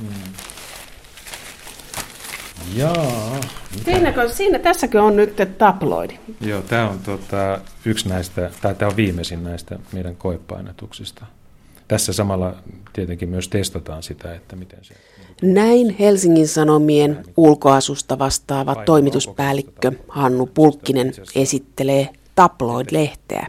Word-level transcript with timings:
Mm. 0.00 0.08
Jaa. 2.76 3.40
Siinäkö, 3.84 4.28
siinä, 4.28 4.58
tässäkö 4.58 5.02
on 5.02 5.16
nyt 5.16 5.36
tabloidi? 5.58 6.18
Joo, 6.40 6.62
tämä 6.62 6.90
on 6.90 6.98
tota, 6.98 7.60
yksi 7.84 8.08
näistä, 8.08 8.50
tai 8.62 8.74
tämä 8.74 8.88
on 8.88 8.96
viimeisin 8.96 9.44
näistä 9.44 9.78
meidän 9.92 10.16
koepainatuksista. 10.16 11.26
Tässä 11.88 12.12
samalla 12.12 12.54
tietenkin 12.92 13.28
myös 13.28 13.48
testataan 13.48 14.02
sitä, 14.02 14.34
että 14.34 14.56
miten 14.56 14.78
se... 14.82 14.94
Näin 15.42 15.96
Helsingin 15.98 16.48
Sanomien 16.48 17.24
ulkoasusta 17.36 18.18
vastaava 18.18 18.74
toimituspäällikkö 18.74 19.92
Hannu 20.08 20.46
Pulkkinen 20.46 21.12
esittelee 21.34 22.08
Tabloid-lehteä, 22.34 23.46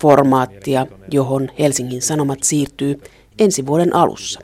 formaattia, 0.00 0.86
johon 1.10 1.50
Helsingin 1.58 2.02
Sanomat 2.02 2.42
siirtyy 2.42 3.02
ensi 3.38 3.66
vuoden 3.66 3.96
alussa. 3.96 4.40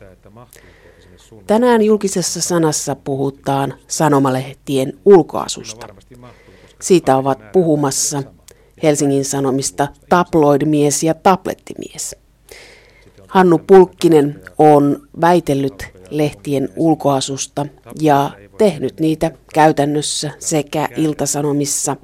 Tänään 1.47 1.83
julkisessa 1.83 2.41
sanassa 2.41 2.95
puhutaan 2.95 3.75
sanomalehtien 3.89 4.93
ulkoasusta. 5.05 5.87
Siitä 6.81 7.17
ovat 7.17 7.53
puhumassa 7.53 8.23
Helsingin 8.83 9.25
Sanomista 9.25 9.89
tabloidmies 10.09 11.03
ja 11.03 11.15
tablettimies. 11.15 12.17
Hannu 13.29 13.59
Pulkkinen 13.59 14.41
on 14.59 15.09
väitellyt 15.21 15.87
lehtien 16.11 16.69
ulkoasusta 16.77 17.67
ja 18.01 18.31
tehnyt 18.59 19.01
niitä 19.01 19.31
käytännössä 19.55 20.31
sekä 20.39 20.89
Iltasanomissa 20.97 21.97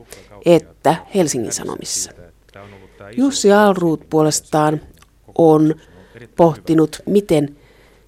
että 0.46 0.96
Helsingin 1.14 1.52
Sanomissa. 1.52 2.10
Jussi 3.16 3.52
Alruut 3.52 4.10
puolestaan 4.10 4.80
on 5.38 5.74
pohtinut, 6.36 7.02
miten 7.06 7.56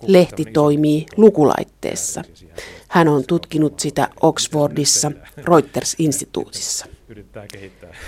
lehti 0.07 0.45
toimii 0.45 1.07
lukulaitteessa. 1.17 2.23
Hän 2.89 3.09
on 3.09 3.25
tutkinut 3.27 3.81
sitä 3.81 4.09
Oxfordissa 4.21 5.13
Reuters-instituutissa. 5.37 6.87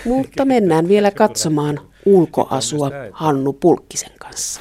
Mutta 0.04 0.44
mennään 0.44 0.88
vielä 0.88 1.10
katsomaan 1.10 1.80
ulkoasua 2.06 2.91
Hannu 3.12 3.52
Pulkkisen 3.52 4.12
kanssa. 4.19 4.60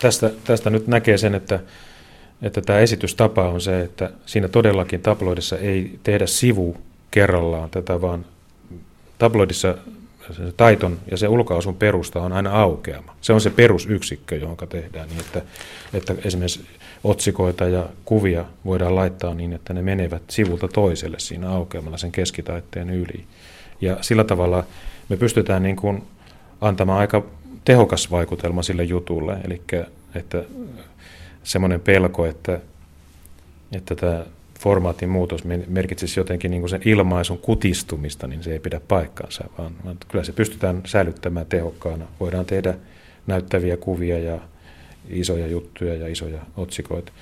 Tästä, 0.00 0.30
tästä 0.44 0.70
nyt 0.70 0.86
näkee 0.86 1.18
sen, 1.18 1.34
että, 1.34 1.60
että 2.42 2.60
tämä 2.60 2.78
esitystapa 2.78 3.48
on 3.48 3.60
se, 3.60 3.80
että 3.80 4.10
siinä 4.26 4.48
todellakin 4.48 5.00
tabloidissa 5.00 5.58
ei 5.58 5.98
tehdä 6.02 6.26
sivu 6.26 6.76
kerrallaan 7.10 7.70
tätä, 7.70 8.00
vaan 8.00 8.26
tabloidissa 9.18 9.78
se 10.32 10.52
taiton 10.56 10.98
ja 11.10 11.16
se 11.16 11.28
ulkoasun 11.28 11.76
perusta 11.76 12.22
on 12.22 12.32
aina 12.32 12.62
aukeama. 12.62 13.16
Se 13.20 13.32
on 13.32 13.40
se 13.40 13.50
perusyksikkö, 13.50 14.36
johon 14.36 14.56
tehdään 14.68 15.08
niin, 15.08 15.20
että, 15.20 15.42
että 15.94 16.14
esimerkiksi 16.24 16.66
otsikoita 17.04 17.64
ja 17.64 17.88
kuvia 18.04 18.44
voidaan 18.64 18.94
laittaa 18.94 19.34
niin, 19.34 19.52
että 19.52 19.74
ne 19.74 19.82
menevät 19.82 20.22
sivulta 20.28 20.68
toiselle 20.68 21.18
siinä 21.18 21.50
aukeamalla 21.50 21.98
sen 21.98 22.12
keskitaitteen 22.12 22.90
yli. 22.90 23.24
Ja 23.80 23.96
sillä 24.00 24.24
tavalla 24.24 24.64
me 25.08 25.16
pystytään 25.16 25.62
niin 25.62 25.76
kuin 25.76 26.02
antamaan 26.60 27.00
aika 27.00 27.24
tehokas 27.64 28.10
vaikutelma 28.10 28.62
sille 28.62 28.84
jutulle, 28.84 29.36
eli 29.44 29.62
että 30.14 30.44
semmoinen 31.42 31.80
pelko, 31.80 32.26
että, 32.26 32.60
että 33.72 33.94
tämä 33.94 34.24
formaatin 34.58 35.08
muutos 35.08 35.44
merkitsisi 35.68 36.20
jotenkin 36.20 36.50
niin 36.50 36.60
kuin 36.60 36.70
sen 36.70 36.82
ilmaisun 36.84 37.38
kutistumista, 37.38 38.26
niin 38.26 38.42
se 38.42 38.52
ei 38.52 38.58
pidä 38.58 38.80
paikkaansa, 38.88 39.44
vaan, 39.58 39.72
vaan 39.84 39.96
kyllä 40.08 40.24
se 40.24 40.32
pystytään 40.32 40.82
säilyttämään 40.86 41.46
tehokkaana. 41.46 42.06
Voidaan 42.20 42.46
tehdä 42.46 42.74
näyttäviä 43.26 43.76
kuvia 43.76 44.18
ja 44.18 44.38
isoja 45.08 45.46
juttuja 45.46 45.94
ja 45.94 46.08
isoja 46.08 46.40
otsikoita. 46.56 47.12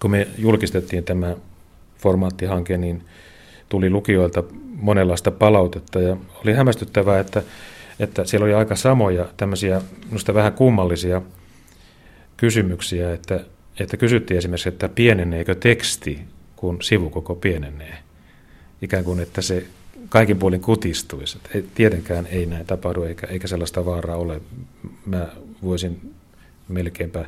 Kun 0.00 0.10
me 0.10 0.28
julkistettiin 0.38 1.04
tämä 1.04 1.36
formaattihanke, 1.98 2.76
niin 2.76 3.02
tuli 3.68 3.90
lukijoilta 3.90 4.44
monenlaista 4.76 5.30
palautetta 5.30 6.00
ja 6.00 6.16
oli 6.44 6.52
hämmästyttävää, 6.52 7.20
että, 7.20 7.42
että 8.00 8.24
siellä 8.24 8.44
oli 8.44 8.54
aika 8.54 8.76
samoja 8.76 9.28
tämmöisiä 9.36 9.82
minusta 10.06 10.34
vähän 10.34 10.52
kummallisia 10.52 11.22
kysymyksiä, 12.36 13.12
että, 13.12 13.40
että 13.80 13.96
kysyttiin 13.96 14.38
esimerkiksi, 14.38 14.68
että 14.68 14.88
pieneneekö 14.88 15.54
teksti 15.54 16.20
kun 16.62 16.82
sivukoko 16.82 17.34
pienenee. 17.34 17.98
Ikään 18.82 19.04
kuin, 19.04 19.20
että 19.20 19.42
se 19.42 19.66
kaikin 20.08 20.38
puolin 20.38 20.60
kutistuisi. 20.60 21.38
Ei, 21.54 21.64
tietenkään 21.74 22.26
ei 22.26 22.46
näin 22.46 22.66
tapahdu, 22.66 23.02
eikä, 23.02 23.26
eikä 23.26 23.46
sellaista 23.46 23.84
vaaraa 23.84 24.16
ole. 24.16 24.40
Mä 25.06 25.28
voisin 25.62 26.14
melkeinpä 26.68 27.24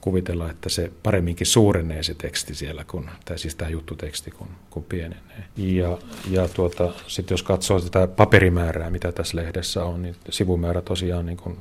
kuvitella, 0.00 0.50
että 0.50 0.68
se 0.68 0.92
paremminkin 1.02 1.46
suurenee 1.46 2.02
se 2.02 2.14
teksti 2.14 2.54
siellä, 2.54 2.84
kun, 2.84 3.10
tai 3.24 3.38
siis 3.38 3.54
tämä 3.54 3.70
juttuteksti, 3.70 4.30
kun, 4.30 4.48
kun 4.70 4.84
pienenee. 4.84 5.44
Ja, 5.56 5.98
ja 6.30 6.48
tuota, 6.48 6.92
sitten 7.06 7.34
jos 7.34 7.42
katsoo 7.42 7.80
tätä 7.80 8.06
paperimäärää, 8.06 8.90
mitä 8.90 9.12
tässä 9.12 9.36
lehdessä 9.36 9.84
on, 9.84 10.02
niin 10.02 10.16
sivumäärä 10.30 10.82
tosiaan 10.82 11.26
niin 11.26 11.38
kuin, 11.38 11.56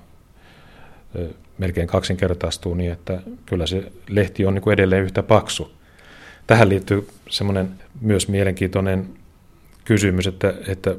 melkein 1.57 1.87
kaksinkertaistuu 1.87 2.73
niin, 2.73 2.91
että 2.91 3.21
kyllä 3.45 3.67
se 3.67 3.91
lehti 4.09 4.45
on 4.45 4.53
niin 4.53 4.61
kuin 4.61 4.73
edelleen 4.73 5.03
yhtä 5.03 5.23
paksu 5.23 5.75
tähän 6.47 6.69
liittyy 6.69 7.07
semmoinen 7.29 7.71
myös 8.01 8.27
mielenkiintoinen 8.27 9.09
kysymys, 9.85 10.27
että, 10.27 10.53
että 10.67 10.95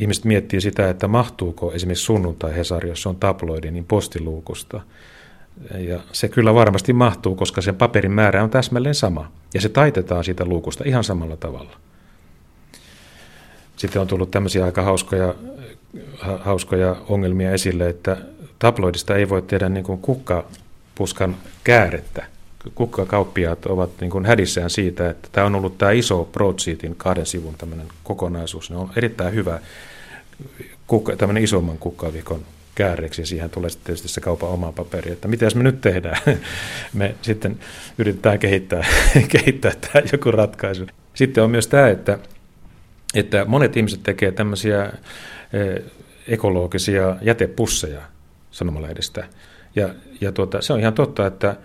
ihmiset 0.00 0.24
miettii 0.24 0.60
sitä, 0.60 0.90
että 0.90 1.08
mahtuuko 1.08 1.72
esimerkiksi 1.72 2.04
sunnuntai-Hesari, 2.04 2.88
jos 2.88 3.02
se 3.02 3.08
on 3.08 3.16
tabloidi, 3.16 3.70
niin 3.70 3.84
postiluukusta. 3.84 4.80
Ja 5.78 6.00
se 6.12 6.28
kyllä 6.28 6.54
varmasti 6.54 6.92
mahtuu, 6.92 7.34
koska 7.34 7.60
sen 7.60 7.76
paperin 7.76 8.12
määrä 8.12 8.42
on 8.42 8.50
täsmälleen 8.50 8.94
sama. 8.94 9.32
Ja 9.54 9.60
se 9.60 9.68
taitetaan 9.68 10.24
siitä 10.24 10.44
luukusta 10.44 10.84
ihan 10.86 11.04
samalla 11.04 11.36
tavalla. 11.36 11.76
Sitten 13.76 14.02
on 14.02 14.08
tullut 14.08 14.30
tämmöisiä 14.30 14.64
aika 14.64 14.82
hauskoja, 14.82 15.34
hauskoja 16.20 16.96
ongelmia 17.08 17.52
esille, 17.52 17.88
että 17.88 18.16
tabloidista 18.58 19.16
ei 19.16 19.28
voi 19.28 19.42
tehdä 19.42 19.68
niin 19.68 19.84
kuin 19.84 19.98
kukkapuskan 19.98 21.36
käärettä 21.64 22.33
kukkakauppiaat 22.74 23.66
ovat 23.66 23.90
niin 24.00 24.10
kuin 24.10 24.26
hädissään 24.26 24.70
siitä, 24.70 25.10
että 25.10 25.28
tämä 25.32 25.46
on 25.46 25.54
ollut 25.54 25.78
tämä 25.78 25.90
iso 25.90 26.28
Broadsheetin 26.32 26.96
kahden 26.96 27.26
sivun 27.26 27.54
tämmöinen 27.58 27.86
kokonaisuus. 28.04 28.70
Ne 28.70 28.76
on 28.76 28.90
erittäin 28.96 29.34
hyvä 29.34 29.60
kukka, 30.86 31.16
tämmöinen 31.16 31.44
isomman 31.44 31.78
kukkavikon 31.78 32.40
kääreeksi 32.74 33.22
ja 33.22 33.26
siihen 33.26 33.50
tulee 33.50 33.70
sitten 33.70 33.86
tietysti 33.86 34.08
se 34.08 34.20
kaupan 34.20 34.50
oma 34.50 34.72
paperi, 34.72 35.12
että 35.12 35.28
mitä 35.28 35.46
me 35.54 35.62
nyt 35.62 35.80
tehdään. 35.80 36.16
Me 36.94 37.14
sitten 37.22 37.58
yritetään 37.98 38.38
kehittää, 38.38 38.84
kehittää 39.38 39.72
tämä 39.80 40.06
joku 40.12 40.30
ratkaisu. 40.30 40.86
Sitten 41.14 41.44
on 41.44 41.50
myös 41.50 41.66
tämä, 41.66 41.88
että, 41.88 42.18
että 43.14 43.44
monet 43.44 43.76
ihmiset 43.76 44.02
tekevät 44.02 44.34
tämmöisiä 44.34 44.84
eh, 44.84 45.84
ekologisia 46.28 47.16
jätepusseja 47.22 48.02
sanomalehdestä. 48.50 49.28
Ja, 49.76 49.94
ja 50.20 50.32
tuota, 50.32 50.62
se 50.62 50.72
on 50.72 50.80
ihan 50.80 50.94
totta, 50.94 51.26
että 51.26 51.56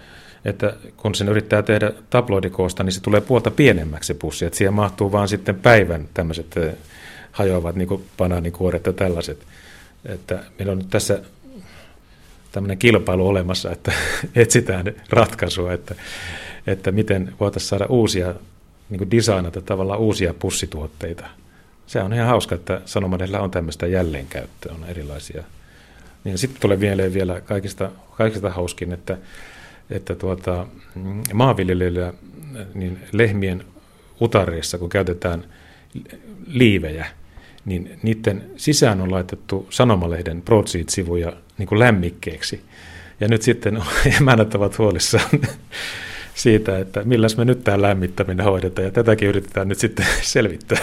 että 0.45 0.73
kun 0.97 1.15
sen 1.15 1.29
yrittää 1.29 1.61
tehdä 1.61 1.91
tabloidikoosta, 2.09 2.83
niin 2.83 2.93
se 2.93 3.01
tulee 3.01 3.21
puolta 3.21 3.51
pienemmäksi 3.51 4.07
se 4.07 4.13
pussi, 4.13 4.45
että 4.45 4.57
siihen 4.57 4.73
mahtuu 4.73 5.11
vaan 5.11 5.27
sitten 5.27 5.55
päivän 5.55 6.07
tämmöiset 6.13 6.57
eh, 6.57 6.75
hajoavat 7.31 7.75
niin 7.75 8.05
banaanikuoret 8.17 8.85
ja 8.85 8.93
tällaiset. 8.93 9.39
Että 10.05 10.43
meillä 10.59 10.71
on 10.71 10.77
nyt 10.77 10.89
tässä 10.89 11.21
tämmöinen 12.51 12.77
kilpailu 12.77 13.27
olemassa, 13.27 13.71
että 13.71 13.91
etsitään 14.35 14.85
ratkaisua, 15.09 15.73
että, 15.73 15.95
että 16.67 16.91
miten 16.91 17.33
voitaisiin 17.39 17.69
saada 17.69 17.85
uusia, 17.85 18.35
niin 18.89 18.97
kuin 18.97 19.11
designata 19.11 19.61
tavallaan 19.61 19.99
uusia 19.99 20.33
pussituotteita. 20.33 21.27
Se 21.87 22.01
on 22.01 22.13
ihan 22.13 22.27
hauska, 22.27 22.55
että 22.55 22.81
sanomadella 22.85 23.39
on 23.39 23.51
tämmöistä 23.51 23.87
jälleenkäyttöä, 23.87 24.73
on 24.73 24.85
erilaisia. 24.87 25.43
Niin 26.23 26.37
sitten 26.37 26.61
tulee 26.61 26.79
vielä, 26.79 27.13
vielä 27.13 27.41
kaikista, 27.41 27.91
kaikista 28.17 28.49
hauskin, 28.49 28.93
että 28.93 29.17
että 29.89 30.15
tuota, 30.15 30.67
maanviljelijöillä 31.33 32.13
niin 32.73 32.99
lehmien 33.11 33.63
utareissa, 34.21 34.77
kun 34.77 34.89
käytetään 34.89 35.43
liivejä, 36.47 37.05
niin 37.65 37.99
niiden 38.03 38.51
sisään 38.57 39.01
on 39.01 39.11
laitettu 39.11 39.67
sanomalehden 39.69 40.41
broadsheet-sivuja 40.41 41.33
niin 41.57 41.67
kuin 41.67 41.79
lämmikkeeksi. 41.79 42.61
Ja 43.19 43.27
nyt 43.27 43.41
sitten 43.41 43.83
emännät 44.21 44.55
ovat 44.55 44.77
huolissaan 44.77 45.29
siitä, 46.35 46.79
että 46.79 47.03
milläs 47.03 47.37
me 47.37 47.45
nyt 47.45 47.63
tämä 47.63 47.81
lämmittäminen 47.81 48.45
hoidetaan, 48.45 48.85
ja 48.85 48.91
tätäkin 48.91 49.27
yritetään 49.27 49.67
nyt 49.67 49.79
sitten 49.79 50.05
selvittää 50.21 50.77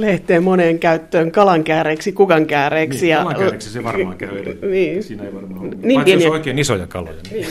lehteen 0.00 0.42
moneen 0.42 0.78
käyttöön 0.78 1.32
kalankääreiksi, 1.32 2.12
kukankääreiksi. 2.12 3.00
Niin, 3.00 3.10
ja... 3.10 3.18
kalankääreiksi 3.18 3.70
se 3.70 3.84
varmaan 3.84 4.16
käy. 4.16 4.44
niin. 4.70 5.02
Siinä 5.02 5.24
ei 5.24 5.34
varmaan 5.34 5.60
ole. 5.60 5.70
Niin, 5.82 5.94
Paitsi 5.94 6.12
jos 6.14 6.24
on 6.24 6.32
oikein 6.32 6.58
isoja 6.58 6.86
kaloja. 6.86 7.16
Niin. 7.30 7.46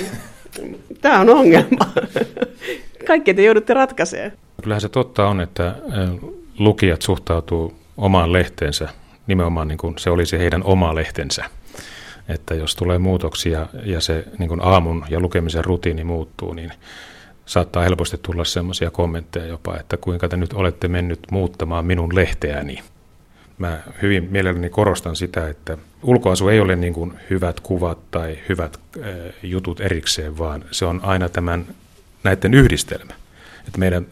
niin. 0.61 0.79
Tämä 1.01 1.19
on 1.19 1.29
ongelma. 1.29 1.93
Kaikki 3.07 3.33
te 3.33 3.43
joudutte 3.43 3.73
ratkaisemaan. 3.73 4.31
Kyllähän 4.61 4.81
se 4.81 4.89
totta 4.89 5.27
on, 5.27 5.41
että 5.41 5.75
lukijat 6.59 7.01
suhtautuu 7.01 7.73
omaan 7.97 8.33
lehteensä 8.33 8.89
nimenomaan 9.27 9.67
niin 9.67 9.77
kuin 9.77 9.97
se 9.97 10.09
olisi 10.09 10.39
heidän 10.39 10.63
oma 10.63 10.95
lehtensä. 10.95 11.45
että 12.29 12.55
jos 12.55 12.75
tulee 12.75 12.97
muutoksia 12.97 13.67
ja 13.83 14.01
se 14.01 14.25
niin 14.39 14.49
kuin 14.49 14.61
aamun 14.63 15.05
ja 15.09 15.19
lukemisen 15.19 15.65
rutiini 15.65 16.03
muuttuu, 16.03 16.53
niin 16.53 16.71
saattaa 17.45 17.83
helposti 17.83 18.17
tulla 18.17 18.45
sellaisia 18.45 18.91
kommentteja 18.91 19.45
jopa, 19.45 19.77
että 19.79 19.97
kuinka 19.97 20.29
te 20.29 20.37
nyt 20.37 20.53
olette 20.53 20.87
mennyt 20.87 21.19
muuttamaan 21.31 21.85
minun 21.85 22.15
lehteäni. 22.15 22.83
Mä 23.57 23.79
hyvin 24.01 24.27
mielelläni 24.31 24.69
korostan 24.69 25.15
sitä, 25.15 25.49
että 25.49 25.77
ulkoasu 26.03 26.47
ei 26.47 26.59
ole 26.59 26.75
niin 26.75 26.93
kuin 26.93 27.13
hyvät 27.29 27.59
kuvat 27.59 28.11
tai 28.11 28.37
hyvät 28.49 28.79
äh, 28.97 29.05
jutut 29.43 29.81
erikseen, 29.81 30.37
vaan 30.37 30.65
se 30.71 30.85
on 30.85 30.99
aina 31.03 31.29
tämän 31.29 31.65
näiden 32.23 32.53
yhdistelmä. 32.53 33.13
Että 33.67 33.79
meidän 33.79 34.07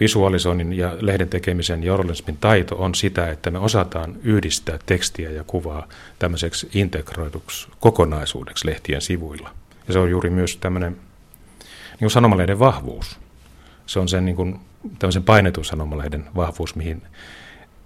visualisoinnin 0.00 0.72
ja 0.72 0.96
lehden 1.00 1.28
tekemisen 1.28 1.84
journalismin 1.84 2.36
taito 2.36 2.76
on 2.76 2.94
sitä, 2.94 3.30
että 3.30 3.50
me 3.50 3.58
osataan 3.58 4.16
yhdistää 4.22 4.78
tekstiä 4.86 5.30
ja 5.30 5.44
kuvaa 5.44 5.88
tämmöiseksi 6.18 6.68
integroiduksi 6.74 7.68
kokonaisuudeksi 7.80 8.66
lehtien 8.66 9.00
sivuilla. 9.00 9.50
Ja 9.86 9.92
se 9.92 9.98
on 9.98 10.10
juuri 10.10 10.30
myös 10.30 10.56
tämmöinen 10.56 10.96
niin 12.00 12.10
sanomalehden 12.10 12.58
vahvuus. 12.58 13.18
Se 13.86 13.98
on 13.98 14.08
sen 14.08 14.24
niin 14.24 14.36
kuin, 14.36 14.60
tämmöisen 14.98 15.22
painetun 15.22 15.64
sanomalehden 15.64 16.24
vahvuus, 16.36 16.74
mihin 16.74 17.02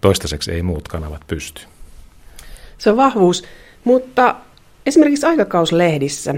toistaiseksi 0.01 0.53
ei 0.53 0.63
muut 0.63 0.89
kanavat 0.89 1.23
pysty. 1.27 1.63
Se 2.79 2.91
on 2.91 2.97
vahvuus, 2.97 3.45
mutta 3.85 4.37
esimerkiksi 4.87 5.27
aikakauslehdissä 5.27 6.35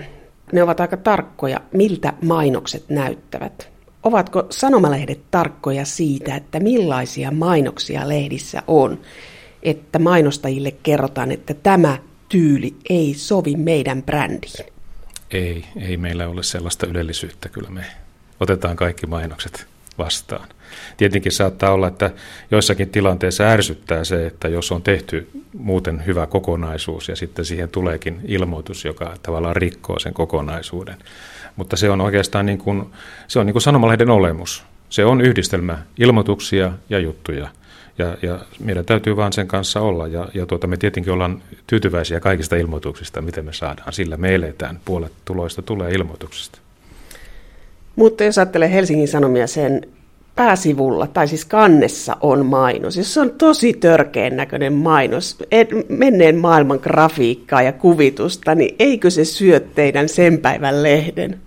ne 0.52 0.62
ovat 0.62 0.80
aika 0.80 0.96
tarkkoja, 0.96 1.60
miltä 1.72 2.12
mainokset 2.22 2.88
näyttävät. 2.88 3.68
Ovatko 4.02 4.46
sanomalehdet 4.50 5.20
tarkkoja 5.30 5.84
siitä, 5.84 6.36
että 6.36 6.60
millaisia 6.60 7.30
mainoksia 7.30 8.08
lehdissä 8.08 8.62
on, 8.66 9.00
että 9.62 9.98
mainostajille 9.98 10.70
kerrotaan, 10.82 11.32
että 11.32 11.54
tämä 11.54 11.98
tyyli 12.28 12.74
ei 12.90 13.14
sovi 13.14 13.56
meidän 13.56 14.02
brändiin? 14.02 14.75
Ei, 15.30 15.64
ei 15.80 15.96
meillä 15.96 16.28
ole 16.28 16.42
sellaista 16.42 16.86
ylellisyyttä. 16.86 17.48
Kyllä 17.48 17.70
me 17.70 17.84
otetaan 18.40 18.76
kaikki 18.76 19.06
mainokset 19.06 19.66
vastaan. 19.98 20.48
Tietenkin 20.96 21.32
saattaa 21.32 21.72
olla, 21.72 21.88
että 21.88 22.10
joissakin 22.50 22.90
tilanteissa 22.90 23.44
ärsyttää 23.44 24.04
se, 24.04 24.26
että 24.26 24.48
jos 24.48 24.72
on 24.72 24.82
tehty 24.82 25.30
muuten 25.58 26.06
hyvä 26.06 26.26
kokonaisuus 26.26 27.08
ja 27.08 27.16
sitten 27.16 27.44
siihen 27.44 27.68
tuleekin 27.68 28.20
ilmoitus, 28.24 28.84
joka 28.84 29.14
tavallaan 29.22 29.56
rikkoo 29.56 29.98
sen 29.98 30.14
kokonaisuuden. 30.14 30.96
Mutta 31.56 31.76
se 31.76 31.90
on 31.90 32.00
oikeastaan 32.00 32.46
niin 32.46 32.58
kuin, 32.58 32.86
se 33.28 33.38
on 33.38 33.46
niin 33.46 33.54
kuin 33.54 33.62
sanomalehden 33.62 34.10
olemus. 34.10 34.64
Se 34.88 35.04
on 35.04 35.20
yhdistelmä 35.20 35.78
ilmoituksia 35.98 36.72
ja 36.90 36.98
juttuja. 36.98 37.48
Ja, 37.98 38.16
ja 38.22 38.38
meidän 38.60 38.84
täytyy 38.84 39.16
vaan 39.16 39.32
sen 39.32 39.48
kanssa 39.48 39.80
olla. 39.80 40.06
Ja, 40.06 40.28
ja 40.34 40.46
tuota, 40.46 40.66
me 40.66 40.76
tietenkin 40.76 41.12
ollaan 41.12 41.42
tyytyväisiä 41.66 42.20
kaikista 42.20 42.56
ilmoituksista, 42.56 43.22
miten 43.22 43.44
me 43.44 43.52
saadaan. 43.52 43.92
Sillä 43.92 44.16
me 44.16 44.34
eletään. 44.34 44.80
Puolet 44.84 45.12
tuloista 45.24 45.62
tulee 45.62 45.90
ilmoituksista. 45.90 46.58
Mutta 47.96 48.24
jos 48.24 48.38
ajattelee 48.38 48.72
Helsingin 48.72 49.08
Sanomia 49.08 49.46
sen 49.46 49.80
pääsivulla, 50.36 51.06
tai 51.06 51.28
siis 51.28 51.44
kannessa 51.44 52.16
on 52.20 52.46
mainos. 52.46 52.96
Jos 52.96 53.14
se 53.14 53.20
on 53.20 53.30
tosi 53.30 53.72
törkeän 53.72 54.36
näköinen 54.36 54.72
mainos, 54.72 55.38
menneen 55.88 56.36
maailman 56.36 56.78
grafiikkaa 56.82 57.62
ja 57.62 57.72
kuvitusta, 57.72 58.54
niin 58.54 58.76
eikö 58.78 59.10
se 59.10 59.24
syö 59.24 59.60
teidän 59.60 60.08
sen 60.08 60.38
päivän 60.38 60.82
lehden? 60.82 61.40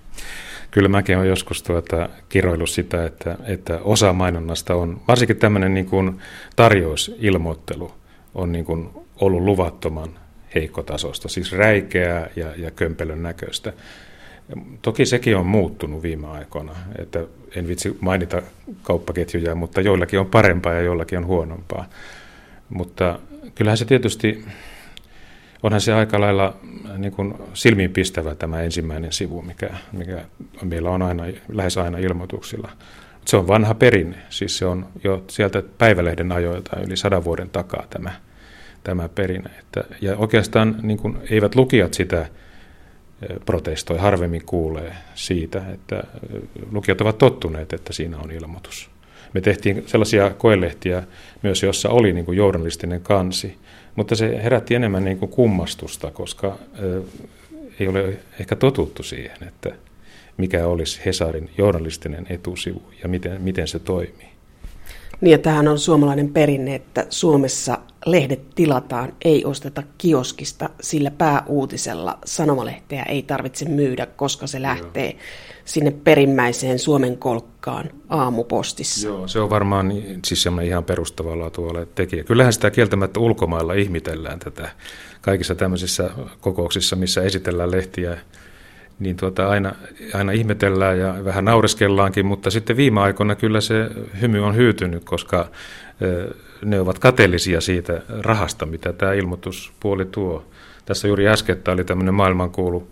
Kyllä 0.72 0.90
mäkin 0.90 1.18
olen 1.18 1.30
joskus 1.30 1.64
tuota, 1.64 2.10
kiroillut 2.30 2.70
sitä, 2.70 3.06
että, 3.06 3.38
että 3.46 3.80
osa 3.84 4.14
mainonnasta 4.14 4.76
on, 4.76 5.02
varsinkin 5.08 5.38
tämmöinen 5.38 5.74
niin 5.74 5.86
kuin 5.86 6.22
tarjousilmoittelu 6.56 7.92
on 8.36 8.52
niin 8.52 8.66
kuin 8.66 8.90
ollut 9.22 9.44
luvattoman 9.44 10.10
heikkotasosta, 10.56 11.30
siis 11.30 11.52
räikeää 11.52 12.30
ja, 12.36 12.48
ja 12.58 12.72
kömpelön 12.72 13.24
näköistä. 13.24 13.74
Toki 14.82 15.06
sekin 15.06 15.38
on 15.38 15.46
muuttunut 15.46 16.04
viime 16.04 16.28
aikoina, 16.28 16.76
että 16.98 17.20
en 17.56 17.68
vitsi 17.68 17.98
mainita 18.00 18.42
kauppaketjuja, 18.84 19.56
mutta 19.56 19.82
joillakin 19.82 20.20
on 20.20 20.26
parempaa 20.26 20.74
ja 20.74 20.82
joillakin 20.82 21.18
on 21.18 21.26
huonompaa. 21.26 21.90
Mutta 22.70 23.20
kyllähän 23.56 23.78
se 23.78 23.86
tietysti, 23.86 24.46
onhan 25.64 25.82
se 25.82 25.94
aika 25.94 26.20
lailla 26.20 26.58
niin 26.98 27.12
kuin 27.12 27.34
silmiinpistävä 27.54 28.36
tämä 28.36 28.62
ensimmäinen 28.62 29.12
sivu, 29.12 29.42
mikä, 29.42 29.70
mikä 29.92 30.26
meillä 30.64 30.90
on 30.90 31.02
aina, 31.02 31.24
lähes 31.50 31.78
aina 31.78 31.98
ilmoituksilla. 31.98 32.72
Se 33.26 33.38
on 33.38 33.48
vanha 33.48 33.74
perinne, 33.74 34.18
siis 34.30 34.58
se 34.58 34.66
on 34.66 34.88
jo 35.04 35.24
sieltä 35.28 35.64
päivälehden 35.78 36.32
ajoilta 36.32 36.80
yli 36.88 36.98
sadan 36.98 37.24
vuoden 37.24 37.50
takaa 37.50 37.86
tämä, 37.90 38.12
tämä 38.84 39.10
perinne. 39.10 39.50
Että, 39.60 39.84
ja 40.02 40.18
oikeastaan 40.18 40.76
niin 40.82 40.98
kuin, 40.98 41.18
eivät 41.30 41.56
lukijat 41.56 41.94
sitä 41.94 42.26
protestoi, 43.46 43.98
harvemmin 43.98 44.46
kuulee 44.46 44.94
siitä, 45.16 45.62
että 45.74 46.04
lukijat 46.72 47.02
ovat 47.02 47.18
tottuneet, 47.18 47.74
että 47.74 47.94
siinä 47.94 48.18
on 48.18 48.32
ilmoitus. 48.32 48.90
Me 49.34 49.42
tehtiin 49.42 49.84
sellaisia 49.86 50.30
koelehtiä 50.30 51.04
myös, 51.44 51.64
jossa 51.64 51.90
oli 51.90 52.14
niin 52.14 52.26
kuin 52.26 52.38
journalistinen 52.38 53.02
kansi, 53.02 53.58
mutta 54.00 54.16
se 54.16 54.44
herätti 54.44 54.76
enemmän 54.76 55.06
niin 55.06 55.18
kuin 55.18 55.32
kummastusta, 55.32 56.12
koska 56.12 56.58
ei 57.80 57.88
ole 57.88 58.18
ehkä 58.40 58.56
totuttu 58.56 59.04
siihen, 59.04 59.38
että 59.48 59.72
mikä 60.38 60.68
olisi 60.68 61.02
Hesarin 61.06 61.50
journalistinen 61.58 62.28
etusivu 62.30 62.82
ja 63.04 63.10
miten, 63.10 63.42
miten 63.42 63.68
se 63.68 63.80
toimii. 63.80 64.30
Niin 65.22 65.32
ja 65.32 65.38
tähän 65.38 65.68
on 65.68 65.80
suomalainen 65.80 66.30
perinne, 66.30 66.76
että 66.76 67.06
Suomessa 67.10 67.78
lehdet 68.06 68.56
tilataan, 68.56 69.14
ei 69.26 69.46
osteta 69.46 69.84
kioskista, 69.98 70.70
sillä 70.82 71.12
pääuutisella 71.12 72.18
sanomalehteä 72.26 73.04
ei 73.04 73.24
tarvitse 73.24 73.70
myydä, 73.70 74.06
koska 74.06 74.48
se 74.48 74.62
lähtee 74.62 75.10
Joo. 75.10 75.20
Sinne 75.70 75.92
perimmäiseen 75.92 76.80
Suomen 76.80 77.18
kolkkaan 77.18 77.90
aamupostissa. 78.10 79.08
Joo, 79.08 79.28
se 79.28 79.40
on 79.40 79.50
varmaan 79.50 79.94
siis 80.26 80.44
semmoinen 80.44 80.70
ihan 80.70 80.84
perustavaa 80.84 81.40
laatua 81.40 81.86
tekijä. 81.96 82.24
Kyllähän 82.24 82.54
sitä 82.54 82.72
kieltämättä 82.72 83.20
ulkomailla 83.20 83.74
ihmitellään 83.74 84.40
tätä 84.40 84.70
kaikissa 85.22 85.56
tämmöisissä 85.56 86.10
kokouksissa, 86.42 86.96
missä 86.96 87.22
esitellään 87.22 87.72
lehtiä 87.72 88.18
niin 89.00 89.16
tuota, 89.16 89.50
aina, 89.50 89.76
aina 90.14 90.32
ihmetellään 90.32 91.00
ja 91.00 91.16
vähän 91.26 91.46
naureskellaankin, 91.46 92.26
mutta 92.26 92.50
sitten 92.50 92.78
viime 92.78 93.02
aikoina 93.02 93.36
kyllä 93.36 93.62
se 93.62 93.90
hymy 94.22 94.46
on 94.46 94.56
hyytynyt, 94.56 95.04
koska 95.04 95.48
ne 96.66 96.80
ovat 96.80 97.00
kateellisia 97.00 97.62
siitä 97.62 98.02
rahasta, 98.20 98.66
mitä 98.66 98.94
tämä 98.94 99.14
ilmoituspuoli 99.14 100.06
tuo. 100.06 100.46
Tässä 100.86 101.08
juuri 101.08 101.28
äskettä 101.28 101.72
oli 101.72 101.84
tämmöinen 101.84 102.14
maailmankuulu 102.14 102.88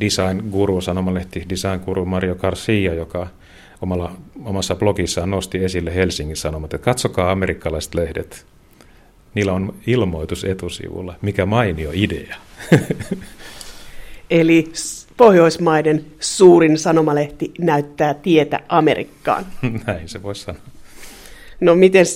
design 0.00 0.42
guru, 0.50 0.80
sanomalehti 0.80 1.46
design 1.48 1.80
guru 1.84 2.04
Mario 2.04 2.34
Garcia, 2.34 2.94
joka 2.94 3.26
omalla, 3.82 4.12
omassa 4.44 4.74
blogissaan 4.74 5.30
nosti 5.30 5.64
esille 5.64 5.94
Helsingin 5.94 6.36
Sanomat, 6.36 6.74
että 6.74 6.84
katsokaa 6.84 7.30
amerikkalaiset 7.30 7.94
lehdet, 7.94 8.46
niillä 9.34 9.52
on 9.52 9.74
ilmoitus 9.86 10.44
etusivulla, 10.44 11.14
mikä 11.22 11.46
mainio 11.46 11.90
idea. 11.94 12.36
Eli 14.30 14.72
Pohjoismaiden 15.16 16.04
suurin 16.20 16.78
sanomalehti 16.78 17.52
näyttää 17.58 18.14
tietä 18.14 18.60
Amerikkaan. 18.68 19.46
Näin 19.86 20.08
se 20.08 20.22
voisi 20.22 20.42
sanoa. 20.42 20.62
No 21.60 21.74
miten 21.74 22.06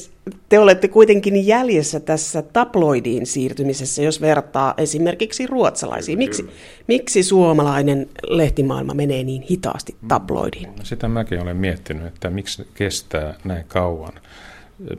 te 0.49 0.59
olette 0.59 0.89
kuitenkin 0.89 1.47
jäljessä 1.47 2.01
tässä 2.01 2.43
tabloidiin 2.43 3.27
siirtymisessä, 3.27 4.03
jos 4.03 4.21
vertaa 4.21 4.75
esimerkiksi 4.77 5.47
ruotsalaisiin. 5.47 6.19
Miksi, 6.19 6.51
miksi 6.87 7.23
suomalainen 7.23 8.09
lehtimaailma 8.29 8.95
menee 8.95 9.25
niin 9.25 9.43
hitaasti 9.43 9.97
tabloidiin? 10.09 10.67
No, 10.67 10.85
sitä 10.85 11.09
mäkin 11.09 11.41
olen 11.41 11.57
miettinyt, 11.57 12.07
että 12.07 12.31
miksi 12.31 12.69
kestää 12.75 13.35
näin 13.45 13.65
kauan. 13.69 14.13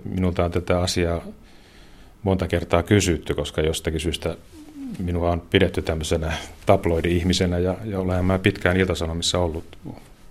Minulta 0.03 0.45
on 0.45 0.51
tätä 0.51 0.79
asiaa 0.79 1.25
monta 2.23 2.47
kertaa 2.47 2.83
kysytty, 2.83 3.33
koska 3.33 3.61
jostakin 3.61 3.99
syystä 3.99 4.37
minua 4.99 5.31
on 5.31 5.41
pidetty 5.41 5.81
tämmöisenä 5.81 6.33
tabloidi-ihmisenä 6.65 7.59
ja, 7.59 7.77
ja 7.85 7.99
olen 7.99 8.25
mä 8.25 8.39
pitkään 8.39 8.77
iltasanomissa 8.77 9.39
ollut 9.39 9.77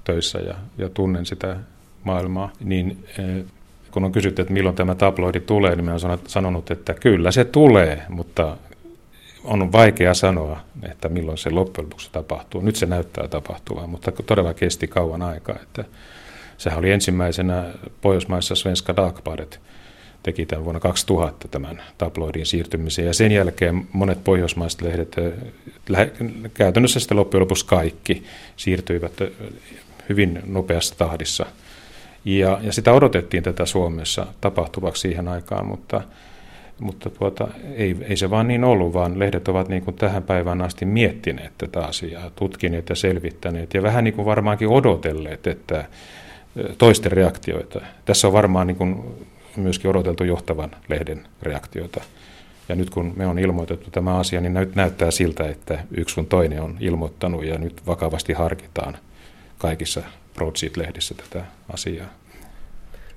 töissä 0.05 0.39
ja, 0.39 0.55
ja 0.79 0.89
tunnen 0.89 1.27
sitä 1.27 1.57
maailmaa, 2.05 2.53
niin 2.61 3.05
eh, 3.19 3.45
kun 3.91 4.05
on 4.05 4.13
kysytty, 4.13 4.43
että 4.43 4.55
milloin 4.55 4.77
tämä 4.77 4.95
tabloidi 4.95 5.41
tulee, 5.41 5.77
niin 5.77 5.85
mä 5.85 5.91
olen 5.91 6.19
sanonut, 6.27 6.71
että 6.71 6.95
kyllä 6.95 7.31
se 7.31 7.45
tulee, 7.45 8.03
mutta 8.09 8.57
on 9.45 9.73
vaikea 9.73 10.15
sanoa, 10.15 10.61
että 10.91 11.09
milloin 11.09 11.39
se 11.39 11.51
loppujen 11.51 11.87
lopuksi 11.87 12.09
tapahtuu. 12.13 12.61
Nyt 12.61 12.77
se 12.77 12.87
näyttää 12.87 13.29
tapahtuvan, 13.29 13.91
mutta 13.91 14.13
todella 14.13 14.55
kesti 14.55 14.89
kauan 14.89 15.23
aikaa. 15.23 15.57
Että 15.63 15.85
sehän 16.59 16.79
oli 16.79 16.91
ensimmäisenä 16.91 17.65
Pohjoismaissa 18.01 18.55
Svenska 18.55 18.97
Dagbladet, 18.97 19.61
teki 20.23 20.47
tämän 20.47 20.65
vuonna 20.65 20.81
2000 20.81 21.49
tämän 21.49 21.83
tabloidin 21.99 22.47
siirtymisen. 22.47 23.07
Ja 23.07 23.15
sen 23.15 23.33
jälkeen 23.33 23.87
monet 23.93 24.25
pohjoismaiset 24.25 24.83
lehdet, 24.83 25.17
käytännössä 26.55 27.01
sitten 27.01 27.17
loppujen 27.17 27.41
lopuksi 27.41 27.67
kaikki, 27.67 28.25
siirtyivät 28.57 29.13
hyvin 30.09 30.43
nopeassa 30.47 30.99
tahdissa. 30.99 31.47
Ja, 32.25 32.59
ja 32.63 32.73
sitä 32.73 32.93
odotettiin 32.93 33.43
tätä 33.43 33.67
Suomessa 33.67 34.27
tapahtuvaksi 34.41 35.01
siihen 35.01 35.29
aikaan, 35.29 35.67
mutta 35.67 36.01
mutta 36.81 37.11
tuota, 37.11 37.49
ei, 37.77 37.97
ei 38.01 38.17
se 38.17 38.31
vaan 38.31 38.49
niin 38.49 38.65
ollut, 38.65 38.93
vaan 38.93 39.19
lehdet 39.19 39.49
ovat 39.49 39.69
niin 39.69 39.83
kuin 39.83 39.97
tähän 39.97 40.23
päivään 40.23 40.63
asti 40.63 40.85
miettineet 40.85 41.53
tätä 41.59 41.85
asiaa, 41.85 42.31
tutkineet 42.37 42.89
ja 42.89 42.95
selvittäneet 42.95 43.75
ja 43.75 43.83
vähän 43.83 44.05
niin 44.05 44.15
kuin 44.15 44.27
varmaankin 44.27 44.69
odotelleet, 44.69 45.47
että 45.47 45.85
toisten 46.79 47.13
reaktioita. 47.13 47.81
Tässä 48.05 48.27
on 48.27 48.33
varmaan 48.33 48.67
niin 48.67 48.77
kuin 48.77 49.03
myöskin 49.57 49.91
odoteltu 49.91 50.25
johtavan 50.25 50.71
lehden 50.89 51.23
reaktioita. 51.43 52.01
Ja 52.69 52.75
nyt 52.75 52.91
kun 52.91 53.13
me 53.17 53.27
on 53.27 53.39
ilmoitettu 53.39 53.91
tämä 53.91 54.17
asia, 54.17 54.41
niin 54.41 54.55
nyt 54.55 54.75
näyttää 54.75 55.11
siltä, 55.11 55.49
että 55.49 55.79
yksi 55.91 56.15
sun 56.15 56.27
toinen 56.27 56.63
on 56.63 56.77
ilmoittanut 56.81 57.45
ja 57.45 57.59
nyt 57.59 57.87
vakavasti 57.87 58.33
harkitaan 58.33 58.99
kaikissa 59.59 60.03
Broadsheet-lehdissä 60.41 61.15
tätä 61.15 61.45
asiaa. 61.73 62.07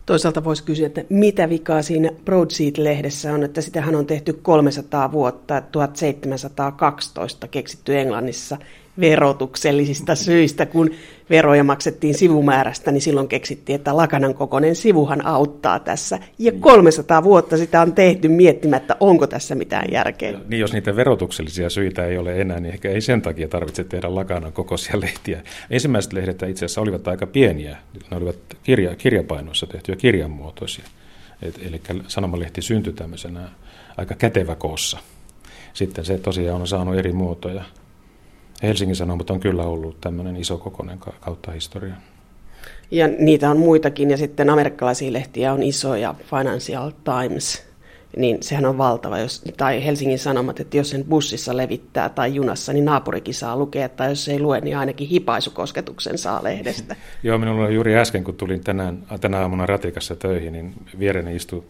Toisaalta 0.06 0.44
voisi 0.44 0.64
kysyä, 0.64 0.88
että 0.88 1.04
mitä 1.10 1.50
vikaa 1.50 1.82
siinä 1.82 2.10
Broadsheet-lehdessä 2.26 3.34
on, 3.34 3.44
että 3.44 3.62
sitähän 3.62 3.96
on 3.96 4.06
tehty 4.06 4.34
300 4.34 5.12
vuotta, 5.12 5.62
1712 5.62 7.48
keksitty 7.48 8.00
Englannissa– 8.00 8.58
verotuksellisista 9.00 10.16
syistä, 10.16 10.66
kun 10.66 10.92
veroja 11.30 11.64
maksettiin 11.64 12.14
sivumäärästä, 12.14 12.92
niin 12.92 13.02
silloin 13.02 13.28
keksittiin, 13.28 13.76
että 13.76 13.98
lakanan 13.98 14.34
kokoinen 14.34 14.76
sivuhan 14.76 15.26
auttaa 15.26 15.80
tässä. 15.80 16.20
Ja 16.40 16.52
300 16.60 17.20
niin. 17.20 17.24
vuotta 17.24 17.58
sitä 17.58 17.82
on 17.82 17.94
tehty 17.94 18.28
miettimättä, 18.28 18.96
onko 19.00 19.28
tässä 19.28 19.56
mitään 19.56 19.86
järkeä. 19.92 20.40
Niin, 20.48 20.60
jos 20.60 20.74
niitä 20.74 20.96
verotuksellisia 20.96 21.70
syitä 21.70 22.06
ei 22.06 22.18
ole 22.18 22.42
enää, 22.42 22.60
niin 22.60 22.74
ehkä 22.74 22.90
ei 22.90 23.02
sen 23.02 23.22
takia 23.22 23.48
tarvitse 23.48 23.84
tehdä 23.84 24.16
lakanan 24.16 24.54
kokoisia 24.54 25.00
lehtiä. 25.02 25.42
Ensimmäiset 25.70 26.14
lehdet 26.14 26.44
itse 26.44 26.66
asiassa 26.66 26.82
olivat 26.82 27.08
aika 27.08 27.28
pieniä. 27.28 27.78
Ne 28.12 28.18
olivat 28.18 28.36
kirja, 28.64 28.96
kirjapainoissa 28.96 29.68
tehtyjä 29.68 29.96
kirjanmuotoisia. 29.96 30.86
Et, 31.42 31.60
eli 31.68 31.82
sanomalehti 32.08 32.62
syntyi 32.62 32.94
tämmöisenä 32.94 33.50
aika 33.98 34.16
kätevä 34.16 34.56
koossa. 34.56 35.00
Sitten 35.74 36.06
se 36.06 36.18
tosiaan 36.18 36.62
on 36.62 36.68
saanut 36.68 36.96
eri 36.96 37.14
muotoja. 37.14 37.64
Helsingin 38.64 38.96
Sanomat 38.96 39.30
on 39.30 39.40
kyllä 39.40 39.64
ollut 39.64 40.02
tämmöinen 40.02 40.36
iso 40.36 40.58
kokonen 40.58 41.00
kautta 41.20 41.52
historian. 41.52 41.98
Ja 42.92 43.08
niitä 43.08 43.50
on 43.50 43.58
muitakin, 43.58 44.12
ja 44.12 44.18
sitten 44.18 44.50
amerikkalaisia 44.50 45.14
lehtiä 45.14 45.54
on 45.54 45.64
isoja, 45.64 46.16
Financial 46.30 46.92
Times, 47.04 47.66
niin 48.18 48.38
sehän 48.42 48.66
on 48.66 48.78
valtava, 48.78 49.20
jos, 49.20 49.42
tai 49.58 49.86
Helsingin 49.86 50.20
Sanomat, 50.20 50.60
että 50.60 50.78
jos 50.78 50.90
sen 50.90 51.06
bussissa 51.06 51.58
levittää 51.58 52.10
tai 52.10 52.36
junassa, 52.36 52.74
niin 52.74 52.86
naapurikin 52.86 53.34
saa 53.34 53.58
lukea, 53.58 53.90
tai 53.90 54.10
jos 54.10 54.28
ei 54.28 54.40
lue, 54.40 54.62
niin 54.62 54.78
ainakin 54.78 55.08
hipaisukosketuksen 55.08 56.18
saa 56.18 56.44
lehdestä. 56.44 56.96
Joo, 57.24 57.38
minulla 57.38 57.66
oli 57.66 57.74
juuri 57.74 57.96
äsken, 57.96 58.24
kun 58.24 58.36
tulin 58.36 58.64
tänään, 58.64 59.04
tänä 59.22 59.40
aamuna 59.40 59.66
ratikassa 59.66 60.16
töihin, 60.16 60.54
niin 60.54 60.74
viereni 61.00 61.36
istui 61.36 61.64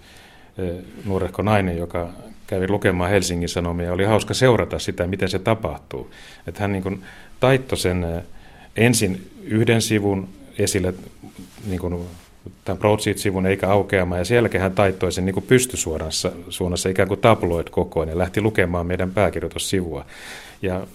eh, 0.58 0.84
nuorehko 1.06 1.42
nainen, 1.42 1.78
joka 1.78 2.10
kävin 2.48 2.72
lukemaan 2.72 3.10
Helsingin 3.10 3.50
Sanomia 3.50 3.94
oli 3.94 4.04
hauska 4.04 4.34
seurata 4.34 4.80
sitä, 4.80 5.08
miten 5.08 5.30
se 5.30 5.40
tapahtuu. 5.40 6.12
Että 6.48 6.62
hän 6.62 6.72
niin 6.72 6.84
kuin 6.84 7.04
taittoi 7.40 7.78
sen 7.78 8.24
ensin 8.76 9.32
yhden 9.44 9.82
sivun 9.82 10.30
esille 10.60 10.94
niin 11.68 11.80
kuin 11.80 12.06
tämän 12.66 12.80
Broadsheet-sivun 12.80 13.46
eikä 13.46 13.70
aukeamaan, 13.70 14.22
ja 14.22 14.26
sen 14.26 14.36
jälkeen 14.36 14.62
hän 14.62 14.72
taittoi 14.72 15.12
sen 15.12 15.26
niin 15.26 15.44
pystysuorassa 15.48 16.32
suunnassa 16.50 16.90
ikään 16.90 17.08
kuin 17.08 17.20
tabloid 17.20 17.68
kokoon 17.72 18.08
ja 18.08 18.18
lähti 18.18 18.42
lukemaan 18.42 18.88
meidän 18.88 19.12
pääkirjoitussivua. 19.12 20.06
Ja 20.62 20.88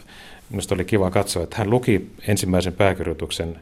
minusta 0.50 0.75
oli 0.75 0.85
kiva 0.85 1.11
katsoa, 1.11 1.43
että 1.43 1.57
hän 1.57 1.71
luki 1.71 2.11
ensimmäisen 2.28 2.73
pääkirjoituksen 2.73 3.59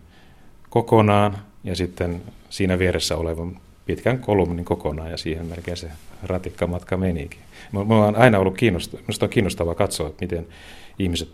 kokonaan 0.71 1.39
ja 1.65 1.77
sitten 1.77 2.23
siinä 2.51 2.79
vieressä 2.79 3.17
olevan 3.17 3.57
pitkän 3.87 4.19
kolumnin 4.19 4.65
kokonaan 4.65 5.11
ja 5.11 5.17
siihen 5.17 5.47
melkein 5.47 5.77
se 5.77 5.89
ratikkamatka 6.23 6.97
menikin. 6.97 7.41
Mulla 7.73 8.07
on 8.07 8.17
aina 8.17 8.39
ollut 8.39 8.57
kiinnostavaa, 8.57 9.05
on 9.23 9.29
kiinnostavaa 9.29 9.75
katsoa, 9.75 10.09
että 10.09 10.25
miten 10.25 10.47
ihmiset 10.99 11.29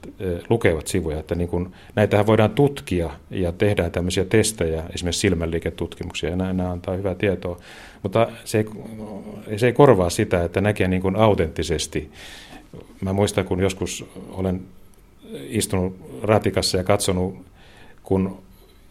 lukevat 0.50 0.86
sivuja, 0.86 1.18
että 1.18 1.34
niin 1.34 1.48
kun, 1.48 1.72
näitähän 1.94 2.26
voidaan 2.26 2.50
tutkia 2.50 3.10
ja 3.30 3.52
tehdään 3.52 3.92
tämmöisiä 3.92 4.24
testejä, 4.24 4.84
esimerkiksi 4.94 5.20
silmänliiketutkimuksia, 5.20 6.30
ja 6.30 6.36
nämä 6.36 6.70
antaa 6.70 6.96
hyvää 6.96 7.14
tietoa, 7.14 7.60
mutta 8.02 8.28
se 8.44 8.58
ei, 9.46 9.58
se 9.58 9.66
ei 9.66 9.72
korvaa 9.72 10.10
sitä, 10.10 10.44
että 10.44 10.60
näkee 10.60 10.88
niin 10.88 11.02
kuin 11.02 11.16
autenttisesti. 11.16 12.10
Mä 13.00 13.12
muistan, 13.12 13.44
kun 13.44 13.60
joskus 13.60 14.04
olen 14.30 14.60
istunut 15.48 15.96
ratikassa 16.22 16.78
ja 16.78 16.84
katsonut, 16.84 17.36
kun 18.02 18.38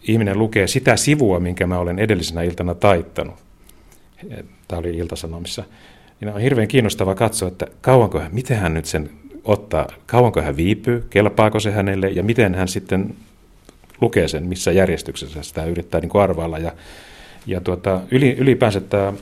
ihminen 0.08 0.40
lukee 0.40 0.68
sitä 0.68 0.98
sivua, 0.98 1.40
minkä 1.40 1.68
mä 1.68 1.80
olen 1.80 2.00
edellisenä 2.00 2.42
iltana 2.44 2.76
taittanut. 2.76 3.36
Tämä 4.68 4.80
oli 4.80 4.98
Iltasanomissa 4.98 5.64
niin 6.22 6.34
on 6.34 6.42
hirveän 6.42 6.68
kiinnostava 6.68 7.16
katsoa, 7.16 7.48
että 7.48 7.68
kauanko 7.82 8.20
hän, 8.20 8.34
miten 8.34 8.58
hän 8.58 8.74
nyt 8.74 8.86
sen 8.86 9.10
ottaa, 9.44 9.88
kauanko 10.06 10.42
hän 10.42 10.58
viipyy, 10.58 11.06
kelpaako 11.10 11.60
se 11.60 11.72
hänelle? 11.72 12.10
Ja 12.10 12.24
miten 12.24 12.56
hän 12.56 12.68
sitten 12.68 13.16
lukee 14.02 14.28
sen, 14.28 14.46
missä 14.46 14.72
järjestyksessä 14.72 15.44
sitä 15.44 15.66
yrittää 15.66 16.02
niin 16.02 16.10
kuin 16.10 16.22
arvailla. 16.22 16.58
Ja, 16.58 16.72
ja 17.46 17.62
tuota, 17.62 18.02
ylipäänsä 18.12 18.82
tämä 18.82 19.14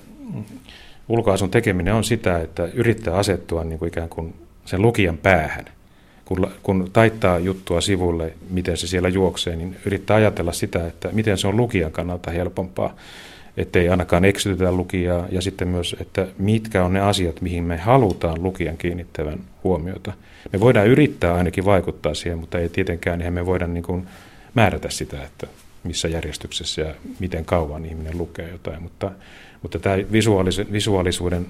ulkoasun 1.09 1.51
tekeminen 1.51 1.93
on 1.93 2.03
sitä, 2.03 2.39
että 2.39 2.69
yrittää 2.73 3.15
asettua 3.15 3.63
niin 3.63 3.79
kuin 3.79 3.87
ikään 3.87 4.09
kuin 4.09 4.33
sen 4.65 4.81
lukijan 4.81 5.17
päähän. 5.17 5.65
Kun, 6.25 6.47
kun 6.63 6.89
taittaa 6.93 7.39
juttua 7.39 7.81
sivulle, 7.81 8.33
miten 8.49 8.77
se 8.77 8.87
siellä 8.87 9.09
juoksee, 9.09 9.55
niin 9.55 9.75
yrittää 9.85 10.17
ajatella 10.17 10.51
sitä, 10.51 10.87
että 10.87 11.09
miten 11.11 11.37
se 11.37 11.47
on 11.47 11.57
lukijan 11.57 11.91
kannalta 11.91 12.31
helpompaa 12.31 12.95
ettei 13.59 13.89
ainakaan 13.89 14.25
eksytetä 14.25 14.71
lukijaa, 14.71 15.27
ja 15.31 15.41
sitten 15.41 15.67
myös, 15.67 15.95
että 15.99 16.27
mitkä 16.37 16.85
on 16.85 16.93
ne 16.93 16.99
asiat, 16.99 17.41
mihin 17.41 17.63
me 17.63 17.77
halutaan 17.77 18.43
lukijan 18.43 18.77
kiinnittävän 18.77 19.39
huomiota. 19.63 20.13
Me 20.53 20.59
voidaan 20.59 20.87
yrittää 20.87 21.33
ainakin 21.33 21.65
vaikuttaa 21.65 22.13
siihen, 22.13 22.39
mutta 22.39 22.59
ei 22.59 22.69
tietenkään, 22.69 23.21
eihän 23.21 23.33
me 23.33 23.45
voida 23.45 23.67
niin 23.67 23.83
kuin 23.83 24.07
määrätä 24.53 24.89
sitä, 24.89 25.23
että 25.23 25.47
missä 25.83 26.07
järjestyksessä 26.07 26.81
ja 26.81 26.95
miten 27.19 27.45
kauan 27.45 27.85
ihminen 27.85 28.17
lukee 28.17 28.49
jotain, 28.49 28.83
mutta, 28.83 29.11
mutta 29.61 29.79
tämä 29.79 29.95
visuaalis- 29.95 30.71
visuaalisuuden 30.71 31.47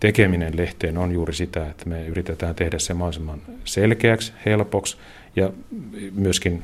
tekeminen 0.00 0.56
lehteen 0.56 0.98
on 0.98 1.12
juuri 1.12 1.34
sitä, 1.34 1.66
että 1.66 1.88
me 1.88 2.06
yritetään 2.06 2.54
tehdä 2.54 2.78
se 2.78 2.94
mahdollisimman 2.94 3.40
selkeäksi, 3.64 4.32
helpoksi 4.46 4.96
ja 5.36 5.50
myöskin 6.14 6.62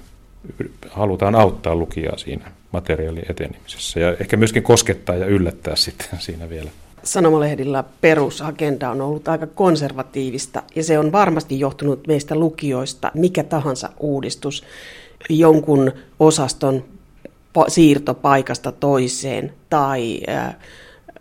halutaan 0.91 1.35
auttaa 1.35 1.75
lukijaa 1.75 2.19
siinä 2.19 2.53
materiaalin 2.73 3.31
etenemisessä 3.31 4.01
ja 4.01 4.17
ehkä 4.21 4.37
myöskin 4.37 4.63
koskettaa 4.63 5.17
ja 5.17 5.27
yllättää 5.27 5.77
sitten 5.77 6.21
siinä 6.27 6.49
vielä. 6.49 6.71
Sanomalehdillä 7.03 7.85
perusagenda 8.01 8.91
on 8.91 9.01
ollut 9.01 9.29
aika 9.29 9.47
konservatiivista 9.47 10.63
ja 10.75 10.85
se 10.85 10.99
on 10.99 11.13
varmasti 11.13 11.61
johtunut 11.61 12.07
meistä 12.07 12.35
lukijoista, 12.35 13.11
mikä 13.15 13.45
tahansa 13.45 13.91
uudistus, 14.01 14.65
jonkun 15.29 15.93
osaston 16.21 16.85
siirto 17.69 18.15
paikasta 18.15 18.73
toiseen 18.73 19.53
tai 19.71 20.21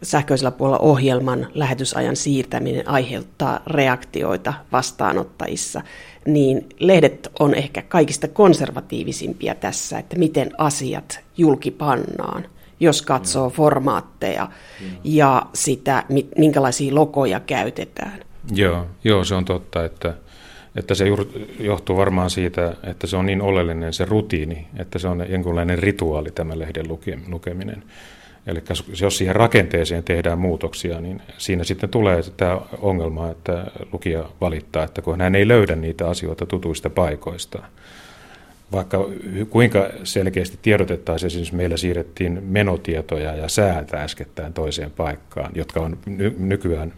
sähköisellä 0.03 0.51
puolella 0.51 0.79
ohjelman 0.79 1.47
lähetysajan 1.53 2.15
siirtäminen 2.15 2.89
aiheuttaa 2.89 3.59
reaktioita 3.67 4.53
vastaanottajissa, 4.71 5.81
niin 6.25 6.69
lehdet 6.79 7.31
on 7.39 7.55
ehkä 7.55 7.81
kaikista 7.81 8.27
konservatiivisimpia 8.27 9.55
tässä, 9.55 9.99
että 9.99 10.19
miten 10.19 10.51
asiat 10.57 11.19
julkipannaan, 11.37 12.45
jos 12.79 13.01
katsoo 13.01 13.49
formaatteja 13.49 14.47
ja 15.03 15.45
sitä, 15.53 16.03
minkälaisia 16.37 16.95
logoja 16.95 17.39
käytetään. 17.39 18.19
Joo, 18.51 18.85
joo 19.03 19.23
se 19.23 19.35
on 19.35 19.45
totta, 19.45 19.85
että, 19.85 20.13
että 20.75 20.95
se 20.95 21.05
johtuu 21.59 21.97
varmaan 21.97 22.29
siitä, 22.29 22.75
että 22.83 23.07
se 23.07 23.17
on 23.17 23.25
niin 23.25 23.41
oleellinen 23.41 23.93
se 23.93 24.05
rutiini, 24.05 24.67
että 24.77 24.99
se 24.99 25.07
on 25.07 25.25
jonkunlainen 25.29 25.79
rituaali 25.79 26.31
tämä 26.31 26.59
lehden 26.59 26.85
lukeminen. 27.27 27.83
Eli 28.47 28.63
jos 29.01 29.17
siihen 29.17 29.35
rakenteeseen 29.35 30.03
tehdään 30.03 30.39
muutoksia, 30.39 31.01
niin 31.01 31.21
siinä 31.37 31.63
sitten 31.63 31.89
tulee 31.89 32.21
tämä 32.37 32.61
ongelma, 32.81 33.29
että 33.29 33.65
lukija 33.93 34.29
valittaa, 34.41 34.83
että 34.83 35.01
kun 35.01 35.21
hän 35.21 35.35
ei 35.35 35.47
löydä 35.47 35.75
niitä 35.75 36.09
asioita 36.09 36.45
tutuista 36.45 36.89
paikoista. 36.89 37.63
Vaikka 38.71 39.09
kuinka 39.49 39.89
selkeästi 40.03 40.59
tiedotettaisiin, 40.61 41.27
esimerkiksi 41.27 41.55
meillä 41.55 41.77
siirrettiin 41.77 42.43
menotietoja 42.43 43.35
ja 43.35 43.49
säältä 43.49 44.03
äskettäin 44.03 44.53
toiseen 44.53 44.91
paikkaan, 44.91 45.51
jotka 45.55 45.79
on 45.79 45.97
ny- 46.05 46.35
nykyään 46.39 46.93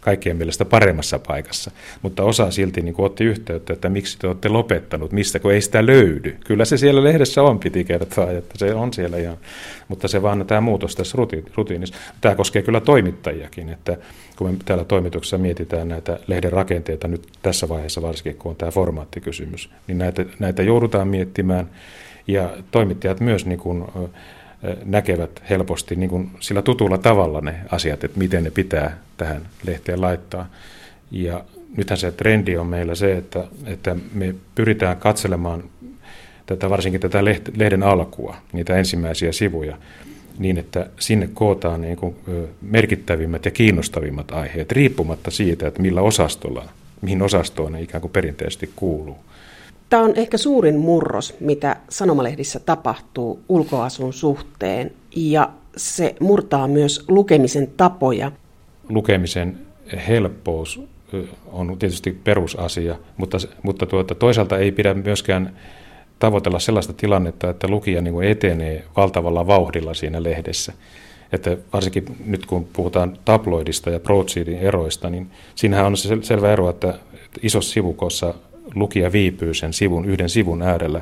kaikkien 0.00 0.36
mielestä 0.36 0.64
paremmassa 0.64 1.18
paikassa, 1.18 1.70
mutta 2.02 2.22
osa 2.22 2.50
silti 2.50 2.80
niin 2.80 2.94
otti 2.98 3.24
yhteyttä, 3.24 3.72
että 3.72 3.88
miksi 3.88 4.18
te 4.18 4.26
olette 4.26 4.48
lopettanut, 4.48 5.12
mistä 5.12 5.38
kun 5.38 5.52
ei 5.52 5.60
sitä 5.60 5.86
löydy. 5.86 6.36
Kyllä 6.44 6.64
se 6.64 6.76
siellä 6.76 7.04
lehdessä 7.04 7.42
on, 7.42 7.58
piti 7.58 7.84
kertoa, 7.84 8.30
että 8.30 8.58
se 8.58 8.74
on 8.74 8.92
siellä 8.92 9.16
ihan, 9.16 9.36
mutta 9.88 10.08
se 10.08 10.22
vaan 10.22 10.46
tämä 10.46 10.60
muutos 10.60 10.96
tässä 10.96 11.18
rutiinissa. 11.56 11.96
Tämä 12.20 12.34
koskee 12.34 12.62
kyllä 12.62 12.80
toimittajiakin, 12.80 13.68
että 13.68 13.96
kun 14.36 14.50
me 14.50 14.56
täällä 14.64 14.84
toimituksessa 14.84 15.38
mietitään 15.38 15.88
näitä 15.88 16.18
lehden 16.26 16.52
rakenteita 16.52 17.08
nyt 17.08 17.26
tässä 17.42 17.68
vaiheessa 17.68 18.02
varsinkin, 18.02 18.36
kun 18.36 18.50
on 18.50 18.56
tämä 18.56 18.70
formaattikysymys, 18.70 19.70
niin 19.86 19.98
näitä, 19.98 20.24
näitä 20.38 20.62
joudutaan 20.62 21.08
miettimään 21.08 21.70
ja 22.26 22.50
toimittajat 22.70 23.20
myös 23.20 23.46
niin 23.46 23.58
kuin, 23.58 23.84
näkevät 24.84 25.42
helposti 25.50 25.96
niin 25.96 26.10
kuin 26.10 26.30
sillä 26.40 26.62
tutulla 26.62 26.98
tavalla 26.98 27.40
ne 27.40 27.54
asiat, 27.70 28.04
että 28.04 28.18
miten 28.18 28.44
ne 28.44 28.50
pitää 28.50 28.98
tähän 29.16 29.42
lehteen 29.66 30.00
laittaa. 30.00 30.46
Ja 31.10 31.44
nythän 31.76 31.98
se 31.98 32.12
trendi 32.12 32.56
on 32.56 32.66
meillä 32.66 32.94
se, 32.94 33.16
että, 33.16 33.44
että 33.66 33.96
me 34.14 34.34
pyritään 34.54 34.96
katselemaan 34.96 35.64
tätä, 36.46 36.70
varsinkin 36.70 37.00
tätä 37.00 37.24
lehden 37.56 37.82
alkua, 37.82 38.36
niitä 38.52 38.76
ensimmäisiä 38.76 39.32
sivuja, 39.32 39.76
niin 40.38 40.58
että 40.58 40.86
sinne 40.98 41.28
kootaan 41.34 41.80
niin 41.80 41.96
kuin 41.96 42.16
merkittävimmät 42.62 43.44
ja 43.44 43.50
kiinnostavimmat 43.50 44.30
aiheet, 44.30 44.72
riippumatta 44.72 45.30
siitä, 45.30 45.68
että 45.68 45.82
millä 45.82 46.02
osastolla, 46.02 46.68
mihin 47.00 47.22
osastoon 47.22 47.72
ne 47.72 47.82
ikään 47.82 48.00
kuin 48.00 48.12
perinteisesti 48.12 48.70
kuuluu. 48.76 49.18
Tämä 49.90 50.02
on 50.02 50.12
ehkä 50.16 50.36
suurin 50.36 50.78
murros, 50.78 51.36
mitä 51.40 51.76
sanomalehdissä 51.88 52.60
tapahtuu 52.60 53.40
ulkoasun 53.48 54.12
suhteen, 54.12 54.92
ja 55.16 55.50
se 55.76 56.14
murtaa 56.20 56.68
myös 56.68 57.04
lukemisen 57.08 57.68
tapoja. 57.76 58.32
Lukemisen 58.88 59.58
helppous 60.08 60.80
on 61.52 61.78
tietysti 61.78 62.20
perusasia, 62.24 62.96
mutta, 63.16 63.38
mutta 63.62 63.86
tuota, 63.86 64.14
toisaalta 64.14 64.58
ei 64.58 64.72
pidä 64.72 64.94
myöskään 64.94 65.56
tavoitella 66.18 66.58
sellaista 66.58 66.92
tilannetta, 66.92 67.50
että 67.50 67.68
lukija 67.68 68.02
niin 68.02 68.22
etenee 68.22 68.84
valtavalla 68.96 69.46
vauhdilla 69.46 69.94
siinä 69.94 70.22
lehdessä. 70.22 70.72
Että 71.32 71.56
varsinkin 71.72 72.04
nyt 72.26 72.46
kun 72.46 72.66
puhutaan 72.72 73.18
tabloidista 73.24 73.90
ja 73.90 74.00
broadsheetin 74.00 74.58
eroista, 74.58 75.10
niin 75.10 75.30
siinähän 75.54 75.86
on 75.86 75.96
se 75.96 76.18
selvä 76.22 76.52
ero, 76.52 76.70
että 76.70 76.98
isossa 77.42 77.72
sivukossa 77.72 78.34
lukija 78.74 79.12
viipyy 79.12 79.54
sen 79.54 79.72
sivun, 79.72 80.04
yhden 80.04 80.28
sivun 80.28 80.62
äärellä 80.62 81.00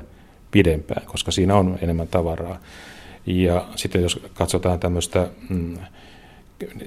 pidempään, 0.50 1.06
koska 1.06 1.30
siinä 1.30 1.54
on 1.54 1.78
enemmän 1.82 2.08
tavaraa. 2.08 2.58
Ja 3.26 3.64
sitten 3.76 4.02
jos 4.02 4.20
katsotaan 4.34 4.80
tämmöistä, 4.80 5.28
mm, 5.48 5.78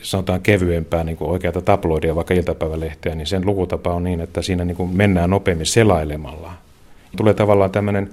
sanotaan 0.01 0.41
kevyempää 0.41 1.03
niin 1.03 1.17
oikeata 1.19 1.61
tabloidia, 1.61 2.15
vaikka 2.15 2.33
iltapäivälehteä, 2.33 3.15
niin 3.15 3.27
sen 3.27 3.45
lukutapa 3.45 3.93
on 3.93 4.03
niin, 4.03 4.21
että 4.21 4.41
siinä 4.41 4.65
niin 4.65 4.89
mennään 4.93 5.29
nopeammin 5.29 5.65
selailemalla. 5.65 6.53
Tulee 7.17 7.33
tavallaan 7.33 7.71
tämmöinen 7.71 8.09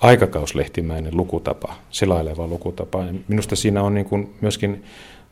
aikakauslehtimäinen 0.00 1.16
lukutapa, 1.16 1.74
selaileva 1.90 2.46
lukutapa. 2.46 3.04
Ja 3.04 3.12
minusta 3.28 3.56
siinä 3.56 3.82
on 3.82 3.94
niin 3.94 4.06
kuin 4.06 4.34
myöskin 4.40 4.84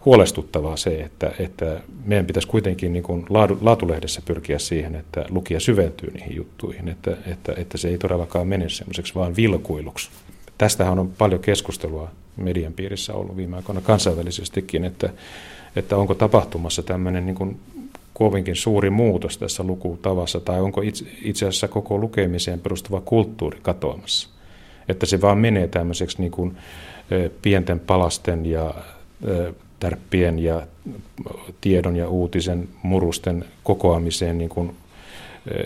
huolestuttavaa 0.06 0.76
se, 0.76 1.00
että, 1.00 1.32
että 1.38 1.80
meidän 2.04 2.26
pitäisi 2.26 2.48
kuitenkin 2.48 2.92
niin 2.92 3.02
kuin 3.02 3.26
laatulehdessä 3.60 4.22
pyrkiä 4.24 4.58
siihen, 4.58 4.94
että 4.94 5.24
lukija 5.28 5.60
syventyy 5.60 6.10
niihin 6.10 6.36
juttuihin, 6.36 6.88
että, 6.88 7.16
että, 7.26 7.54
että 7.56 7.78
se 7.78 7.88
ei 7.88 7.98
todellakaan 7.98 8.48
mene 8.48 8.68
semmoiseksi 8.68 9.14
vaan 9.14 9.36
vilkuiluksi. 9.36 10.10
Tästähän 10.58 10.98
on 10.98 11.12
paljon 11.18 11.40
keskustelua 11.40 12.10
median 12.36 12.72
piirissä 12.72 13.14
ollut 13.14 13.36
viime 13.36 13.56
aikoina 13.56 13.80
kansainvälisestikin, 13.80 14.84
että, 14.84 15.10
että 15.76 15.96
onko 15.96 16.14
tapahtumassa 16.14 16.82
tämmöinen 16.82 17.26
niin 17.26 17.36
kuin 17.36 17.60
kovinkin 18.14 18.56
suuri 18.56 18.90
muutos 18.90 19.38
tässä 19.38 19.62
lukutavassa, 19.62 20.40
tai 20.40 20.60
onko 20.60 20.82
itse 21.22 21.46
asiassa 21.46 21.68
koko 21.68 21.98
lukemiseen 21.98 22.60
perustuva 22.60 23.00
kulttuuri 23.00 23.58
katoamassa. 23.62 24.28
Että 24.88 25.06
se 25.06 25.20
vaan 25.20 25.38
menee 25.38 25.68
tämmöiseksi 25.68 26.20
niin 26.20 26.32
kuin, 26.32 26.56
pienten 27.42 27.80
palasten 27.80 28.46
ja 28.46 28.74
tärppien 29.80 30.38
ja 30.38 30.66
tiedon 31.60 31.96
ja 31.96 32.08
uutisen 32.08 32.68
murusten 32.82 33.44
kokoamiseen 33.62 34.38
niin, 34.38 34.50
kuin, 34.50 34.76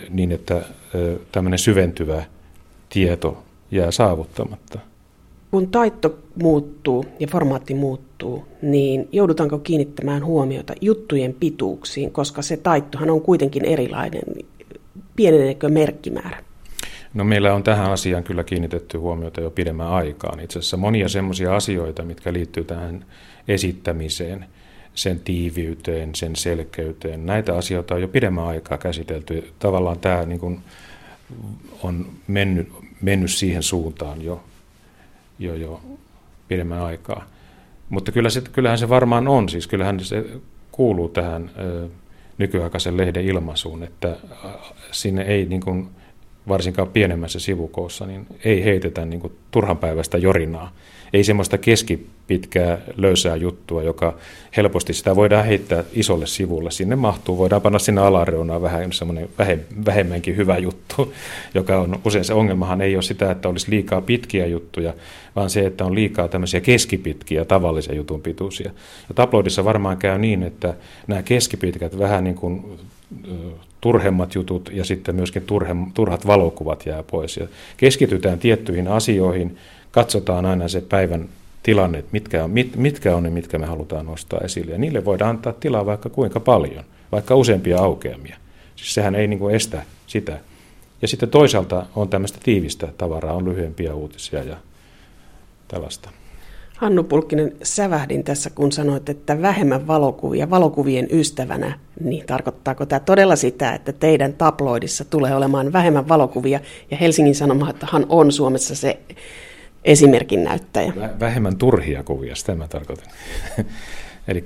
niin 0.09 0.31
että 0.31 0.61
tämmöinen 1.31 1.59
syventyvä 1.59 2.23
tieto 2.89 3.43
jää 3.71 3.91
saavuttamatta. 3.91 4.79
Kun 5.51 5.67
taitto 5.67 6.19
muuttuu 6.41 7.05
ja 7.19 7.27
formaatti 7.27 7.73
muuttuu, 7.73 8.45
niin 8.61 9.09
joudutaanko 9.11 9.59
kiinnittämään 9.59 10.25
huomiota 10.25 10.73
juttujen 10.81 11.35
pituuksiin, 11.39 12.11
koska 12.11 12.41
se 12.41 12.57
taittohan 12.57 13.09
on 13.09 13.21
kuitenkin 13.21 13.65
erilainen. 13.65 14.23
Pieneneekö 15.15 15.69
merkkimäärä? 15.69 16.43
No 17.13 17.23
meillä 17.23 17.53
on 17.53 17.63
tähän 17.63 17.91
asiaan 17.91 18.23
kyllä 18.23 18.43
kiinnitetty 18.43 18.97
huomiota 18.97 19.41
jo 19.41 19.49
pidemmän 19.49 19.87
aikaan. 19.87 20.39
Itse 20.39 20.59
asiassa 20.59 20.77
monia 20.77 21.09
semmoisia 21.09 21.55
asioita, 21.55 22.03
mitkä 22.03 22.33
liittyy 22.33 22.63
tähän 22.63 23.05
esittämiseen, 23.47 24.45
sen 24.93 25.19
tiiviyteen, 25.19 26.15
sen 26.15 26.35
selkeyteen. 26.35 27.25
Näitä 27.25 27.57
asioita 27.57 27.95
on 27.95 28.01
jo 28.01 28.07
pidemmän 28.07 28.45
aikaa 28.45 28.77
käsitelty. 28.77 29.53
Tavallaan 29.59 29.99
tämä 29.99 30.25
niin 30.25 30.39
kuin 30.39 30.59
on 31.83 32.05
mennyt, 32.27 32.69
mennyt 33.01 33.31
siihen 33.31 33.63
suuntaan 33.63 34.21
jo, 34.21 34.43
jo, 35.39 35.55
jo 35.55 35.81
pidemmän 36.47 36.81
aikaa. 36.81 37.25
Mutta 37.89 38.11
kyllä 38.11 38.29
se, 38.29 38.41
kyllähän 38.41 38.77
se 38.77 38.89
varmaan 38.89 39.27
on, 39.27 39.49
siis 39.49 39.67
kyllähän 39.67 39.99
se 39.99 40.25
kuuluu 40.71 41.09
tähän 41.09 41.51
ö, 41.59 41.87
nykyaikaisen 42.37 42.97
lehden 42.97 43.25
ilmaisuun, 43.25 43.83
että 43.83 44.17
sinne 44.91 45.21
ei 45.21 45.45
niin 45.45 45.61
kuin, 45.61 45.89
varsinkaan 46.47 46.87
pienemmässä 46.87 47.39
sivukoossa, 47.39 48.05
niin 48.05 48.27
ei 48.43 48.63
heitetä 48.63 49.05
niin 49.05 49.19
kuin 49.19 49.33
turhanpäiväistä 49.51 50.17
jorinaa. 50.17 50.71
Ei 51.13 51.23
semmoista 51.23 51.57
keskipitkää 51.57 52.77
löysää 52.97 53.35
juttua, 53.35 53.83
joka 53.83 54.17
helposti 54.57 54.93
sitä 54.93 55.15
voidaan 55.15 55.45
heittää 55.45 55.83
isolle 55.93 56.27
sivulle. 56.27 56.71
Sinne 56.71 56.95
mahtuu, 56.95 57.37
voidaan 57.37 57.61
panna 57.61 57.79
sinne 57.79 58.01
alareunaan 58.01 58.61
vähän 58.61 58.93
semmoinen 58.93 59.29
vähemmänkin 59.85 60.37
hyvä 60.37 60.57
juttu, 60.57 61.13
joka 61.53 61.79
on 61.79 61.99
usein 62.05 62.25
se 62.25 62.33
ongelmahan 62.33 62.81
ei 62.81 62.95
ole 62.95 63.01
sitä, 63.01 63.31
että 63.31 63.49
olisi 63.49 63.71
liikaa 63.71 64.01
pitkiä 64.01 64.45
juttuja, 64.45 64.93
vaan 65.35 65.49
se, 65.49 65.65
että 65.65 65.85
on 65.85 65.95
liikaa 65.95 66.27
tämmöisiä 66.27 66.61
keskipitkiä 66.61 67.45
tavallisia 67.45 67.95
jutun 67.95 68.21
pituisia. 68.21 68.71
Ja 69.09 69.15
tabloidissa 69.15 69.65
varmaan 69.65 69.97
käy 69.97 70.17
niin, 70.17 70.43
että 70.43 70.73
nämä 71.07 71.23
keskipitkät 71.23 71.99
vähän 71.99 72.23
niin 72.23 72.35
kuin 72.35 72.79
turhemmat 73.81 74.35
jutut 74.35 74.69
ja 74.73 74.85
sitten 74.85 75.15
myöskin 75.15 75.43
turhat 75.93 76.27
valokuvat 76.27 76.85
jää 76.85 77.03
pois. 77.03 77.37
Ja 77.37 77.47
keskitytään 77.77 78.39
tiettyihin 78.39 78.87
asioihin, 78.87 79.57
katsotaan 79.91 80.45
aina 80.45 80.67
se 80.67 80.81
päivän 80.81 81.29
tilanne, 81.63 82.03
mitkä 82.11 82.43
on, 82.43 82.51
mit, 82.51 82.75
mitkä 82.75 83.15
on 83.15 83.23
ne, 83.23 83.29
mitkä 83.29 83.59
me 83.59 83.65
halutaan 83.65 84.05
nostaa 84.05 84.39
esille. 84.43 84.71
Ja 84.71 84.77
niille 84.77 85.05
voidaan 85.05 85.29
antaa 85.29 85.53
tilaa 85.53 85.85
vaikka 85.85 86.09
kuinka 86.09 86.39
paljon, 86.39 86.83
vaikka 87.11 87.35
useampia 87.35 87.79
aukeamia. 87.79 88.37
Siis 88.75 88.93
sehän 88.93 89.15
ei 89.15 89.27
niin 89.27 89.39
kuin 89.39 89.55
estä 89.55 89.83
sitä. 90.07 90.39
Ja 91.01 91.07
sitten 91.07 91.29
toisaalta 91.29 91.85
on 91.95 92.09
tämmöistä 92.09 92.39
tiivistä 92.43 92.87
tavaraa, 92.97 93.33
on 93.33 93.45
lyhyempiä 93.45 93.93
uutisia 93.93 94.43
ja 94.43 94.57
tällaista. 95.67 96.09
Hannu 96.77 97.03
Pulkkinen, 97.03 97.55
sävähdin 97.63 98.23
tässä, 98.23 98.49
kun 98.49 98.71
sanoit, 98.71 99.09
että 99.09 99.41
vähemmän 99.41 99.87
valokuvia 99.87 100.49
valokuvien 100.49 101.07
ystävänä, 101.11 101.79
niin 102.03 102.25
tarkoittaako 102.25 102.85
tämä 102.85 102.99
todella 102.99 103.35
sitä, 103.35 103.73
että 103.73 103.93
teidän 103.93 104.33
tabloidissa 104.33 105.05
tulee 105.05 105.35
olemaan 105.35 105.73
vähemmän 105.73 106.07
valokuvia, 106.07 106.59
ja 106.91 106.97
Helsingin 106.97 107.35
Sanomathan 107.35 108.05
on 108.09 108.31
Suomessa 108.31 108.75
se 108.75 108.99
esimerkin 109.83 110.43
näyttäjä? 110.43 110.93
Vähemmän 111.19 111.57
turhia 111.57 112.03
kuvia, 112.03 112.35
sitä 112.35 112.55
mä 112.55 112.67
tarkoitan. 112.67 113.07
Eli 114.27 114.43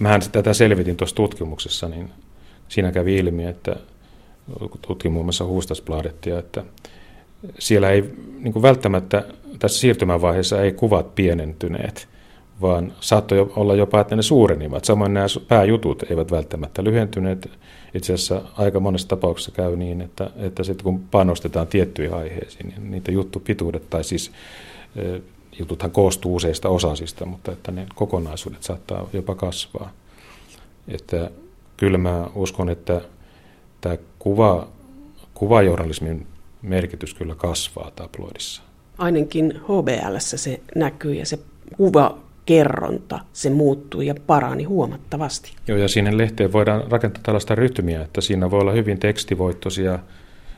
mähän 0.00 0.20
tätä 0.32 0.54
selvitin 0.54 0.96
tuossa 0.96 1.16
tutkimuksessa, 1.16 1.88
niin 1.88 2.10
siinä 2.68 2.92
kävi 2.92 3.16
ilmi, 3.16 3.44
että 3.44 3.76
tutkin 4.86 5.12
muun 5.12 5.26
muassa 5.26 5.44
Huustasbladettia, 5.44 6.38
että 6.38 6.64
siellä 7.58 7.90
ei 7.90 8.04
niin 8.38 8.62
välttämättä 8.62 9.24
tässä 9.58 9.80
siirtymävaiheessa 9.80 10.62
ei 10.62 10.72
kuvat 10.72 11.14
pienentyneet, 11.14 12.08
vaan 12.62 12.92
saattoi 13.00 13.52
olla 13.56 13.74
jopa, 13.74 14.00
että 14.00 14.16
ne 14.16 14.22
suurenivat. 14.22 14.84
Samoin 14.84 15.14
nämä 15.14 15.26
pääjutut 15.48 16.02
eivät 16.10 16.30
välttämättä 16.30 16.84
lyhentyneet. 16.84 17.50
Itse 17.94 18.14
asiassa 18.14 18.42
aika 18.56 18.80
monessa 18.80 19.08
tapauksessa 19.08 19.50
käy 19.50 19.76
niin, 19.76 20.00
että, 20.00 20.30
että 20.36 20.62
sitten 20.62 20.84
kun 20.84 21.00
panostetaan 21.10 21.66
tiettyihin 21.66 22.14
aiheisiin, 22.14 22.68
niin 22.68 22.90
niitä 22.90 23.12
juttupituudet, 23.12 23.90
tai 23.90 24.04
siis 24.04 24.32
jututhan 25.58 25.90
koostuu 25.90 26.34
useista 26.34 26.68
osasista, 26.68 27.26
mutta 27.26 27.52
että 27.52 27.72
ne 27.72 27.86
kokonaisuudet 27.94 28.62
saattaa 28.62 29.08
jopa 29.12 29.34
kasvaa. 29.34 29.90
Että 30.88 31.30
kyllä 31.76 31.98
mä 31.98 32.30
uskon, 32.34 32.68
että 32.68 33.00
tämä 33.80 33.96
kuva, 34.18 34.68
kuvajournalismin 35.34 36.26
merkitys 36.62 37.14
kyllä 37.14 37.34
kasvaa 37.34 37.90
tabloidissa 37.96 38.62
ainakin 38.98 39.60
HBL 39.64 40.16
se 40.18 40.60
näkyy 40.74 41.14
ja 41.14 41.26
se 41.26 41.38
kuva 41.76 42.18
kerronta, 42.46 43.20
se 43.32 43.50
muuttui 43.50 44.06
ja 44.06 44.14
parani 44.26 44.64
huomattavasti. 44.64 45.52
Joo, 45.68 45.78
ja 45.78 45.88
siinä 45.88 46.18
lehteen 46.18 46.52
voidaan 46.52 46.90
rakentaa 46.90 47.22
tällaista 47.22 47.54
rytmiä, 47.54 48.02
että 48.02 48.20
siinä 48.20 48.50
voi 48.50 48.60
olla 48.60 48.72
hyvin 48.72 48.98
tekstivoittoisia 48.98 49.98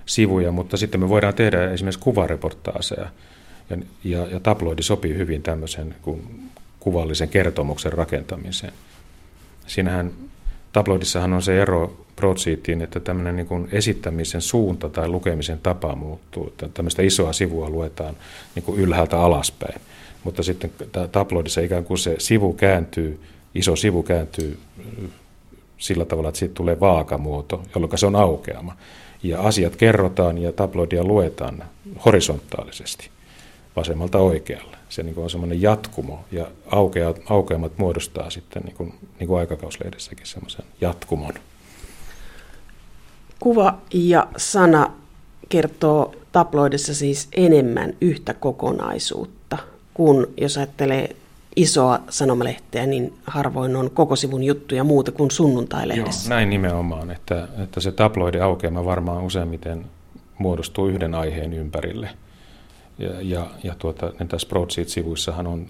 sivuja, 0.06 0.52
mutta 0.52 0.76
sitten 0.76 1.00
me 1.00 1.08
voidaan 1.08 1.34
tehdä 1.34 1.70
esimerkiksi 1.70 2.00
kuvareportaaseja. 2.00 3.06
Ja, 3.70 3.76
ja, 4.04 4.26
ja 4.26 4.40
tabloidi 4.40 4.82
sopii 4.82 5.14
hyvin 5.14 5.42
tämmöisen 5.42 5.94
kuin 6.02 6.50
kuvallisen 6.80 7.28
kertomuksen 7.28 7.92
rakentamiseen. 7.92 8.72
Siinähän 9.66 10.10
tabloidissahan 10.72 11.32
on 11.32 11.42
se 11.42 11.62
ero 11.62 12.06
broadsheetiin, 12.16 12.82
että 12.82 13.00
tämmöinen 13.00 13.36
niin 13.36 13.68
esittämisen 13.72 14.40
suunta 14.40 14.88
tai 14.88 15.08
lukemisen 15.08 15.58
tapa 15.62 15.94
muuttuu. 15.94 16.46
Että 16.46 16.68
tämmöistä 16.68 17.02
isoa 17.02 17.32
sivua 17.32 17.70
luetaan 17.70 18.16
niin 18.54 18.62
kuin 18.62 18.80
ylhäältä 18.80 19.20
alaspäin. 19.20 19.80
Mutta 20.24 20.42
sitten 20.42 20.72
tabloidissa 21.12 21.60
ikään 21.60 21.84
kuin 21.84 21.98
se 21.98 22.14
sivu 22.18 22.52
kääntyy, 22.52 23.20
iso 23.54 23.76
sivu 23.76 24.02
kääntyy 24.02 24.58
sillä 25.78 26.04
tavalla, 26.04 26.28
että 26.28 26.38
siitä 26.38 26.54
tulee 26.54 26.80
vaakamuoto, 26.80 27.62
jolloin 27.74 27.98
se 27.98 28.06
on 28.06 28.16
aukeama. 28.16 28.76
Ja 29.22 29.40
asiat 29.40 29.76
kerrotaan 29.76 30.38
ja 30.38 30.52
tabloidia 30.52 31.04
luetaan 31.04 31.64
horisontaalisesti 32.04 33.10
vasemmalta 33.76 34.18
oikealle. 34.18 34.76
Se 34.88 35.02
niin 35.02 35.18
on 35.18 35.30
semmoinen 35.30 35.62
jatkumo 35.62 36.24
ja 36.32 36.46
aukea, 36.66 37.14
aukeamat 37.28 37.78
muodostaa 37.78 38.30
sitten 38.30 38.62
niin 38.62 38.76
kuin, 38.76 38.94
niin 39.18 39.28
kuin 39.28 39.40
aikakauslehdessäkin 39.40 40.26
semmoisen 40.26 40.64
jatkumon. 40.80 41.34
Kuva 43.40 43.78
ja 43.94 44.26
sana 44.36 44.92
kertoo 45.48 46.14
tabloidissa 46.32 46.94
siis 46.94 47.28
enemmän 47.32 47.96
yhtä 48.00 48.34
kokonaisuutta, 48.34 49.43
kun 49.94 50.26
jos 50.36 50.56
ajattelee 50.56 51.16
isoa 51.56 52.00
sanomalehteä, 52.10 52.86
niin 52.86 53.12
harvoin 53.26 53.76
on 53.76 53.90
koko 53.90 54.16
sivun 54.16 54.44
juttuja 54.44 54.84
muuta 54.84 55.12
kuin 55.12 55.30
sunnuntai-lehdessä. 55.30 56.28
Joo, 56.28 56.36
näin 56.36 56.50
nimenomaan, 56.50 57.10
että, 57.10 57.48
että 57.62 57.80
se 57.80 57.92
tabloidi 57.92 58.40
aukeama 58.40 58.84
varmaan 58.84 59.22
useimmiten 59.22 59.84
muodostuu 60.38 60.88
yhden 60.88 61.14
aiheen 61.14 61.52
ympärille. 61.52 62.10
Ja, 62.98 63.10
ja, 63.20 63.46
ja 63.62 63.74
tuota, 63.78 64.12
tässä 64.28 64.48
Broadsheet-sivuissahan 64.48 65.46
on 65.46 65.66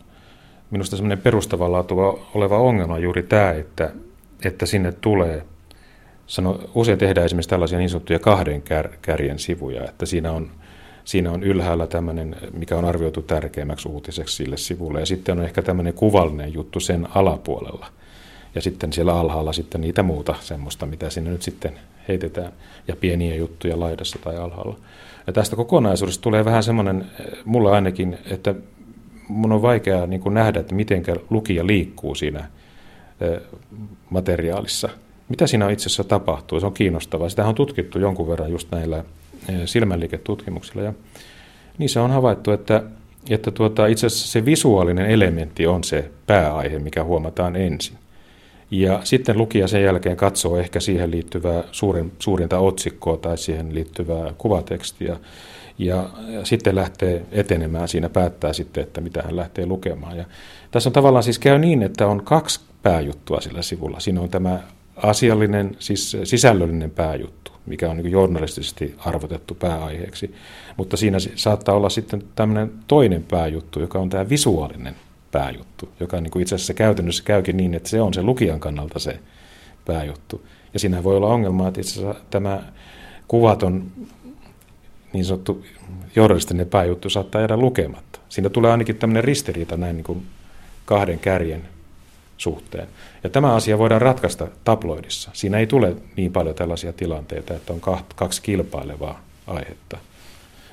minusta 0.71 0.97
semmoinen 0.97 1.19
perustavanlaatuva 1.19 2.19
oleva 2.35 2.59
ongelma 2.59 2.99
juuri 2.99 3.23
tämä, 3.23 3.51
että, 3.53 3.91
että 4.45 4.67
sinne 4.67 4.93
tulee, 4.93 5.45
sano, 6.27 6.61
usein 6.75 6.99
tehdään 6.99 7.25
esimerkiksi 7.25 7.51
tällaisia 7.51 7.79
niin 7.79 7.91
sanottuja 7.91 8.19
kahden 8.19 8.63
kär, 8.63 8.89
kärjen 9.03 9.39
sivuja, 9.39 9.85
että 9.85 10.07
siinä 10.07 10.33
on– 10.33 10.51
Siinä 11.05 11.31
on 11.31 11.43
ylhäällä 11.43 11.87
tämmöinen, 11.87 12.37
mikä 12.53 12.77
on 12.77 12.85
arvioitu 12.85 13.23
tärkeimmäksi 13.23 13.89
uutiseksi 13.89 14.37
sille 14.37 14.57
sivulle, 14.57 15.01
ja 15.01 15.07
sitten 15.07 15.39
on 15.39 15.45
ehkä 15.45 15.63
tämmöinen 15.63 15.95
kuvallinen 15.95 16.55
juttu 16.55 16.81
sen 16.81 17.09
alapuolella. 17.15 17.87
Ja 18.55 18.61
sitten 18.61 18.93
siellä 18.93 19.15
alhaalla 19.15 19.53
sitten 19.53 19.81
niitä 19.81 20.03
muuta 20.03 20.35
semmoista, 20.41 20.87
mitä 20.87 21.11
sinne 21.11 21.31
nyt 21.31 21.43
sitten 21.43 21.75
heitetään, 22.09 22.53
ja 22.89 22.97
pieniä 22.97 23.35
juttuja 23.35 23.81
laidassa 23.81 24.19
tai 24.25 24.37
alhaalla. 24.37 24.77
Ja 25.27 25.33
tästä 25.33 25.57
kokonaisuudesta 25.57 26.23
tulee 26.23 26.45
vähän 26.45 26.63
semmoinen, 26.63 27.07
mulla 27.45 27.73
ainakin, 27.73 28.19
että 28.31 28.55
mun 29.29 29.53
on 29.53 29.63
vaikea 29.63 30.07
niin 30.07 30.21
kuin 30.21 30.35
nähdä, 30.35 30.61
että 30.61 30.75
miten 30.75 31.05
lukija 31.31 31.67
liikkuu 31.67 32.15
siinä 32.15 32.49
materiaalissa. 34.11 34.89
Mitä 35.29 35.47
siinä 35.47 35.71
itse 35.71 35.87
asiassa 35.87 36.05
tapahtuu? 36.05 36.61
Se 36.61 36.67
on 36.67 36.73
kiinnostavaa. 36.75 37.29
Sitä 37.29 37.47
on 37.47 37.55
tutkittu 37.55 37.99
jonkun 37.99 38.29
verran 38.29 38.51
just 38.51 38.69
näillä 38.71 39.05
silmänliiketutkimuksilla. 39.65 40.83
Ja 40.83 40.93
niissä 41.79 42.03
on 42.03 42.11
havaittu, 42.11 42.51
että, 42.51 42.83
että 43.31 43.51
tuota, 43.51 43.87
itse 43.87 44.07
asiassa 44.07 44.29
se 44.29 44.45
visuaalinen 44.45 45.07
elementti 45.07 45.67
on 45.67 45.85
se 45.85 46.11
pääaihe, 46.27 46.79
mikä 46.79 47.05
huomataan 47.05 47.57
ensin. 47.57 47.99
Ja 48.71 49.01
sitten 49.05 49.39
lukija 49.39 49.69
sen 49.69 49.83
jälkeen 49.83 50.17
katsoo 50.17 50.57
ehkä 50.57 50.81
siihen 50.81 51.11
liittyvää 51.11 51.65
suurin, 51.73 52.13
suurinta 52.19 52.59
otsikkoa 52.59 53.17
tai 53.17 53.39
siihen 53.39 53.75
liittyvää 53.75 54.35
kuvatekstiä. 54.39 55.17
Ja, 55.79 56.11
ja 56.29 56.45
sitten 56.45 56.75
lähtee 56.75 57.23
etenemään 57.33 57.89
siinä, 57.89 58.09
päättää 58.09 58.53
sitten, 58.53 58.83
että 58.83 59.01
mitä 59.01 59.23
hän 59.23 59.37
lähtee 59.37 59.67
lukemaan. 59.67 60.17
Ja 60.17 60.25
tässä 60.71 60.89
on 60.89 60.93
tavallaan 60.93 61.23
siis 61.23 61.39
käy 61.39 61.59
niin, 61.59 61.83
että 61.83 62.07
on 62.07 62.25
kaksi 62.25 62.61
pääjuttua 62.83 63.41
sillä 63.41 63.63
sivulla. 63.63 64.01
Siinä 64.01 64.21
on 64.21 64.29
tämä 64.29 64.61
asiallinen, 64.97 65.77
siis 65.79 66.17
sisällöllinen 66.25 66.91
pääjuttu 66.91 67.45
mikä 67.67 67.91
on 67.91 67.97
niin 67.97 68.11
journalistisesti 68.11 68.95
arvotettu 68.99 69.55
pääaiheeksi. 69.55 70.35
Mutta 70.77 70.97
siinä 70.97 71.19
saattaa 71.35 71.75
olla 71.75 71.89
sitten 71.89 72.23
tämmöinen 72.35 72.73
toinen 72.87 73.23
pääjuttu, 73.23 73.81
joka 73.81 73.99
on 73.99 74.11
tämä 74.11 74.29
visuaalinen 74.29 74.95
pääjuttu, 75.33 75.89
joka 76.01 76.21
niin 76.21 76.41
itse 76.41 76.55
asiassa 76.55 76.75
käytännössä 76.75 77.25
käykin 77.25 77.57
niin, 77.57 77.75
että 77.75 77.89
se 77.89 78.01
on 78.01 78.15
se 78.15 78.23
lukijan 78.23 78.61
kannalta 78.61 78.99
se 78.99 79.19
pääjuttu. 79.85 80.47
Ja 80.75 80.81
siinä 80.81 81.05
voi 81.05 81.17
olla 81.17 81.27
ongelma, 81.27 81.69
että 81.69 81.81
itse 81.81 82.01
asiassa 82.01 82.25
tämä 82.31 82.63
kuvaton 83.29 83.93
niin 85.13 85.25
sanottu 85.25 85.65
journalistinen 86.17 86.67
pääjuttu 86.67 87.11
saattaa 87.11 87.41
jäädä 87.41 87.57
lukematta. 87.57 88.21
Siinä 88.29 88.49
tulee 88.49 88.71
ainakin 88.71 88.97
tämmöinen 88.97 89.25
ristiriita 89.25 89.77
näin 89.77 89.97
niin 89.97 90.05
kuin 90.05 90.27
kahden 90.85 91.19
kärjen 91.19 91.63
suhteen. 92.39 92.89
Ja 93.25 93.31
tämä 93.31 93.55
asia 93.55 93.79
voidaan 93.79 94.03
ratkaista 94.03 94.49
tabloidissa. 94.65 95.31
Siinä 95.33 95.59
ei 95.59 95.67
tule 95.67 95.97
niin 96.17 96.33
paljon 96.33 96.55
tällaisia 96.55 96.93
tilanteita, 96.93 97.55
että 97.55 97.73
on 97.73 97.81
kaksi 98.15 98.43
kilpailevaa 98.43 99.21
aihetta, 99.47 99.99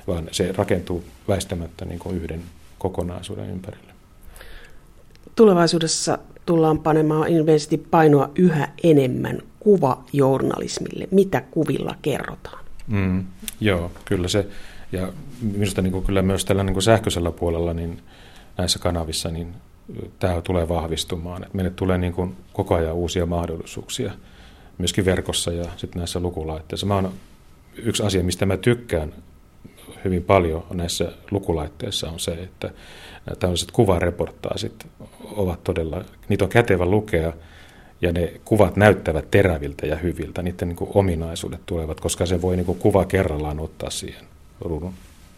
vaan 0.06 0.28
se 0.32 0.52
rakentuu 0.56 1.04
väistämättä 1.28 1.84
niin 1.84 1.98
kuin 1.98 2.16
yhden 2.16 2.42
kokonaisuuden 2.78 3.50
ympärille. 3.50 3.92
Tulevaisuudessa 5.36 6.18
tullaan 6.46 6.78
panemaan 6.78 7.28
ilmeisesti 7.28 7.78
painoa 7.78 8.30
yhä 8.34 8.68
enemmän 8.82 9.38
kuvajournalismille. 9.60 11.08
Mitä 11.10 11.40
kuvilla 11.40 11.94
kerrotaan? 12.02 12.64
Mm, 12.86 13.24
joo, 13.60 13.90
kyllä 14.04 14.28
se. 14.28 14.46
Ja 14.92 15.12
minusta 15.40 15.82
niin 15.82 15.92
kuin 15.92 16.04
kyllä 16.04 16.22
myös 16.22 16.44
tällä 16.44 16.64
niin 16.64 16.74
kuin 16.74 16.82
sähköisellä 16.82 17.30
puolella 17.32 17.74
niin 17.74 18.02
näissä 18.58 18.78
kanavissa 18.78 19.30
niin 19.30 19.54
tämä 20.18 20.40
tulee 20.40 20.68
vahvistumaan. 20.68 21.42
Että 21.42 21.56
meille 21.56 21.70
tulee 21.70 21.98
niin 21.98 22.12
kuin 22.12 22.36
koko 22.52 22.74
ajan 22.74 22.94
uusia 22.94 23.26
mahdollisuuksia 23.26 24.12
myöskin 24.78 25.04
verkossa 25.04 25.52
ja 25.52 25.64
sitten 25.76 25.98
näissä 25.98 26.20
lukulaitteissa. 26.20 26.86
Mä 26.86 26.96
on, 26.96 27.12
yksi 27.76 28.02
asia, 28.02 28.24
mistä 28.24 28.46
mä 28.46 28.56
tykkään 28.56 29.14
hyvin 30.04 30.24
paljon 30.24 30.64
näissä 30.72 31.12
lukulaitteissa 31.30 32.10
on 32.10 32.20
se, 32.20 32.32
että 32.32 32.70
tällaiset 33.38 33.70
kuvareportaasit 33.70 34.86
ovat 35.22 35.64
todella, 35.64 36.04
niitä 36.28 36.44
on 36.44 36.50
kätevä 36.50 36.86
lukea 36.86 37.32
ja 38.00 38.12
ne 38.12 38.32
kuvat 38.44 38.76
näyttävät 38.76 39.30
teräviltä 39.30 39.86
ja 39.86 39.96
hyviltä, 39.96 40.42
niiden 40.42 40.68
niin 40.68 40.76
ominaisuudet 40.80 41.60
tulevat, 41.66 42.00
koska 42.00 42.26
se 42.26 42.42
voi 42.42 42.56
niin 42.56 42.66
kuva 42.66 43.04
kerrallaan 43.04 43.60
ottaa 43.60 43.90
siihen 43.90 44.24
ruudun, 44.60 44.94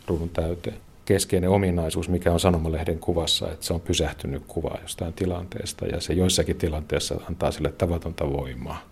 ruudun 0.07 0.29
täyteen 0.29 0.77
keskeinen 1.05 1.51
ominaisuus, 1.51 2.09
mikä 2.09 2.33
on 2.33 2.41
sanomalehden 2.41 2.99
kuvassa, 2.99 3.53
että 3.53 3.67
se 3.67 3.73
on 3.75 3.81
pysähtynyt 3.81 4.43
kuva 4.49 4.79
jostain 4.83 5.13
tilanteesta 5.13 5.87
ja 5.87 6.01
se 6.01 6.13
joissakin 6.13 6.57
tilanteessa 6.57 7.21
antaa 7.29 7.51
sille 7.51 7.73
tavatonta 7.73 8.33
voimaa. 8.33 8.83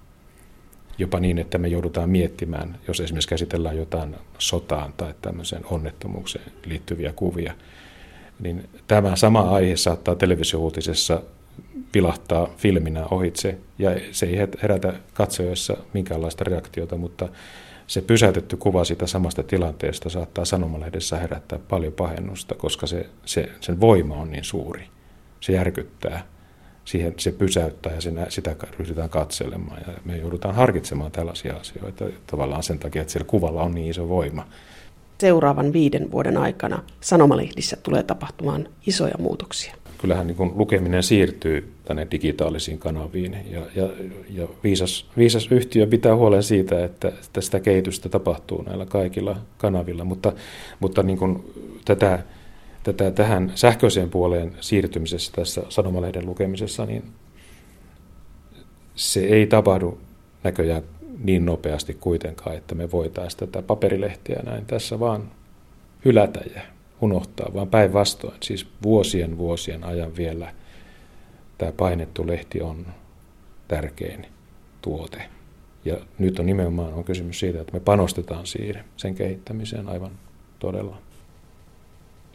Jopa 0.98 1.20
niin, 1.20 1.38
että 1.38 1.58
me 1.58 1.68
joudutaan 1.68 2.10
miettimään, 2.10 2.78
jos 2.88 3.00
esimerkiksi 3.00 3.28
käsitellään 3.28 3.76
jotain 3.76 4.16
sotaan 4.38 4.92
tai 4.96 5.14
tämmöiseen 5.22 5.62
onnettomuukseen 5.66 6.52
liittyviä 6.64 7.12
kuvia, 7.16 7.54
niin 8.40 8.68
tämä 8.88 9.16
sama 9.16 9.40
aihe 9.40 9.76
saattaa 9.76 10.14
televisiouutisessa 10.14 11.22
vilahtaa 11.94 12.50
filminä 12.56 13.06
ohitse 13.10 13.58
ja 13.78 13.90
se 14.12 14.26
ei 14.26 14.36
herätä 14.62 14.92
katsojassa 15.14 15.76
minkäänlaista 15.92 16.44
reaktiota, 16.44 16.96
mutta 16.96 17.28
se 17.86 18.00
pysäytetty 18.00 18.56
kuva 18.56 18.84
siitä 18.84 19.06
samasta 19.06 19.42
tilanteesta 19.42 20.10
saattaa 20.10 20.44
sanomalehdessä 20.44 21.18
herättää 21.18 21.58
paljon 21.68 21.92
pahennusta, 21.92 22.54
koska 22.54 22.86
se, 22.86 23.06
se, 23.24 23.48
sen 23.60 23.80
voima 23.80 24.16
on 24.16 24.30
niin 24.30 24.44
suuri. 24.44 24.84
Se 25.40 25.52
järkyttää, 25.52 26.26
siihen, 26.84 27.14
se 27.18 27.32
pysäyttää 27.32 27.94
ja 27.94 28.00
sen, 28.00 28.26
sitä 28.28 28.56
ryhdytään 28.78 29.10
katselemaan. 29.10 29.80
Ja 29.86 29.92
me 30.04 30.16
joudutaan 30.16 30.54
harkitsemaan 30.54 31.12
tällaisia 31.12 31.56
asioita 31.56 32.04
tavallaan 32.26 32.62
sen 32.62 32.78
takia, 32.78 33.02
että 33.02 33.12
siellä 33.12 33.28
kuvalla 33.28 33.62
on 33.62 33.74
niin 33.74 33.90
iso 33.90 34.08
voima. 34.08 34.46
Seuraavan 35.18 35.72
viiden 35.72 36.10
vuoden 36.10 36.36
aikana 36.36 36.82
sanomalehdissä 37.00 37.76
tulee 37.82 38.02
tapahtumaan 38.02 38.68
isoja 38.86 39.14
muutoksia 39.18 39.74
kyllähän 40.02 40.26
niin 40.26 40.52
lukeminen 40.54 41.02
siirtyy 41.02 41.72
tänne 41.84 42.06
digitaalisiin 42.10 42.78
kanaviin. 42.78 43.36
Ja, 43.50 43.60
ja, 43.74 43.88
ja 44.30 44.48
viisas, 44.64 45.06
viisas 45.16 45.48
yhtiö 45.50 45.86
pitää 45.86 46.16
huolen 46.16 46.42
siitä, 46.42 46.84
että, 46.84 47.08
että 47.08 47.40
sitä 47.40 47.60
kehitystä 47.60 48.08
tapahtuu 48.08 48.62
näillä 48.62 48.86
kaikilla 48.86 49.36
kanavilla, 49.58 50.04
mutta, 50.04 50.32
mutta 50.80 51.02
niin 51.02 51.18
kuin 51.18 51.44
tätä, 51.84 52.22
tätä 52.82 53.10
tähän 53.10 53.52
sähköiseen 53.54 54.10
puoleen 54.10 54.52
siirtymisessä 54.60 55.32
tässä 55.32 55.62
sanomalehden 55.68 56.26
lukemisessa, 56.26 56.86
niin 56.86 57.04
se 58.94 59.20
ei 59.20 59.46
tapahdu 59.46 59.98
näköjään 60.44 60.82
niin 61.24 61.46
nopeasti 61.46 61.94
kuitenkaan, 61.94 62.56
että 62.56 62.74
me 62.74 62.90
voitaisiin 62.90 63.40
tätä 63.40 63.62
paperilehtiä 63.62 64.40
näin 64.44 64.66
tässä 64.66 65.00
vaan 65.00 65.30
hylätä 66.04 66.40
ja 66.54 66.62
unohtaa, 67.02 67.54
vaan 67.54 67.68
päinvastoin, 67.68 68.34
siis 68.42 68.66
vuosien 68.82 69.38
vuosien 69.38 69.84
ajan 69.84 70.16
vielä 70.16 70.52
tämä 71.58 71.72
painettu 71.72 72.26
lehti 72.26 72.60
on 72.60 72.86
tärkein 73.68 74.26
tuote. 74.82 75.22
Ja 75.84 75.96
nyt 76.18 76.38
on 76.38 76.46
nimenomaan 76.46 76.94
on 76.94 77.04
kysymys 77.04 77.40
siitä, 77.40 77.60
että 77.60 77.72
me 77.72 77.80
panostetaan 77.80 78.46
siihen, 78.46 78.84
sen 78.96 79.14
kehittämiseen 79.14 79.88
aivan 79.88 80.10
todella. 80.58 80.98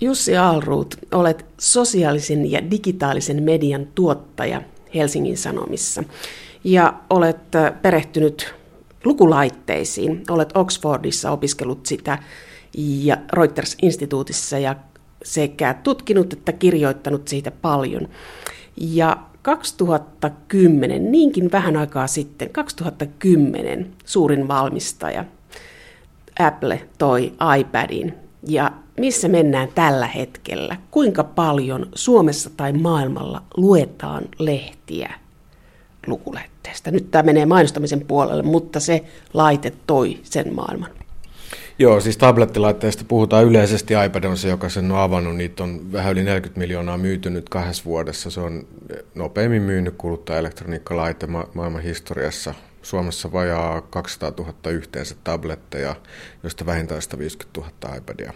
Jussi 0.02 0.38
Alruut, 0.38 0.96
olet 1.12 1.46
sosiaalisen 1.60 2.52
ja 2.52 2.72
digitaalisen 2.72 3.44
median 3.44 3.88
tuottaja 3.96 4.62
Helsingin 4.96 5.38
Sanomissa 5.38 6.04
ja 6.64 6.94
olet 7.10 7.56
äh, 7.56 7.82
perehtynyt 7.82 8.54
lukulaitteisiin. 9.06 10.24
Olet 10.30 10.58
Oxfordissa 10.58 11.32
opiskellut 11.32 11.86
sitä 11.86 12.18
ja 12.78 13.18
Reuters-instituutissa 13.34 14.58
ja 14.58 14.76
sekä 15.24 15.74
tutkinut 15.74 16.34
että 16.34 16.52
kirjoittanut 16.52 17.28
siitä 17.28 17.52
paljon. 17.52 18.08
Ja 18.78 19.18
2010, 19.42 21.12
niinkin 21.12 21.52
vähän 21.52 21.78
aikaa 21.78 22.08
sitten, 22.08 22.50
2010 22.50 23.92
suurin 24.06 24.48
valmistaja 24.48 25.26
Apple 26.40 26.82
toi 26.98 27.34
iPadin. 27.60 28.14
Ja 28.48 28.72
missä 28.98 29.28
mennään 29.28 29.70
tällä 29.76 30.08
hetkellä? 30.08 30.78
Kuinka 30.92 31.24
paljon 31.24 31.90
Suomessa 31.96 32.50
tai 32.58 32.74
maailmalla 32.74 33.42
luetaan 33.58 34.24
lehtiä 34.40 35.14
lukulähetteestä? 36.08 36.92
Nyt 36.92 37.12
tämä 37.12 37.24
menee 37.24 37.46
mainostamisen 37.46 38.02
puolelle, 38.02 38.44
mutta 38.44 38.80
se 38.80 39.06
laite 39.34 39.74
toi 39.88 40.20
sen 40.24 40.56
maailman. 40.56 40.97
Joo, 41.80 42.00
siis 42.00 42.18
tablettilaitteista 42.18 43.04
puhutaan 43.08 43.46
yleisesti. 43.46 43.94
iPad 44.06 44.24
on 44.24 44.38
se, 44.38 44.50
joka 44.50 44.70
sen 44.70 44.92
on 44.92 45.00
avannut. 45.00 45.36
Niitä 45.36 45.64
on 45.64 45.92
vähän 45.92 46.14
yli 46.14 46.24
40 46.24 46.60
miljoonaa 46.60 46.98
myytynyt 46.98 47.50
kahdessa 47.50 47.86
vuodessa. 47.86 48.30
Se 48.30 48.40
on 48.40 48.68
nopeimmin 49.16 49.62
myynyt 49.62 49.96
kuluttajaelektroniikkalaite 49.98 51.28
ma- 51.28 51.48
maailman 51.54 51.82
historiassa. 51.82 52.54
Suomessa 52.82 53.32
vajaa 53.32 53.82
200 53.82 54.32
000 54.38 54.54
yhteensä 54.72 55.16
tabletteja, 55.24 55.96
joista 56.44 56.66
vähintään 56.66 57.02
150 57.02 57.62
000 57.62 57.96
iPadia. 57.96 58.34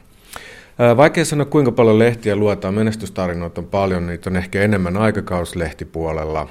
Vaikea 0.98 1.26
sanoa, 1.26 1.46
kuinka 1.46 1.72
paljon 1.72 2.00
lehtiä 2.00 2.36
luetaan. 2.36 2.74
Menestystarinoita 2.74 3.62
on 3.62 3.68
paljon. 3.68 4.08
Niitä 4.08 4.30
on 4.30 4.38
ehkä 4.38 4.62
enemmän 4.62 4.98
aikakauslehtipuolella. 4.98 6.50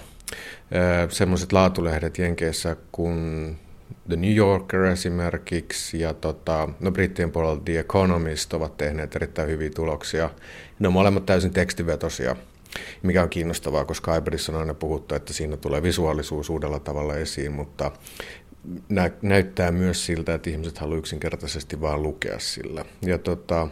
Semmoiset 1.09 1.53
laatulehdet 1.53 2.19
Jenkeissä 2.19 2.77
kuin 2.93 3.57
The 4.09 4.17
New 4.17 4.35
Yorker 4.35 4.85
esimerkiksi 4.85 6.01
ja 6.01 6.15
tota, 6.15 6.69
no 6.81 6.91
brittien 6.91 7.31
puolella 7.31 7.61
The 7.65 7.79
Economist 7.79 8.55
ovat 8.55 8.77
tehneet 8.77 9.17
erittäin 9.17 9.49
hyviä 9.49 9.71
tuloksia. 9.71 10.31
Ne 10.79 10.89
on 10.89 10.93
molemmat 10.93 11.27
täysin 11.27 11.53
tekstivetosia, 11.53 12.37
mikä 13.03 13.23
on 13.23 13.29
kiinnostavaa, 13.29 13.85
koska 13.85 14.17
iPadissa 14.17 14.53
on 14.53 14.59
aina 14.59 14.75
puhuttu, 14.75 15.15
että 15.15 15.33
siinä 15.33 15.57
tulee 15.57 15.83
visuaalisuus 15.83 16.51
uudella 16.51 16.79
tavalla 16.79 17.17
esiin, 17.17 17.53
mutta 17.53 17.91
nä- 18.89 19.11
näyttää 19.23 19.73
myös 19.73 20.07
siltä, 20.07 20.35
että 20.35 20.51
ihmiset 20.51 20.79
haluaa 20.79 20.99
yksinkertaisesti 20.99 21.81
vaan 21.81 22.03
lukea 22.03 22.39
sillä. 22.39 22.85
Ja 23.03 23.19
tota, 23.19 23.69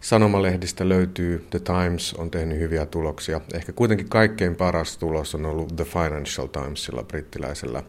Sanomalehdistä 0.00 0.88
löytyy 0.88 1.46
The 1.50 1.58
Times, 1.58 2.14
on 2.14 2.30
tehnyt 2.30 2.58
hyviä 2.58 2.86
tuloksia. 2.86 3.40
Ehkä 3.54 3.72
kuitenkin 3.72 4.08
kaikkein 4.08 4.56
paras 4.56 4.98
tulos 4.98 5.34
on 5.34 5.46
ollut 5.46 5.76
The 5.76 5.84
Financial 5.84 6.46
Timesilla, 6.46 7.02
brittiläisellä 7.02 7.82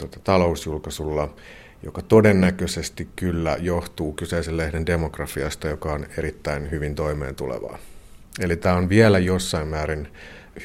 tuota, 0.00 0.20
talousjulkaisulla, 0.24 1.34
joka 1.82 2.02
todennäköisesti 2.02 3.08
kyllä 3.16 3.56
johtuu 3.60 4.12
kyseisen 4.12 4.56
lehden 4.56 4.86
demografiasta, 4.86 5.68
joka 5.68 5.92
on 5.92 6.06
erittäin 6.18 6.70
hyvin 6.70 6.94
toimeen 6.94 7.34
tulevaa. 7.34 7.78
Eli 8.40 8.56
tämä 8.56 8.76
on 8.76 8.88
vielä 8.88 9.18
jossain 9.18 9.68
määrin 9.68 10.08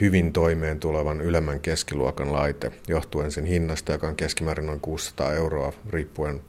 hyvin 0.01 0.33
toimeen 0.33 0.79
tulevan 0.79 1.21
ylemmän 1.21 1.59
keskiluokan 1.59 2.33
laite, 2.33 2.71
johtuen 2.87 3.31
sen 3.31 3.45
hinnasta, 3.45 3.91
joka 3.91 4.07
on 4.07 4.15
keskimäärin 4.15 4.65
noin 4.65 4.79
600 4.79 5.33
euroa, 5.33 5.73
riippuen 5.89 6.41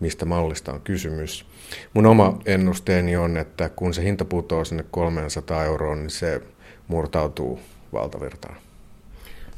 mistä 0.00 0.24
mallista 0.24 0.72
on 0.72 0.80
kysymys. 0.80 1.46
Mun 1.94 2.06
oma 2.06 2.38
ennusteeni 2.46 3.16
on, 3.16 3.36
että 3.36 3.68
kun 3.68 3.94
se 3.94 4.04
hinta 4.04 4.24
putoaa 4.24 4.64
sinne 4.64 4.84
300 4.90 5.64
euroon, 5.64 5.98
niin 5.98 6.10
se 6.10 6.42
murtautuu 6.88 7.60
valtavirtaan. 7.92 8.63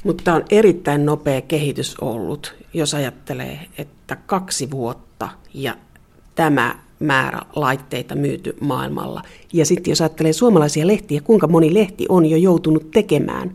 Mutta 0.03 0.33
on 0.33 0.43
erittäin 0.49 1.05
nopea 1.05 1.41
kehitys 1.41 1.95
ollut, 2.01 2.55
jos 2.73 2.93
ajattelee, 2.93 3.59
että 3.77 4.15
kaksi 4.15 4.71
vuotta 4.71 5.29
ja 5.53 5.75
tämä 6.35 6.79
määrä 6.99 7.41
laitteita 7.55 8.15
myyty 8.15 8.55
maailmalla. 8.59 9.21
Ja 9.53 9.65
sitten 9.65 9.91
jos 9.91 10.01
ajattelee 10.01 10.33
suomalaisia 10.33 10.87
lehtiä, 10.87 11.21
kuinka 11.21 11.47
moni 11.47 11.73
lehti 11.73 12.05
on 12.09 12.25
jo 12.25 12.37
joutunut 12.37 12.91
tekemään 12.91 13.51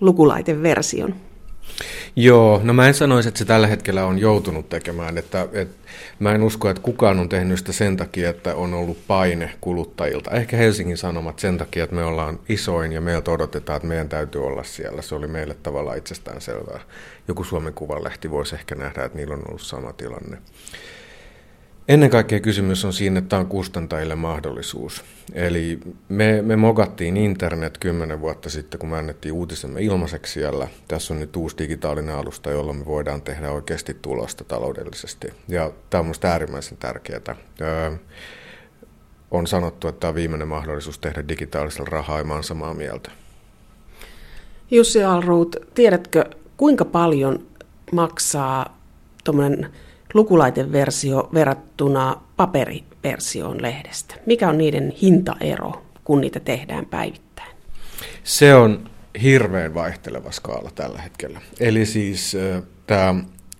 lukulaiteversion? 0.00 1.14
Joo, 2.16 2.60
no 2.64 2.72
mä 2.72 2.88
en 2.88 2.94
sanoisi, 2.94 3.28
että 3.28 3.38
se 3.38 3.44
tällä 3.44 3.66
hetkellä 3.66 4.04
on 4.04 4.18
joutunut 4.18 4.68
tekemään. 4.68 5.18
Että, 5.18 5.48
että 5.52 5.88
mä 6.18 6.32
en 6.32 6.42
usko, 6.42 6.70
että 6.70 6.82
kukaan 6.82 7.18
on 7.18 7.28
tehnyt 7.28 7.58
sitä 7.58 7.72
sen 7.72 7.96
takia, 7.96 8.30
että 8.30 8.54
on 8.54 8.74
ollut 8.74 8.98
paine 9.06 9.52
kuluttajilta. 9.60 10.30
Ehkä 10.30 10.56
Helsingin 10.56 10.96
Sanomat 10.96 11.38
sen 11.38 11.58
takia, 11.58 11.84
että 11.84 11.96
me 11.96 12.04
ollaan 12.04 12.38
isoin 12.48 12.92
ja 12.92 13.00
meiltä 13.00 13.30
odotetaan, 13.30 13.76
että 13.76 13.88
meidän 13.88 14.08
täytyy 14.08 14.46
olla 14.46 14.64
siellä. 14.64 15.02
Se 15.02 15.14
oli 15.14 15.26
meille 15.26 15.56
tavallaan 15.62 15.98
itsestään 15.98 16.40
selvää. 16.40 16.80
Joku 17.28 17.44
Suomen 17.44 17.74
Kuvalehti 17.74 18.30
voisi 18.30 18.54
ehkä 18.54 18.74
nähdä, 18.74 19.04
että 19.04 19.18
niillä 19.18 19.34
on 19.34 19.42
ollut 19.48 19.62
sama 19.62 19.92
tilanne. 19.92 20.38
Ennen 21.88 22.10
kaikkea 22.10 22.40
kysymys 22.40 22.84
on 22.84 22.92
siinä, 22.92 23.18
että 23.18 23.28
tämä 23.28 23.40
on 23.40 23.46
kustantajille 23.46 24.14
mahdollisuus. 24.14 25.04
Eli 25.32 25.80
me, 26.08 26.42
me 26.42 26.56
mogattiin 26.56 27.16
internet 27.16 27.78
kymmenen 27.78 28.20
vuotta 28.20 28.50
sitten, 28.50 28.80
kun 28.80 28.88
me 28.88 28.98
annettiin 28.98 29.32
uutisemme 29.32 29.82
ilmaiseksi 29.82 30.32
siellä. 30.32 30.68
Tässä 30.88 31.14
on 31.14 31.20
nyt 31.20 31.36
uusi 31.36 31.58
digitaalinen 31.58 32.14
alusta, 32.14 32.50
jolla 32.50 32.72
me 32.72 32.84
voidaan 32.84 33.22
tehdä 33.22 33.50
oikeasti 33.50 33.94
tulosta 34.02 34.44
taloudellisesti. 34.44 35.28
Ja 35.48 35.72
tämä 35.90 35.98
on 35.98 36.06
minusta 36.06 36.28
äärimmäisen 36.28 36.78
tärkeää. 36.78 37.36
Öö, 37.60 37.90
on 39.30 39.46
sanottu, 39.46 39.88
että 39.88 40.00
tämä 40.00 40.08
on 40.08 40.14
viimeinen 40.14 40.48
mahdollisuus 40.48 40.98
tehdä 40.98 41.28
digitaalisella 41.28 41.88
rahaa, 41.90 42.18
ja 42.18 42.24
mä 42.24 42.42
samaa 42.42 42.74
mieltä. 42.74 43.10
Jussi 44.70 45.04
Alruut, 45.04 45.56
tiedätkö, 45.74 46.24
kuinka 46.56 46.84
paljon 46.84 47.46
maksaa 47.92 48.78
tuommoinen 49.24 49.72
lukulaiteversio 50.14 51.28
verrattuna 51.34 52.20
paperiversioon 52.36 53.62
lehdestä? 53.62 54.14
Mikä 54.26 54.48
on 54.48 54.58
niiden 54.58 54.90
hintaero, 55.02 55.82
kun 56.04 56.20
niitä 56.20 56.40
tehdään 56.40 56.86
päivittäin? 56.86 57.56
Se 58.24 58.54
on 58.54 58.90
hirveän 59.22 59.74
vaihteleva 59.74 60.32
skaala 60.32 60.70
tällä 60.74 61.02
hetkellä. 61.02 61.40
Eli 61.60 61.86
siis 61.86 62.34
äh, 62.34 62.62
tämä 62.86 63.14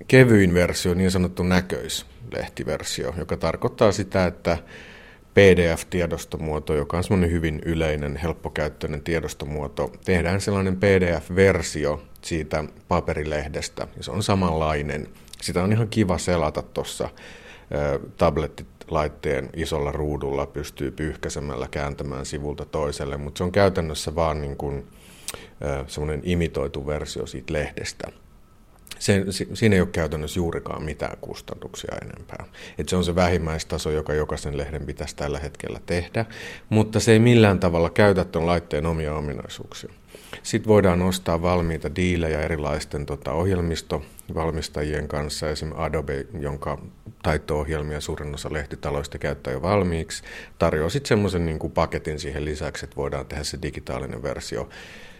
kevyin 0.08 0.54
versio, 0.54 0.94
niin 0.94 1.10
sanottu 1.10 1.42
näköislehtiversio, 1.42 3.14
joka 3.18 3.36
tarkoittaa 3.36 3.92
sitä, 3.92 4.26
että 4.26 4.58
PDF-tiedostomuoto, 5.34 6.74
joka 6.74 6.96
on 6.96 7.04
semmoinen 7.04 7.30
hyvin 7.30 7.60
yleinen, 7.64 8.16
helppokäyttöinen 8.16 9.00
tiedostomuoto, 9.00 9.92
tehdään 10.04 10.40
sellainen 10.40 10.76
PDF-versio 10.76 12.02
siitä 12.22 12.64
paperilehdestä, 12.88 13.88
ja 13.96 14.02
se 14.02 14.10
on 14.10 14.22
samanlainen– 14.22 15.08
sitä 15.42 15.62
on 15.62 15.72
ihan 15.72 15.88
kiva 15.88 16.18
selata 16.18 16.62
tuossa 16.62 17.08
tablettilaitteen 18.16 19.50
isolla 19.56 19.92
ruudulla, 19.92 20.46
pystyy 20.46 20.90
pyyhkäisemällä 20.90 21.68
kääntämään 21.70 22.26
sivulta 22.26 22.64
toiselle, 22.64 23.16
mutta 23.16 23.38
se 23.38 23.44
on 23.44 23.52
käytännössä 23.52 24.14
vaan 24.14 24.40
niin 24.40 24.56
kuin, 24.56 24.86
semmoinen 25.86 26.20
imitoitu 26.24 26.86
versio 26.86 27.26
siitä 27.26 27.52
lehdestä. 27.52 28.08
Se, 28.98 29.24
siinä 29.54 29.74
ei 29.74 29.80
ole 29.80 29.88
käytännössä 29.92 30.40
juurikaan 30.40 30.82
mitään 30.82 31.18
kustannuksia 31.20 31.94
enempää. 32.02 32.44
Et 32.78 32.88
se 32.88 32.96
on 32.96 33.04
se 33.04 33.14
vähimmäistaso, 33.14 33.90
joka 33.90 34.14
jokaisen 34.14 34.58
lehden 34.58 34.86
pitäisi 34.86 35.16
tällä 35.16 35.38
hetkellä 35.38 35.80
tehdä, 35.86 36.24
mutta 36.68 37.00
se 37.00 37.12
ei 37.12 37.18
millään 37.18 37.60
tavalla 37.60 37.90
käytä 37.90 38.24
tuon 38.24 38.46
laitteen 38.46 38.86
omia 38.86 39.14
ominaisuuksia. 39.14 39.92
Sitten 40.42 40.68
voidaan 40.68 41.02
ostaa 41.02 41.42
valmiita 41.42 41.96
diilejä 41.96 42.40
erilaisten 42.40 43.06
tota, 43.06 43.32
ohjelmistovalmistajien 43.32 45.08
kanssa, 45.08 45.50
esimerkiksi 45.50 45.82
Adobe, 45.82 46.26
jonka 46.40 46.78
taito-ohjelmia 47.22 48.00
suurin 48.00 48.34
osa 48.34 48.52
lehtitaloista 48.52 49.18
käyttää 49.18 49.52
jo 49.52 49.62
valmiiksi, 49.62 50.22
tarjoaa 50.58 50.90
sitten 50.90 51.08
semmoisen 51.08 51.46
niin 51.46 51.58
paketin 51.74 52.20
siihen 52.20 52.44
lisäksi, 52.44 52.84
että 52.84 52.96
voidaan 52.96 53.26
tehdä 53.26 53.44
se 53.44 53.58
digitaalinen 53.62 54.22
versio. 54.22 54.68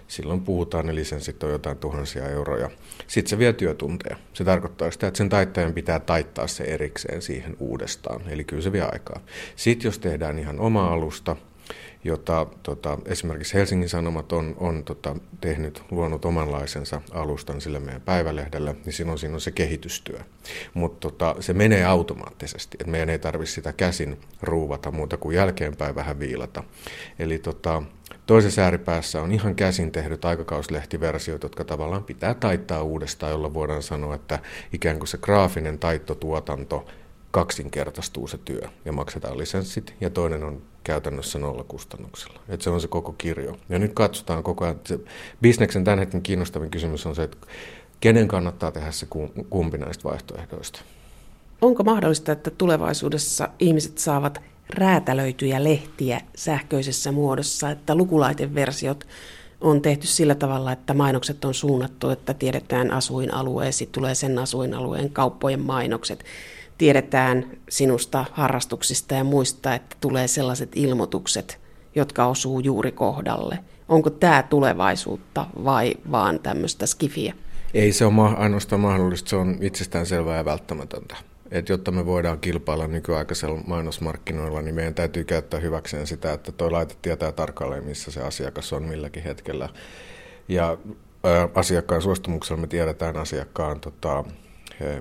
Silloin 0.08 0.40
puhutaan, 0.40 0.86
ne 0.86 0.94
lisenssit 0.94 1.42
on 1.42 1.50
jotain 1.50 1.78
tuhansia 1.78 2.28
euroja. 2.28 2.70
Sitten 3.06 3.30
se 3.30 3.38
vie 3.38 3.52
työtunteja. 3.52 4.16
Se 4.32 4.44
tarkoittaa 4.44 4.90
sitä, 4.90 5.06
että 5.06 5.18
sen 5.18 5.28
taittajan 5.28 5.72
pitää 5.72 6.00
taittaa 6.00 6.46
se 6.46 6.64
erikseen 6.64 7.22
siihen 7.22 7.56
uudestaan. 7.58 8.20
Eli 8.28 8.44
kyllä 8.44 8.62
se 8.62 8.72
vie 8.72 8.82
aikaa. 8.92 9.20
Sitten 9.56 9.88
jos 9.88 9.98
tehdään 9.98 10.38
ihan 10.38 10.60
oma 10.60 10.88
alusta, 10.92 11.36
jota 12.04 12.46
tota, 12.62 12.98
esimerkiksi 13.04 13.54
Helsingin 13.54 13.88
Sanomat 13.88 14.32
on, 14.32 14.54
on 14.58 14.84
tota, 14.84 15.16
tehnyt, 15.40 15.82
luonut 15.90 16.24
omanlaisensa 16.24 17.00
alustan 17.10 17.60
sille 17.60 17.80
meidän 17.80 18.00
päivälehdelle, 18.00 18.76
niin 18.84 18.92
silloin 18.92 19.18
siinä 19.18 19.34
on 19.34 19.40
se 19.40 19.50
kehitystyö. 19.50 20.18
Mutta 20.74 21.10
tota, 21.10 21.36
se 21.40 21.52
menee 21.52 21.84
automaattisesti, 21.84 22.76
että 22.80 22.90
meidän 22.90 23.10
ei 23.10 23.18
tarvitse 23.18 23.54
sitä 23.54 23.72
käsin 23.72 24.20
ruuvata 24.42 24.90
muuta 24.90 25.16
kuin 25.16 25.36
jälkeenpäin 25.36 25.94
vähän 25.94 26.18
viilata. 26.18 26.64
Eli 27.18 27.38
tota, 27.38 27.82
toisessa 28.26 28.62
ääripäässä 28.62 29.22
on 29.22 29.32
ihan 29.32 29.54
käsin 29.54 29.92
tehdyt 29.92 30.24
aikakauslehtiversiot, 30.24 31.42
jotka 31.42 31.64
tavallaan 31.64 32.04
pitää 32.04 32.34
taittaa 32.34 32.82
uudestaan, 32.82 33.32
jolla 33.32 33.54
voidaan 33.54 33.82
sanoa, 33.82 34.14
että 34.14 34.38
ikään 34.72 34.98
kuin 34.98 35.08
se 35.08 35.18
graafinen 35.18 35.78
taittotuotanto 35.78 36.86
kaksinkertaistuu 37.30 38.26
se 38.26 38.38
työ 38.38 38.62
ja 38.84 38.92
maksetaan 38.92 39.38
lisenssit 39.38 39.94
ja 40.00 40.10
toinen 40.10 40.44
on 40.44 40.62
käytännössä 40.88 41.38
nollakustannuksella. 41.38 42.40
Että 42.48 42.64
se 42.64 42.70
on 42.70 42.80
se 42.80 42.88
koko 42.88 43.12
kirjo. 43.12 43.56
Ja 43.68 43.78
nyt 43.78 43.92
katsotaan 43.94 44.42
koko 44.42 44.64
ajan, 44.64 44.80
se 44.84 44.98
bisneksen 45.42 45.84
tämän 45.84 45.98
hetken 45.98 46.22
kiinnostavin 46.22 46.70
kysymys 46.70 47.06
on 47.06 47.14
se, 47.14 47.22
että 47.22 47.36
kenen 48.00 48.28
kannattaa 48.28 48.72
tehdä 48.72 48.90
se 48.90 49.06
kumpi 49.50 49.78
näistä 49.78 50.04
vaihtoehdoista. 50.04 50.80
Onko 51.62 51.84
mahdollista, 51.84 52.32
että 52.32 52.50
tulevaisuudessa 52.50 53.48
ihmiset 53.58 53.98
saavat 53.98 54.40
räätälöityjä 54.70 55.64
lehtiä 55.64 56.20
sähköisessä 56.36 57.12
muodossa, 57.12 57.70
että 57.70 57.94
lukulaiteversiot 57.94 59.06
on 59.60 59.82
tehty 59.82 60.06
sillä 60.06 60.34
tavalla, 60.34 60.72
että 60.72 60.94
mainokset 60.94 61.44
on 61.44 61.54
suunnattu, 61.54 62.10
että 62.10 62.34
tiedetään 62.34 62.90
asuinalue, 62.90 63.72
sitten 63.72 64.00
tulee 64.00 64.14
sen 64.14 64.38
asuinalueen 64.38 65.10
kauppojen 65.10 65.60
mainokset. 65.60 66.24
Tiedetään 66.78 67.50
sinusta 67.68 68.24
harrastuksista 68.32 69.14
ja 69.14 69.24
muista, 69.24 69.74
että 69.74 69.96
tulee 70.00 70.28
sellaiset 70.28 70.72
ilmoitukset, 70.74 71.60
jotka 71.94 72.26
osuu 72.26 72.60
juuri 72.60 72.92
kohdalle. 72.92 73.58
Onko 73.88 74.10
tämä 74.10 74.42
tulevaisuutta 74.42 75.46
vai 75.64 75.94
vaan 76.10 76.40
tämmöistä 76.40 76.86
skifiä? 76.86 77.34
Ei 77.74 77.92
se 77.92 78.04
ole 78.04 78.36
ainoastaan 78.36 78.80
mahdollista, 78.80 79.30
se 79.30 79.36
on 79.36 79.58
itsestään 79.60 80.06
selvää 80.06 80.36
ja 80.36 80.44
välttämätöntä. 80.44 81.16
Et 81.50 81.68
jotta 81.68 81.90
me 81.90 82.06
voidaan 82.06 82.40
kilpailla 82.40 82.86
nykyaikaisella 82.86 83.60
mainosmarkkinoilla, 83.66 84.62
niin 84.62 84.74
meidän 84.74 84.94
täytyy 84.94 85.24
käyttää 85.24 85.60
hyväkseen 85.60 86.06
sitä, 86.06 86.32
että 86.32 86.52
tuo 86.52 86.72
laite 86.72 86.94
tietää 87.02 87.32
tarkalleen, 87.32 87.84
missä 87.84 88.10
se 88.10 88.20
asiakas 88.20 88.72
on 88.72 88.82
milläkin 88.82 89.22
hetkellä. 89.22 89.68
Ja 90.48 90.78
ä, 91.26 91.48
asiakkaan 91.54 92.02
suostumuksella 92.02 92.60
me 92.60 92.66
tiedetään 92.66 93.16
asiakkaan 93.16 93.80
tota, 93.80 94.24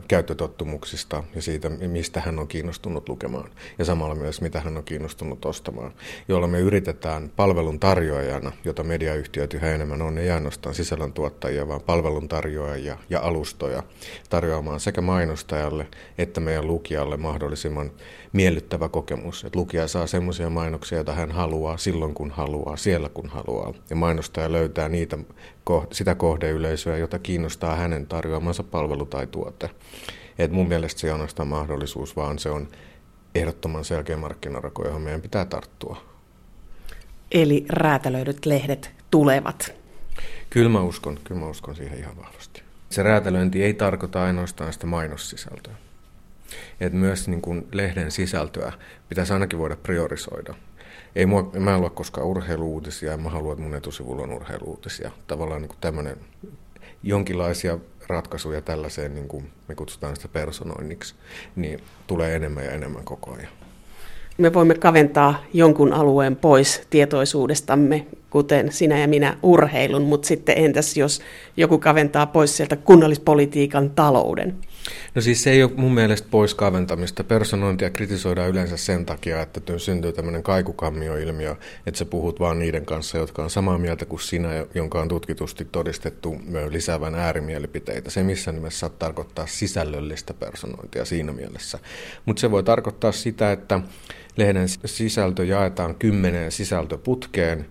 käyttötottumuksista 0.07 1.23
ja 1.35 1.41
siitä, 1.41 1.69
mistä 1.69 2.21
hän 2.21 2.39
on 2.39 2.47
kiinnostunut 2.47 3.09
lukemaan. 3.09 3.49
Ja 3.79 3.85
samalla 3.85 4.15
myös, 4.15 4.41
mitä 4.41 4.59
hän 4.59 4.77
on 4.77 4.83
kiinnostunut 4.83 5.45
ostamaan, 5.45 5.91
jolla 6.27 6.47
me 6.47 6.59
yritetään 6.59 7.31
palvelun 7.35 7.79
tarjoajana, 7.79 8.51
jota 8.65 8.83
mediayhtiöt 8.83 9.53
yhä 9.53 9.73
enemmän 9.73 10.01
on, 10.01 10.17
ei 10.17 10.31
ainoastaan 10.31 10.75
sisällöntuottajia, 10.75 11.67
vaan 11.67 11.81
palvelun 11.81 12.27
tarjoajia 12.27 12.97
ja 13.09 13.19
alustoja 13.19 13.83
tarjoamaan 14.29 14.79
sekä 14.79 15.01
mainostajalle 15.01 15.87
että 16.17 16.39
meidän 16.39 16.67
lukijalle 16.67 17.17
mahdollisimman 17.17 17.91
miellyttävä 18.37 18.89
kokemus. 18.89 19.43
Että 19.43 19.59
lukija 19.59 19.87
saa 19.87 20.07
semmoisia 20.07 20.49
mainoksia, 20.49 20.97
joita 20.97 21.13
hän 21.13 21.31
haluaa 21.31 21.77
silloin 21.77 22.13
kun 22.13 22.31
haluaa, 22.31 22.77
siellä 22.77 23.09
kun 23.09 23.29
haluaa. 23.29 23.73
Ja 23.89 23.95
mainostaja 23.95 24.51
löytää 24.51 24.89
niitä, 24.89 25.17
sitä 25.91 26.15
kohdeyleisöä, 26.15 26.97
jota 26.97 27.19
kiinnostaa 27.19 27.75
hänen 27.75 28.07
tarjoamansa 28.07 28.63
palvelu 28.63 29.05
tai 29.05 29.27
tuote. 29.27 29.69
Et 30.39 30.51
mun 30.51 30.67
mielestä 30.67 31.01
se 31.01 31.07
ei 31.07 31.11
ainoastaan 31.11 31.47
mahdollisuus, 31.47 32.15
vaan 32.15 32.39
se 32.39 32.49
on 32.49 32.67
ehdottoman 33.35 33.85
selkeä 33.85 34.17
markkinarako, 34.17 34.85
johon 34.85 35.01
meidän 35.01 35.21
pitää 35.21 35.45
tarttua. 35.45 36.01
Eli 37.31 37.65
räätälöidyt 37.69 38.45
lehdet 38.45 38.91
tulevat. 39.11 39.73
Kyllä 40.49 40.69
mä 40.69 40.81
uskon, 40.81 41.19
kyllä 41.23 41.41
mä 41.41 41.47
uskon 41.47 41.75
siihen 41.75 41.99
ihan 41.99 42.17
vahvasti. 42.17 42.61
Se 42.89 43.03
räätälöinti 43.03 43.63
ei 43.63 43.73
tarkoita 43.73 44.23
ainoastaan 44.23 44.73
sitä 44.73 44.85
mainossisältöä. 44.87 45.73
Et 46.79 46.93
myös 46.93 47.27
niin 47.27 47.41
kuin 47.41 47.67
lehden 47.71 48.11
sisältöä 48.11 48.73
pitäisi 49.09 49.33
ainakin 49.33 49.59
voida 49.59 49.75
priorisoida. 49.75 50.53
Ei 51.15 51.25
mua, 51.25 51.51
mä 51.59 51.75
en 51.75 51.81
lue 51.81 51.89
koskaan 51.89 52.27
urheiluutisia 52.27 53.11
ja 53.11 53.17
mä 53.17 53.29
haluan, 53.29 53.53
että 53.53 53.63
mun 53.63 53.75
etusivulla 53.75 54.23
on 54.23 54.33
urheiluutisia. 54.33 55.11
Tavallaan 55.27 55.61
niin 55.61 55.71
tämmöinen 55.81 56.17
jonkinlaisia 57.03 57.77
ratkaisuja 58.07 58.61
tällaiseen, 58.61 59.15
niin 59.15 59.27
kuin 59.27 59.51
me 59.67 59.75
kutsutaan 59.75 60.15
sitä 60.15 60.27
personoinniksi, 60.27 61.15
niin 61.55 61.79
tulee 62.07 62.35
enemmän 62.35 62.65
ja 62.65 62.71
enemmän 62.71 63.03
koko 63.03 63.31
ajan. 63.31 63.51
Me 64.37 64.53
voimme 64.53 64.75
kaventaa 64.75 65.43
jonkun 65.53 65.93
alueen 65.93 66.35
pois 66.35 66.81
tietoisuudestamme, 66.89 68.05
kuten 68.29 68.71
sinä 68.71 68.99
ja 68.99 69.07
minä 69.07 69.37
urheilun, 69.43 70.01
mutta 70.01 70.27
sitten 70.27 70.57
entäs 70.57 70.97
jos 70.97 71.21
joku 71.57 71.77
kaventaa 71.77 72.25
pois 72.25 72.57
sieltä 72.57 72.75
kunnallispolitiikan 72.75 73.89
talouden? 73.89 74.55
No 75.15 75.21
siis 75.21 75.43
se 75.43 75.51
ei 75.51 75.63
ole 75.63 75.71
mun 75.75 75.93
mielestä 75.93 76.27
pois 76.31 76.53
kaventamista. 76.53 77.23
Personointia 77.23 77.89
kritisoidaan 77.89 78.49
yleensä 78.49 78.77
sen 78.77 79.05
takia, 79.05 79.41
että 79.41 79.61
syntyy 79.77 80.13
tämmöinen 80.13 80.43
kaikukammio-ilmiö, 80.43 81.55
että 81.85 81.97
sä 81.97 82.05
puhut 82.05 82.39
vaan 82.39 82.59
niiden 82.59 82.85
kanssa, 82.85 83.17
jotka 83.17 83.43
on 83.43 83.49
samaa 83.49 83.77
mieltä 83.77 84.05
kuin 84.05 84.19
sinä, 84.19 84.65
jonka 84.75 85.01
on 85.01 85.07
tutkitusti 85.07 85.65
todistettu 85.65 86.35
lisäävän 86.69 87.15
äärimielipiteitä. 87.15 88.09
Se 88.09 88.23
missä 88.23 88.51
nimessä 88.51 88.79
saa 88.79 88.89
tarkoittaa 88.89 89.47
sisällöllistä 89.47 90.33
personointia 90.33 91.05
siinä 91.05 91.31
mielessä. 91.31 91.79
Mutta 92.25 92.39
se 92.39 92.51
voi 92.51 92.63
tarkoittaa 92.63 93.11
sitä, 93.11 93.51
että 93.51 93.79
lehden 94.37 94.67
sisältö 94.85 95.45
jaetaan 95.45 95.95
kymmeneen 95.95 96.51
sisältöputkeen, 96.51 97.65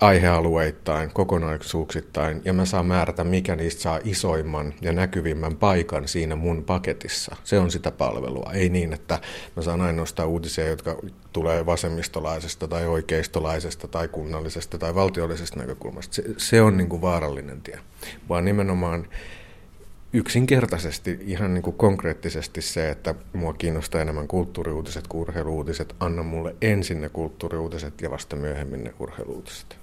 aihealueittain, 0.00 1.10
kokonaisuuksittain, 1.12 2.42
ja 2.44 2.52
mä 2.52 2.64
saan 2.64 2.86
määrätä, 2.86 3.24
mikä 3.24 3.56
niistä 3.56 3.82
saa 3.82 4.00
isoimman 4.04 4.74
ja 4.80 4.92
näkyvimmän 4.92 5.56
paikan 5.56 6.08
siinä 6.08 6.36
mun 6.36 6.64
paketissa. 6.64 7.36
Se 7.44 7.58
on 7.58 7.70
sitä 7.70 7.90
palvelua. 7.90 8.50
Ei 8.54 8.68
niin, 8.68 8.92
että 8.92 9.18
mä 9.56 9.62
saan 9.62 9.80
ainoastaan 9.80 10.28
uutisia, 10.28 10.68
jotka 10.68 10.96
tulee 11.32 11.66
vasemmistolaisesta 11.66 12.68
tai 12.68 12.86
oikeistolaisesta 12.86 13.88
tai 13.88 14.08
kunnallisesta 14.08 14.78
tai 14.78 14.94
valtiollisesta 14.94 15.60
näkökulmasta. 15.60 16.14
Se, 16.14 16.22
se 16.36 16.62
on 16.62 16.76
niin 16.76 16.88
kuin 16.88 17.02
vaarallinen 17.02 17.60
tie, 17.60 17.78
vaan 18.28 18.44
nimenomaan 18.44 19.06
yksinkertaisesti 20.12 21.18
ihan 21.26 21.54
niin 21.54 21.62
kuin 21.62 21.76
konkreettisesti 21.76 22.62
se, 22.62 22.90
että 22.90 23.14
mua 23.32 23.52
kiinnostaa 23.52 24.00
enemmän 24.00 24.28
kulttuuriuutiset 24.28 25.08
kuin 25.08 25.20
urheiluutiset. 25.20 25.94
Anna 26.00 26.22
mulle 26.22 26.56
ensin 26.62 27.00
ne 27.00 27.08
kulttuuriuutiset 27.08 28.00
ja 28.02 28.10
vasta 28.10 28.36
myöhemmin 28.36 28.84
ne 28.84 28.94
urheiluutiset. 28.98 29.76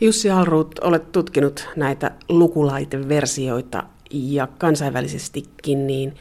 Jussi 0.00 0.30
Alruut, 0.30 0.78
olet 0.78 1.12
tutkinut 1.12 1.68
näitä 1.76 2.10
lukulaiteversioita 2.28 3.82
ja 4.10 4.48
kansainvälisestikin, 4.58 5.86
niin 5.86 6.14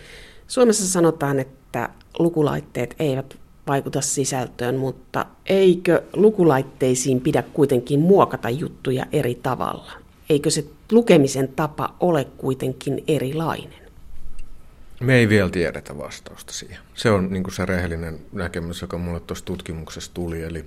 Suomessa 0.48 0.88
sanotaan, 0.88 1.39
että 1.39 1.89
lukulaitteet 2.19 2.95
eivät 3.00 3.38
vaikuta 3.67 4.02
sisältöön, 4.02 4.76
mutta 4.76 5.26
eikö 5.45 6.04
lukulaitteisiin 6.13 7.21
pidä 7.21 7.43
kuitenkin 7.54 8.00
muokata 8.00 8.50
juttuja 8.50 9.06
eri 9.12 9.36
tavalla? 9.36 9.91
Eikö 10.30 10.50
se 10.50 10.65
lukemisen 10.91 11.48
tapa 11.48 11.95
ole 12.00 12.26
kuitenkin 12.38 13.04
erilainen? 13.08 13.86
Me 15.00 15.15
ei 15.15 15.30
vielä 15.30 15.50
tiedetä 15.50 15.98
vastausta 15.98 16.54
siihen. 16.54 16.78
Se 16.93 17.10
on 17.10 17.34
niin 17.34 17.52
se 17.52 17.65
rehellinen 17.65 18.19
näkemys, 18.34 18.82
joka 18.82 18.98
mulle 18.98 19.19
tuossa 19.19 19.45
tutkimuksessa 19.45 20.13
tuli. 20.13 20.43
Eli 20.43 20.65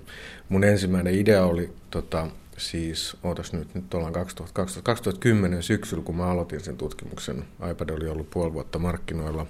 mun 0.48 0.64
ensimmäinen 0.64 1.14
idea 1.14 1.44
oli 1.44 1.72
tota, 1.90 2.26
siis, 2.59 3.16
ootas 3.23 3.53
nyt, 3.53 3.75
nyt 3.75 3.94
ollaan 3.94 4.12
2012, 4.12 4.83
2010 4.83 5.62
syksyllä, 5.62 6.03
kun 6.03 6.16
mä 6.16 6.27
aloitin 6.27 6.61
sen 6.61 6.77
tutkimuksen. 6.77 7.44
iPad 7.71 7.88
oli 7.90 8.09
ollut 8.09 8.31
puoli 8.31 8.53
vuotta 8.53 8.79
markkinoilla. 8.79 9.47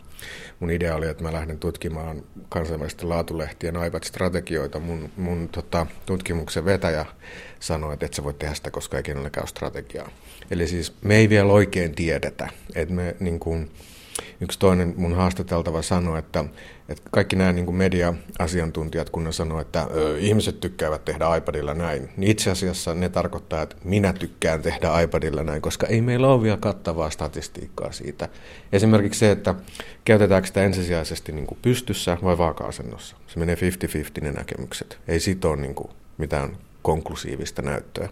Mun 0.60 0.70
idea 0.70 0.94
oli, 0.94 1.08
että 1.08 1.22
mä 1.22 1.32
lähden 1.32 1.58
tutkimaan 1.58 2.22
kansainvälisten 2.48 3.08
laatulehtien 3.08 3.74
iPad-strategioita. 3.86 4.80
Mun, 4.80 5.10
mun 5.16 5.48
tota, 5.52 5.86
tutkimuksen 6.06 6.64
vetäjä 6.64 7.06
sanoi, 7.60 7.92
että 7.92 8.06
et 8.06 8.14
sä 8.14 8.24
voi 8.24 8.34
tehdä 8.34 8.54
sitä, 8.54 8.70
koska 8.70 8.96
ei 8.96 9.02
kenelläkään 9.02 9.42
ole 9.42 9.48
strategiaa. 9.48 10.10
Eli 10.50 10.66
siis 10.66 10.92
me 11.02 11.16
ei 11.16 11.28
vielä 11.28 11.52
oikein 11.52 11.94
tiedetä, 11.94 12.48
että 12.74 12.94
me 12.94 13.16
niin 13.20 13.40
kuin, 13.40 13.70
yksi 14.40 14.58
toinen 14.58 14.94
mun 14.96 15.14
haastateltava 15.14 15.82
sanoi, 15.82 16.18
että, 16.18 16.44
että 16.88 17.08
kaikki 17.10 17.36
nämä 17.36 17.52
niin 17.52 17.74
media-asiantuntijat, 17.74 19.10
kun 19.10 19.24
ne 19.24 19.32
sanoo, 19.32 19.60
että 19.60 19.86
ö, 19.94 20.18
ihmiset 20.18 20.60
tykkäävät 20.60 21.04
tehdä 21.04 21.36
iPadilla 21.36 21.74
näin, 21.74 22.08
niin 22.16 22.30
itse 22.30 22.50
asiassa 22.50 22.94
ne 22.94 23.08
tarkoittaa, 23.08 23.62
että 23.62 23.76
minä 23.84 24.12
tykkään 24.12 24.62
tehdä 24.62 25.00
iPadilla 25.00 25.42
näin, 25.42 25.62
koska 25.62 25.86
ei 25.86 26.00
meillä 26.00 26.28
ole 26.28 26.42
vielä 26.42 26.56
kattavaa 26.56 27.10
statistiikkaa 27.10 27.92
siitä. 27.92 28.28
Esimerkiksi 28.72 29.20
se, 29.20 29.30
että 29.30 29.54
käytetäänkö 30.04 30.46
sitä 30.46 30.64
ensisijaisesti 30.64 31.32
niin 31.32 31.46
kuin 31.46 31.58
pystyssä 31.62 32.18
vai 32.22 32.38
vaaka-asennossa. 32.38 33.16
Se 33.26 33.38
menee 33.38 33.54
50-50 33.54 33.58
ne 34.20 34.32
näkemykset. 34.32 34.98
Ei 35.08 35.20
siitä 35.20 35.48
ole 35.48 35.56
niin 35.56 35.74
kuin 35.74 35.90
mitään 36.18 36.56
konklusiivista 36.82 37.62
näyttöä. 37.62 38.08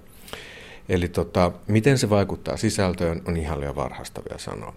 Eli 0.88 1.08
tota, 1.08 1.52
miten 1.66 1.98
se 1.98 2.10
vaikuttaa 2.10 2.56
sisältöön, 2.56 3.22
on 3.28 3.36
ihan 3.36 3.60
liian 3.60 3.76
varhaista 3.76 4.22
vielä 4.28 4.38
sanoa. 4.38 4.74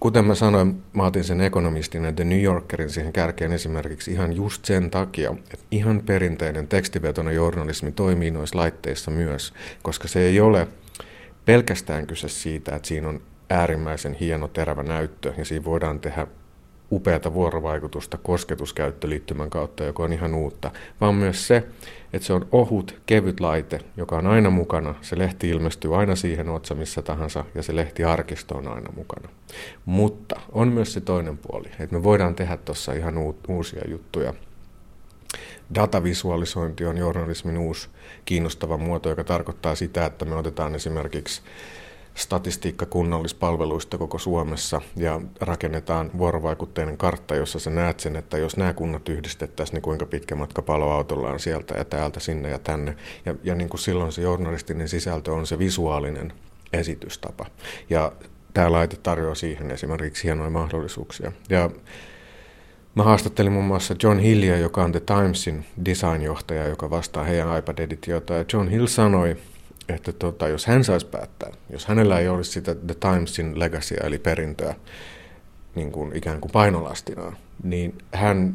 Kuten 0.00 0.24
mä 0.24 0.34
sanoin, 0.34 0.82
mä 0.92 1.06
otin 1.06 1.24
sen 1.24 1.40
ekonomistin 1.40 2.14
The 2.16 2.24
New 2.24 2.42
Yorkerin 2.42 2.90
siihen 2.90 3.12
kärkeen 3.12 3.52
esimerkiksi 3.52 4.12
ihan 4.12 4.32
just 4.32 4.64
sen 4.64 4.90
takia, 4.90 5.30
että 5.30 5.66
ihan 5.70 6.02
perinteinen 6.06 6.68
tekstivetoinen 6.68 7.34
journalismi 7.34 7.92
toimii 7.92 8.30
noissa 8.30 8.58
laitteissa 8.58 9.10
myös, 9.10 9.54
koska 9.82 10.08
se 10.08 10.20
ei 10.20 10.40
ole 10.40 10.68
pelkästään 11.44 12.06
kyse 12.06 12.28
siitä, 12.28 12.76
että 12.76 12.88
siinä 12.88 13.08
on 13.08 13.20
äärimmäisen 13.50 14.14
hieno 14.14 14.48
terävä 14.48 14.82
näyttö 14.82 15.34
ja 15.38 15.44
siinä 15.44 15.64
voidaan 15.64 16.00
tehdä 16.00 16.26
upeata 16.92 17.34
vuorovaikutusta 17.34 18.18
kosketuskäyttöliittymän 18.18 19.50
kautta, 19.50 19.84
joka 19.84 20.02
on 20.02 20.12
ihan 20.12 20.34
uutta, 20.34 20.70
vaan 21.00 21.14
myös 21.14 21.46
se, 21.46 21.64
että 22.12 22.26
se 22.26 22.32
on 22.32 22.46
ohut, 22.52 23.00
kevyt 23.06 23.40
laite, 23.40 23.80
joka 23.96 24.16
on 24.16 24.26
aina 24.26 24.50
mukana. 24.50 24.94
Se 25.00 25.18
lehti 25.18 25.48
ilmestyy 25.48 26.00
aina 26.00 26.16
siihen 26.16 26.48
otsa 26.48 26.74
missä 26.74 27.02
tahansa 27.02 27.44
ja 27.54 27.62
se 27.62 27.76
lehti 27.76 28.04
arkisto 28.04 28.54
on 28.54 28.68
aina 28.68 28.92
mukana. 28.96 29.28
Mutta 29.84 30.40
on 30.52 30.68
myös 30.68 30.92
se 30.92 31.00
toinen 31.00 31.38
puoli, 31.38 31.68
että 31.80 31.96
me 31.96 32.02
voidaan 32.02 32.34
tehdä 32.34 32.56
tuossa 32.56 32.92
ihan 32.92 33.14
uusia 33.48 33.82
juttuja. 33.88 34.34
Datavisualisointi 35.74 36.86
on 36.86 36.98
journalismin 36.98 37.58
uusi 37.58 37.88
kiinnostava 38.24 38.76
muoto, 38.76 39.08
joka 39.08 39.24
tarkoittaa 39.24 39.74
sitä, 39.74 40.06
että 40.06 40.24
me 40.24 40.34
otetaan 40.34 40.74
esimerkiksi 40.74 41.42
statistiikka 42.18 42.86
kunnallispalveluista 42.86 43.98
koko 43.98 44.18
Suomessa 44.18 44.80
ja 44.96 45.20
rakennetaan 45.40 46.10
vuorovaikutteinen 46.18 46.96
kartta, 46.96 47.34
jossa 47.34 47.58
sä 47.58 47.70
näet 47.70 48.00
sen, 48.00 48.16
että 48.16 48.38
jos 48.38 48.56
nämä 48.56 48.72
kunnat 48.72 49.08
yhdistettäisiin, 49.08 49.74
niin 49.74 49.82
kuinka 49.82 50.06
pitkä 50.06 50.34
matka 50.34 50.62
paloautolla 50.62 51.30
on 51.30 51.40
sieltä 51.40 51.74
ja 51.74 51.84
täältä 51.84 52.20
sinne 52.20 52.48
ja 52.50 52.58
tänne. 52.58 52.96
Ja, 53.26 53.34
ja 53.44 53.54
niin 53.54 53.68
kuin 53.68 53.80
silloin 53.80 54.12
se 54.12 54.22
journalistinen 54.22 54.88
sisältö 54.88 55.32
on 55.32 55.46
se 55.46 55.58
visuaalinen 55.58 56.32
esitystapa. 56.72 57.46
Ja 57.90 58.12
tämä 58.54 58.72
laite 58.72 58.96
tarjoaa 59.02 59.34
siihen 59.34 59.70
esimerkiksi 59.70 60.24
hienoja 60.24 60.50
mahdollisuuksia. 60.50 61.32
Ja 61.50 61.70
Mä 62.94 63.04
haastattelin 63.04 63.52
muun 63.52 63.64
muassa 63.64 63.94
John 64.02 64.18
Hillia, 64.18 64.58
joka 64.58 64.84
on 64.84 64.92
The 64.92 65.00
Timesin 65.00 65.64
designjohtaja, 65.84 66.68
joka 66.68 66.90
vastaa 66.90 67.24
heidän 67.24 67.58
iPad-editiota. 67.58 68.34
John 68.52 68.68
Hill 68.68 68.86
sanoi, 68.86 69.36
että 69.88 70.12
tota, 70.12 70.48
jos 70.48 70.66
hän 70.66 70.84
saisi 70.84 71.06
päättää, 71.06 71.52
jos 71.70 71.86
hänellä 71.86 72.18
ei 72.18 72.28
olisi 72.28 72.50
sitä 72.50 72.74
The 72.74 72.94
Timesin 72.94 73.58
legacya 73.58 74.06
eli 74.06 74.18
perintöä 74.18 74.74
niin 75.74 75.92
kuin 75.92 76.16
ikään 76.16 76.40
kuin 76.40 76.52
painolastinaan, 76.52 77.36
niin 77.62 77.98
hän 78.12 78.54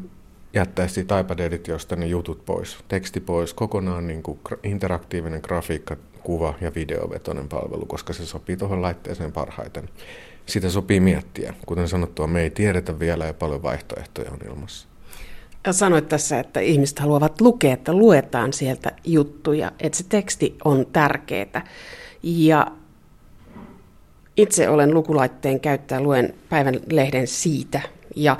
jättäisi 0.52 0.94
siitä 0.94 1.20
iPad-editiosta 1.20 1.96
ne 1.96 2.06
jutut 2.06 2.44
pois, 2.44 2.78
teksti 2.88 3.20
pois, 3.20 3.54
kokonaan 3.54 4.06
niin 4.06 4.22
kuin 4.22 4.38
interaktiivinen 4.62 5.40
grafiikka, 5.42 5.96
kuva- 6.22 6.54
ja 6.60 6.74
videovetoinen 6.74 7.48
palvelu, 7.48 7.86
koska 7.86 8.12
se 8.12 8.26
sopii 8.26 8.56
tuohon 8.56 8.82
laitteeseen 8.82 9.32
parhaiten. 9.32 9.88
Sitä 10.46 10.70
sopii 10.70 11.00
miettiä. 11.00 11.54
Kuten 11.66 11.88
sanottua, 11.88 12.26
me 12.26 12.42
ei 12.42 12.50
tiedetä 12.50 12.98
vielä 12.98 13.26
ja 13.26 13.34
paljon 13.34 13.62
vaihtoehtoja 13.62 14.30
on 14.30 14.38
ilmassa. 14.46 14.88
Sanoit 15.70 16.08
tässä, 16.08 16.40
että 16.40 16.60
ihmiset 16.60 16.98
haluavat 16.98 17.40
lukea, 17.40 17.72
että 17.72 17.92
luetaan 17.92 18.52
sieltä 18.52 18.92
juttuja, 19.04 19.72
että 19.80 19.98
se 19.98 20.04
teksti 20.08 20.56
on 20.64 20.86
tärkeää. 20.92 21.66
Ja 22.22 22.66
itse 24.36 24.68
olen 24.68 24.94
lukulaitteen 24.94 25.60
käyttäjä, 25.60 26.00
luen 26.00 26.34
päivän 26.48 26.80
lehden 26.90 27.26
siitä. 27.26 27.80
Ja 28.16 28.36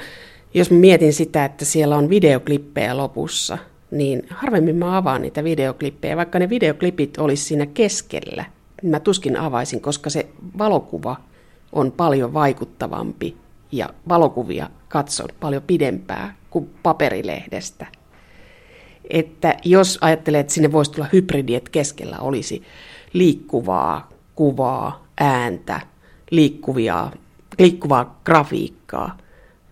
jos 0.55 0.71
mietin 0.71 1.13
sitä, 1.13 1.45
että 1.45 1.65
siellä 1.65 1.97
on 1.97 2.09
videoklippejä 2.09 2.97
lopussa, 2.97 3.59
niin 3.91 4.23
harvemmin 4.31 4.77
mä 4.77 4.97
avaan 4.97 5.23
niitä 5.23 5.45
videoklippejä. 5.45 6.17
Vaikka 6.17 6.39
ne 6.39 6.49
videoklipit 6.49 7.19
olisi 7.19 7.45
siinä 7.45 7.67
keskellä, 7.67 8.45
niin 8.83 8.91
mä 8.91 9.01
tuskin 9.01 9.37
avaisin, 9.37 9.81
koska 9.81 10.11
se 10.11 10.27
valokuva 10.59 11.17
on 11.73 11.93
paljon 11.93 12.35
vaikuttavampi 12.35 13.37
ja 13.73 13.89
valokuvia 14.09 14.71
katson 14.89 15.29
paljon 15.41 15.63
pidempää 15.67 16.35
kuin 16.55 16.71
paperilehdestä. 16.83 17.87
Että 19.11 19.57
jos 19.65 19.99
ajattelee, 20.01 20.41
että 20.41 20.53
sinne 20.53 20.73
voisi 20.73 20.93
tulla 20.93 21.09
hybridi, 21.13 21.55
että 21.55 21.71
keskellä 21.71 22.19
olisi 22.19 22.63
liikkuvaa 23.13 24.09
kuvaa, 24.35 25.05
ääntä, 25.21 25.81
liikkuvia, 26.31 27.11
liikkuvaa 27.59 28.21
grafiikkaa, 28.25 29.19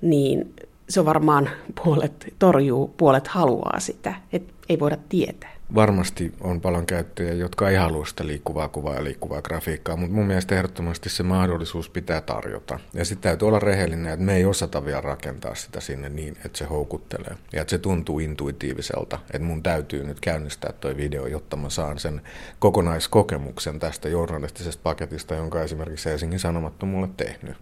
niin 0.01 0.55
se 0.89 1.01
on 1.01 1.07
varmaan 1.07 1.51
puolet 1.85 2.35
torjuu, 2.39 2.89
puolet 2.97 3.29
haluaa 3.29 3.81
sitä. 3.81 4.15
että 4.33 4.53
ei 4.69 4.81
voida 4.81 4.97
tietää 5.09 5.52
varmasti 5.75 6.35
on 6.41 6.61
paljon 6.61 6.87
käyttäjiä, 6.87 7.33
jotka 7.33 7.71
ei 7.71 7.77
halua 7.77 8.07
sitä 8.07 8.27
liikkuvaa 8.27 8.69
kuvaa 8.69 8.95
ja 8.95 9.05
liikkuvaa 9.05 9.43
grafiikkaa, 9.43 9.97
mutta 9.97 10.15
mun 10.15 10.27
mielestä 10.27 10.55
ehdottomasti 10.55 11.11
se 11.11 11.23
mahdollisuus 11.23 11.89
pitää 11.91 12.21
tarjota. 12.21 12.81
Ja 12.95 13.05
sitten 13.05 13.23
täytyy 13.23 13.49
olla 13.49 13.59
rehellinen, 13.59 14.13
että 14.13 14.25
me 14.25 14.37
ei 14.37 14.45
osata 14.45 14.85
vielä 14.85 15.01
rakentaa 15.01 15.55
sitä 15.55 15.81
sinne 15.81 16.09
niin, 16.09 16.37
että 16.45 16.59
se 16.59 16.65
houkuttelee. 16.65 17.37
Ja 17.53 17.61
että 17.61 17.71
se 17.71 17.79
tuntuu 17.79 18.19
intuitiiviselta, 18.19 19.19
että 19.27 19.47
mun 19.47 19.63
täytyy 19.63 20.05
nyt 20.05 20.21
käynnistää 20.21 20.73
toi 20.73 20.97
video, 20.97 21.27
jotta 21.27 21.57
mä 21.57 21.71
saan 21.71 21.99
sen 21.99 22.21
kokonaiskokemuksen 22.59 23.81
tästä 23.81 24.09
journalistisesta 24.09 24.83
paketista, 24.83 25.35
jonka 25.35 25.63
esimerkiksi 25.63 26.11
Helsingin 26.11 26.39
Sanomat 26.39 26.83
on 26.83 26.89
mulle 26.89 27.09
tehnyt 27.17 27.57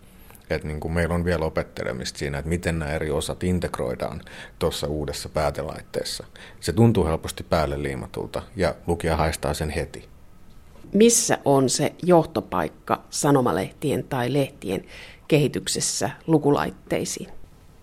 että 0.55 0.69
niin 0.69 0.81
kuin 0.81 0.93
meillä 0.93 1.15
on 1.15 1.25
vielä 1.25 1.45
opettelemista 1.45 2.19
siinä, 2.19 2.39
että 2.39 2.49
miten 2.49 2.79
nämä 2.79 2.93
eri 2.93 3.11
osat 3.11 3.45
integroidaan 3.45 4.21
tuossa 4.59 4.87
uudessa 4.87 5.29
päätelaitteessa. 5.29 6.27
Se 6.61 6.73
tuntuu 6.73 7.07
helposti 7.07 7.43
päälle 7.43 7.83
liimatulta 7.83 8.43
ja 8.57 8.75
lukija 8.87 9.17
haistaa 9.17 9.55
sen 9.55 9.71
heti. 9.71 10.09
Missä 10.93 11.39
on 11.45 11.69
se 11.69 11.93
johtopaikka 12.03 13.05
sanomalehtien 13.11 14.05
tai 14.05 14.33
lehtien 14.33 14.85
kehityksessä 15.29 16.11
lukulaitteisiin? 16.27 17.29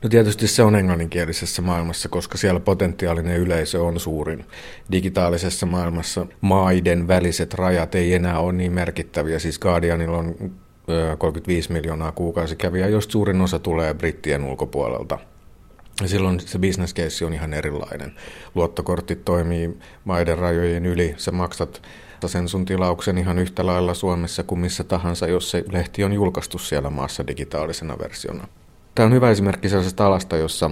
No 0.03 0.09
tietysti 0.09 0.47
se 0.47 0.63
on 0.63 0.75
englanninkielisessä 0.75 1.61
maailmassa, 1.61 2.09
koska 2.09 2.37
siellä 2.37 2.59
potentiaalinen 2.59 3.37
yleisö 3.37 3.83
on 3.83 3.99
suurin. 3.99 4.45
Digitaalisessa 4.91 5.65
maailmassa 5.65 6.25
maiden 6.41 7.07
väliset 7.07 7.53
rajat 7.53 7.95
ei 7.95 8.13
enää 8.13 8.39
ole 8.39 8.53
niin 8.53 8.73
merkittäviä. 8.73 9.39
Siis 9.39 9.59
Guardianilla 9.59 10.17
on 10.17 10.35
35 11.17 11.73
miljoonaa 11.73 12.11
kuukausikävijää, 12.11 12.89
josta 12.89 13.11
suurin 13.11 13.41
osa 13.41 13.59
tulee 13.59 13.93
brittien 13.93 14.43
ulkopuolelta. 14.43 15.19
Ja 16.01 16.07
silloin 16.07 16.39
se 16.39 16.59
business 16.59 16.93
case 16.95 17.25
on 17.25 17.33
ihan 17.33 17.53
erilainen. 17.53 18.15
Luottokortti 18.55 19.15
toimii 19.15 19.77
maiden 20.05 20.37
rajojen 20.37 20.85
yli, 20.85 21.13
sä 21.17 21.31
maksat 21.31 21.81
sen 22.25 22.47
sun 22.47 22.65
tilauksen 22.65 23.17
ihan 23.17 23.39
yhtä 23.39 23.65
lailla 23.65 23.93
Suomessa 23.93 24.43
kuin 24.43 24.59
missä 24.59 24.83
tahansa, 24.83 25.27
jos 25.27 25.51
se 25.51 25.63
lehti 25.71 26.03
on 26.03 26.13
julkaistu 26.13 26.57
siellä 26.57 26.89
maassa 26.89 27.27
digitaalisena 27.27 27.97
versiona. 27.99 28.47
Tämä 28.95 29.05
on 29.05 29.13
hyvä 29.13 29.31
esimerkki 29.31 29.69
sellaisesta 29.69 30.07
alasta, 30.07 30.37
jossa 30.37 30.71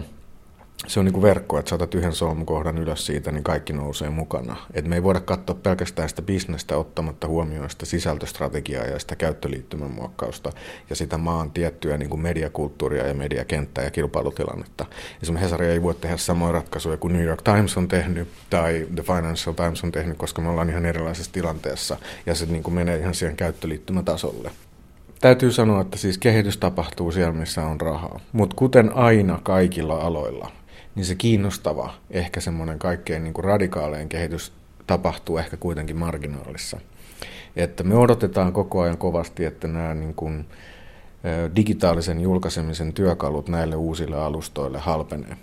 se 0.87 0.99
on 0.99 1.05
niin 1.05 1.13
kuin 1.13 1.21
verkko, 1.21 1.59
että 1.59 1.69
saatat 1.69 1.95
yhden 1.95 2.13
solmukohdan 2.13 2.77
ylös 2.77 3.05
siitä, 3.05 3.31
niin 3.31 3.43
kaikki 3.43 3.73
nousee 3.73 4.09
mukana. 4.09 4.55
Et 4.73 4.87
me 4.87 4.95
ei 4.95 5.03
voida 5.03 5.19
katsoa 5.19 5.55
pelkästään 5.63 6.09
sitä 6.09 6.21
bisnestä 6.21 6.77
ottamatta 6.77 7.27
huomioon 7.27 7.69
sitä 7.69 7.85
sisältöstrategiaa 7.85 8.85
ja 8.85 8.99
sitä 8.99 9.15
käyttöliittymän 9.15 9.91
muokkausta 9.91 10.51
ja 10.89 10.95
sitä 10.95 11.17
maan 11.17 11.51
tiettyä 11.51 11.97
niin 11.97 12.09
kuin 12.09 12.21
mediakulttuuria 12.21 13.07
ja 13.07 13.13
mediakenttää 13.13 13.83
ja 13.83 13.91
kilpailutilannetta. 13.91 14.85
Esimerkiksi 15.21 15.45
Hesari 15.45 15.67
ei 15.67 15.83
voi 15.83 15.95
tehdä 15.95 16.17
samoja 16.17 16.51
ratkaisuja 16.51 16.97
kuin 16.97 17.13
New 17.13 17.23
York 17.23 17.41
Times 17.41 17.77
on 17.77 17.87
tehnyt 17.87 18.27
tai 18.49 18.87
The 18.95 19.03
Financial 19.03 19.53
Times 19.53 19.83
on 19.83 19.91
tehnyt, 19.91 20.17
koska 20.17 20.41
me 20.41 20.49
ollaan 20.49 20.69
ihan 20.69 20.85
erilaisessa 20.85 21.31
tilanteessa 21.31 21.97
ja 22.25 22.35
se 22.35 22.45
niin 22.45 22.63
kuin 22.63 22.73
menee 22.73 22.97
ihan 22.97 23.15
siihen 23.15 23.37
käyttöliittymätasolle. 23.37 24.51
Täytyy 25.21 25.51
sanoa, 25.51 25.81
että 25.81 25.97
siis 25.97 26.17
kehitys 26.17 26.57
tapahtuu 26.57 27.11
siellä, 27.11 27.33
missä 27.33 27.65
on 27.65 27.81
rahaa. 27.81 28.19
Mutta 28.31 28.55
kuten 28.55 28.95
aina 28.95 29.39
kaikilla 29.43 29.97
aloilla, 29.97 30.51
niin 30.95 31.05
se 31.05 31.15
kiinnostava, 31.15 31.93
ehkä 32.11 32.41
semmoinen 32.41 32.79
kaikkein 32.79 33.23
niin 33.23 33.33
kuin 33.33 33.45
radikaalein 33.45 34.09
kehitys 34.09 34.53
tapahtuu 34.87 35.37
ehkä 35.37 35.57
kuitenkin 35.57 35.97
marginaalissa. 35.97 36.79
Että 37.55 37.83
me 37.83 37.95
odotetaan 37.95 38.53
koko 38.53 38.81
ajan 38.81 38.97
kovasti, 38.97 39.45
että 39.45 39.67
nämä 39.67 39.93
niin 39.93 40.13
kuin, 40.13 40.45
digitaalisen 41.55 42.21
julkaisemisen 42.21 42.93
työkalut 42.93 43.49
näille 43.49 43.75
uusille 43.75 44.17
alustoille 44.17 44.79
halpenee. 44.79 45.37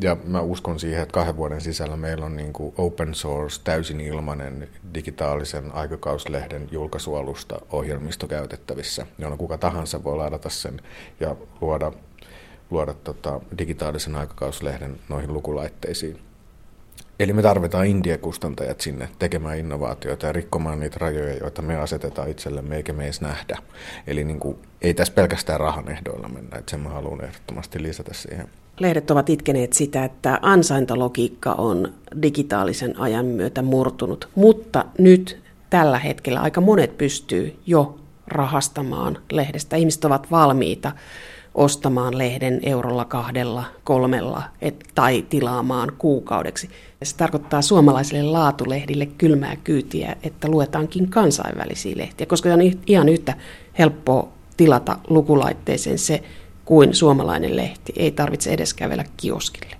Ja 0.00 0.16
mä 0.24 0.40
uskon 0.40 0.80
siihen, 0.80 1.02
että 1.02 1.12
kahden 1.12 1.36
vuoden 1.36 1.60
sisällä 1.60 1.96
meillä 1.96 2.26
on 2.26 2.36
niin 2.36 2.52
kuin 2.52 2.74
open 2.78 3.14
source, 3.14 3.60
täysin 3.64 4.00
ilmainen 4.00 4.68
digitaalisen 4.94 5.74
aikakauslehden 5.74 6.68
julkaisualusta 6.70 7.60
ohjelmisto 7.70 8.26
käytettävissä, 8.26 9.06
jolloin 9.18 9.38
kuka 9.38 9.58
tahansa 9.58 10.04
voi 10.04 10.16
ladata 10.16 10.48
sen 10.48 10.80
ja 11.20 11.36
luoda 11.60 11.92
luoda 12.72 12.94
tota, 12.94 13.40
digitaalisen 13.58 14.16
aikakauslehden 14.16 14.96
noihin 15.08 15.32
lukulaitteisiin. 15.32 16.18
Eli 17.20 17.32
me 17.32 17.42
tarvitaan 17.42 17.86
indiekustantajat 17.86 18.80
sinne 18.80 19.08
tekemään 19.18 19.58
innovaatioita 19.58 20.26
ja 20.26 20.32
rikkomaan 20.32 20.80
niitä 20.80 20.96
rajoja, 21.00 21.36
joita 21.36 21.62
me 21.62 21.76
asetetaan 21.76 22.30
itsellemme 22.30 22.76
eikä 22.76 22.92
me 22.92 23.04
edes 23.04 23.20
nähdä. 23.20 23.58
Eli 24.06 24.24
niin 24.24 24.40
kuin, 24.40 24.58
ei 24.82 24.94
tässä 24.94 25.14
pelkästään 25.14 25.60
rahan 25.60 25.90
ehdoilla 25.90 26.28
mennä, 26.28 26.58
että 26.58 26.70
sen 26.70 26.80
mä 26.80 26.88
haluan 26.88 27.24
ehdottomasti 27.24 27.82
lisätä 27.82 28.14
siihen. 28.14 28.48
Lehdet 28.80 29.10
ovat 29.10 29.30
itkeneet 29.30 29.72
sitä, 29.72 30.04
että 30.04 30.38
ansaintalogiikka 30.42 31.52
on 31.52 31.92
digitaalisen 32.22 33.00
ajan 33.00 33.26
myötä 33.26 33.62
murtunut, 33.62 34.28
mutta 34.34 34.84
nyt 34.98 35.42
tällä 35.70 35.98
hetkellä 35.98 36.40
aika 36.40 36.60
monet 36.60 36.98
pystyy 36.98 37.56
jo 37.66 37.98
rahastamaan 38.26 39.18
lehdestä. 39.32 39.76
Ihmiset 39.76 40.04
ovat 40.04 40.30
valmiita 40.30 40.92
ostamaan 41.54 42.18
lehden 42.18 42.60
eurolla, 42.62 43.04
kahdella, 43.04 43.64
kolmella 43.84 44.42
et, 44.60 44.84
tai 44.94 45.24
tilaamaan 45.28 45.92
kuukaudeksi. 45.98 46.70
Se 47.02 47.16
tarkoittaa 47.16 47.62
suomalaisille 47.62 48.22
laatulehdille 48.22 49.06
kylmää 49.06 49.56
kyytiä, 49.56 50.16
että 50.22 50.48
luetaankin 50.48 51.10
kansainvälisiä 51.10 51.94
lehtiä, 51.96 52.26
koska 52.26 52.48
on 52.48 52.60
ihan 52.86 53.08
yhtä 53.08 53.34
helppoa 53.78 54.28
tilata 54.56 54.98
lukulaitteeseen 55.08 55.98
se 55.98 56.22
kuin 56.64 56.94
suomalainen 56.94 57.56
lehti. 57.56 57.92
Ei 57.96 58.10
tarvitse 58.10 58.50
edes 58.50 58.74
kävellä 58.74 59.04
kioskille. 59.16 59.76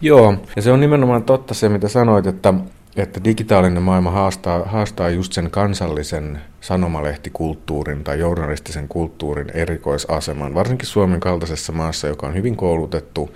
Joo, 0.00 0.34
ja 0.56 0.62
se 0.62 0.72
on 0.72 0.80
nimenomaan 0.80 1.22
totta 1.22 1.54
se, 1.54 1.68
mitä 1.68 1.88
sanoit, 1.88 2.26
että 2.26 2.54
että 2.96 3.24
digitaalinen 3.24 3.82
maailma 3.82 4.10
haastaa, 4.10 4.64
haastaa 4.64 5.10
just 5.10 5.32
sen 5.32 5.50
kansallisen 5.50 6.40
sanomalehtikulttuurin 6.60 8.04
tai 8.04 8.18
journalistisen 8.18 8.88
kulttuurin 8.88 9.50
erikoisaseman, 9.54 10.54
varsinkin 10.54 10.88
Suomen 10.88 11.20
kaltaisessa 11.20 11.72
maassa, 11.72 12.06
joka 12.06 12.26
on 12.26 12.34
hyvin 12.34 12.56
koulutettu, 12.56 13.30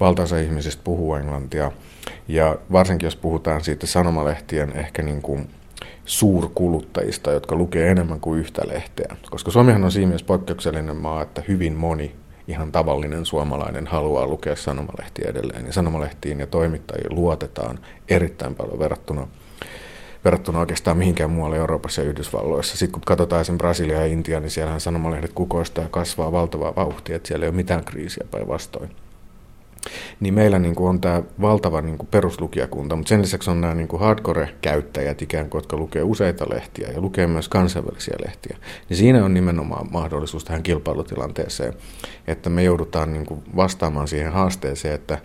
valtaosa 0.00 0.38
ihmisistä 0.38 0.82
puhuu 0.84 1.14
englantia, 1.14 1.72
ja 2.28 2.56
varsinkin 2.72 3.06
jos 3.06 3.16
puhutaan 3.16 3.64
siitä 3.64 3.86
sanomalehtien 3.86 4.72
ehkä 4.76 5.02
niin 5.02 5.22
kuin 5.22 5.48
suurkuluttajista, 6.04 7.30
jotka 7.30 7.56
lukee 7.56 7.90
enemmän 7.90 8.20
kuin 8.20 8.40
yhtä 8.40 8.62
lehteä. 8.68 9.16
Koska 9.30 9.50
Suomihan 9.50 9.84
on 9.84 9.92
siinä 9.92 10.06
mielessä 10.06 10.26
poikkeuksellinen 10.26 10.96
maa, 10.96 11.22
että 11.22 11.42
hyvin 11.48 11.72
moni 11.72 12.14
ihan 12.48 12.72
tavallinen 12.72 13.26
suomalainen 13.26 13.86
haluaa 13.86 14.26
lukea 14.26 14.56
sanomalehtiä 14.56 15.30
edelleen. 15.30 15.66
Ja 15.66 15.72
sanomalehtiin 15.72 16.40
ja 16.40 16.46
toimittajiin 16.46 17.14
luotetaan 17.14 17.78
erittäin 18.08 18.54
paljon 18.54 18.78
verrattuna, 18.78 19.28
verrattuna 20.24 20.60
oikeastaan 20.60 20.96
mihinkään 20.96 21.30
muualle 21.30 21.56
Euroopassa 21.56 22.00
ja 22.00 22.08
Yhdysvalloissa. 22.08 22.76
Sitten 22.76 22.92
kun 22.92 23.02
katsotaan 23.06 23.44
sen 23.44 23.58
Brasilia 23.58 24.00
ja 24.00 24.06
Intia, 24.06 24.40
niin 24.40 24.50
siellähän 24.50 24.80
sanomalehdet 24.80 25.32
kukoistaa 25.32 25.84
ja 25.84 25.90
kasvaa 25.90 26.32
valtavaa 26.32 26.76
vauhtia, 26.76 27.16
että 27.16 27.28
siellä 27.28 27.44
ei 27.44 27.50
ole 27.50 27.56
mitään 27.56 27.84
kriisiä 27.84 28.26
päinvastoin 28.30 28.90
niin 30.20 30.34
meillä 30.34 30.58
niin 30.58 30.74
kuin 30.74 30.88
on 30.88 31.00
tämä 31.00 31.22
valtava 31.40 31.80
niin 31.80 31.98
kuin 31.98 32.08
peruslukijakunta, 32.10 32.96
mutta 32.96 33.08
sen 33.08 33.22
lisäksi 33.22 33.50
on 33.50 33.60
nämä 33.60 33.74
niin 33.74 33.88
kuin 33.88 34.00
hardcore-käyttäjät 34.00 35.22
ikään 35.22 35.50
kuin, 35.50 35.58
jotka 35.58 35.76
lukee 35.76 36.02
useita 36.02 36.46
lehtiä 36.50 36.88
ja 36.94 37.00
lukee 37.00 37.26
myös 37.26 37.48
kansainvälisiä 37.48 38.16
lehtiä. 38.26 38.56
Niin 38.88 38.96
siinä 38.96 39.24
on 39.24 39.34
nimenomaan 39.34 39.86
mahdollisuus 39.90 40.44
tähän 40.44 40.62
kilpailutilanteeseen, 40.62 41.74
että 42.26 42.50
me 42.50 42.62
joudutaan 42.62 43.12
niin 43.12 43.26
kuin 43.26 43.42
vastaamaan 43.56 44.08
siihen 44.08 44.32
haasteeseen, 44.32 44.94
että 44.94 45.18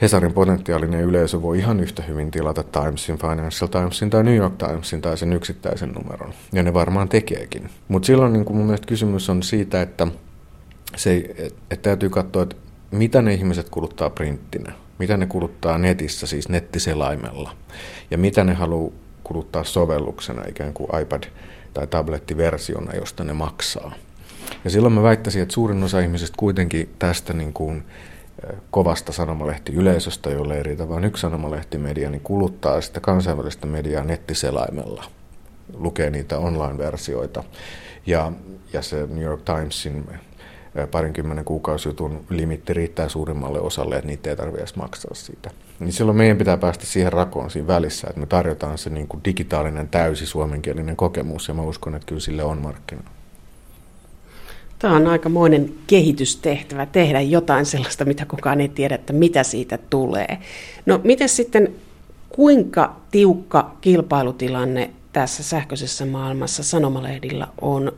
Hesarin 0.00 0.32
potentiaalinen 0.32 1.00
yleisö 1.00 1.42
voi 1.42 1.58
ihan 1.58 1.80
yhtä 1.80 2.02
hyvin 2.02 2.30
tilata 2.30 2.62
Timesin, 2.62 3.18
Financial 3.18 3.68
Timesin 3.68 4.10
tai 4.10 4.24
New 4.24 4.36
York 4.36 4.54
Timesin 4.58 5.00
tai 5.00 5.18
sen 5.18 5.32
yksittäisen 5.32 5.92
numeron. 5.92 6.32
Ja 6.52 6.62
ne 6.62 6.74
varmaan 6.74 7.08
tekeekin. 7.08 7.70
Mutta 7.88 8.06
silloin 8.06 8.32
niin 8.32 8.44
kuin 8.44 8.56
mun 8.56 8.66
mielestä 8.66 8.86
kysymys 8.86 9.30
on 9.30 9.42
siitä, 9.42 9.82
että, 9.82 10.06
se, 10.96 11.24
että 11.70 11.82
täytyy 11.82 12.10
katsoa, 12.10 12.42
että 12.42 12.56
mitä 12.90 13.22
ne 13.22 13.34
ihmiset 13.34 13.68
kuluttaa 13.68 14.10
printtinä, 14.10 14.72
mitä 14.98 15.16
ne 15.16 15.26
kuluttaa 15.26 15.78
netissä, 15.78 16.26
siis 16.26 16.48
nettiselaimella, 16.48 17.56
ja 18.10 18.18
mitä 18.18 18.44
ne 18.44 18.54
haluaa 18.54 18.92
kuluttaa 19.24 19.64
sovelluksena, 19.64 20.42
ikään 20.48 20.72
kuin 20.72 20.90
iPad- 20.90 21.30
tai 21.74 21.86
tablettiversiona, 21.86 22.94
josta 22.94 23.24
ne 23.24 23.32
maksaa. 23.32 23.92
Ja 24.64 24.70
silloin 24.70 24.94
mä 24.94 25.02
väittäisin, 25.02 25.42
että 25.42 25.54
suurin 25.54 25.82
osa 25.82 26.00
ihmisistä 26.00 26.34
kuitenkin 26.36 26.94
tästä 26.98 27.32
niin 27.32 27.52
kuin 27.52 27.82
kovasta 28.70 29.12
sanomalehtiyleisöstä, 29.12 30.30
jolle 30.30 30.56
ei 30.56 30.62
riitä 30.62 30.88
vain 30.88 31.04
yksi 31.04 31.20
sanomalehtimedia, 31.20 32.10
niin 32.10 32.20
kuluttaa 32.20 32.80
sitä 32.80 33.00
kansainvälistä 33.00 33.66
mediaa 33.66 34.04
nettiselaimella, 34.04 35.04
lukee 35.74 36.10
niitä 36.10 36.38
online-versioita. 36.38 37.44
Ja, 38.06 38.32
ja 38.72 38.82
se 38.82 39.06
New 39.06 39.24
York 39.24 39.42
Timesin 39.42 40.04
parinkymmenen 40.90 41.44
kuukausijutun 41.44 42.24
limitti 42.30 42.72
riittää 42.72 43.08
suurimmalle 43.08 43.60
osalle, 43.60 43.96
että 43.96 44.06
niitä 44.06 44.30
ei 44.30 44.36
tarvitse 44.36 44.60
edes 44.60 44.76
maksaa 44.76 45.14
siitä. 45.14 45.50
Niin 45.80 45.92
silloin 45.92 46.16
meidän 46.16 46.38
pitää 46.38 46.56
päästä 46.56 46.86
siihen 46.86 47.12
rakoon 47.12 47.50
siinä 47.50 47.66
välissä, 47.66 48.06
että 48.08 48.20
me 48.20 48.26
tarjotaan 48.26 48.78
se 48.78 48.90
niin 48.90 49.08
kuin 49.08 49.24
digitaalinen 49.24 49.88
täysi 49.88 50.26
suomenkielinen 50.26 50.96
kokemus, 50.96 51.48
ja 51.48 51.54
mä 51.54 51.62
uskon, 51.62 51.94
että 51.94 52.06
kyllä 52.06 52.20
sille 52.20 52.44
on 52.44 52.58
markkina. 52.58 53.02
Tämä 54.78 54.96
on 54.96 55.06
aikamoinen 55.06 55.74
kehitystehtävä, 55.86 56.86
tehdä 56.86 57.20
jotain 57.20 57.66
sellaista, 57.66 58.04
mitä 58.04 58.26
kukaan 58.26 58.60
ei 58.60 58.68
tiedä, 58.68 58.94
että 58.94 59.12
mitä 59.12 59.42
siitä 59.42 59.78
tulee. 59.90 60.38
No 60.86 61.00
miten 61.04 61.28
sitten, 61.28 61.74
kuinka 62.28 62.96
tiukka 63.10 63.76
kilpailutilanne 63.80 64.90
tässä 65.12 65.42
sähköisessä 65.42 66.06
maailmassa 66.06 66.62
sanomalehdillä 66.62 67.48
on 67.60 67.92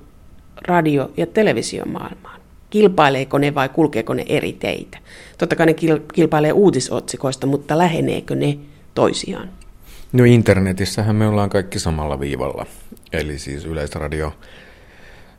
radio- 0.68 1.10
ja 1.16 1.26
televisiomaailmaan? 1.26 2.31
Kilpaileeko 2.72 3.38
ne 3.38 3.54
vai 3.54 3.68
kulkeeko 3.68 4.14
ne 4.14 4.24
eri 4.28 4.52
teitä? 4.52 4.98
Totta 5.38 5.56
kai 5.56 5.66
ne 5.66 5.74
kilpailee 6.14 6.52
uutisotsikoista, 6.52 7.46
mutta 7.46 7.78
läheneekö 7.78 8.34
ne 8.34 8.58
toisiaan? 8.94 9.50
No 10.12 10.24
internetissähän 10.24 11.16
me 11.16 11.26
ollaan 11.26 11.50
kaikki 11.50 11.78
samalla 11.78 12.20
viivalla. 12.20 12.66
Eli 13.12 13.38
siis 13.38 13.64
Yleisradio, 13.64 14.32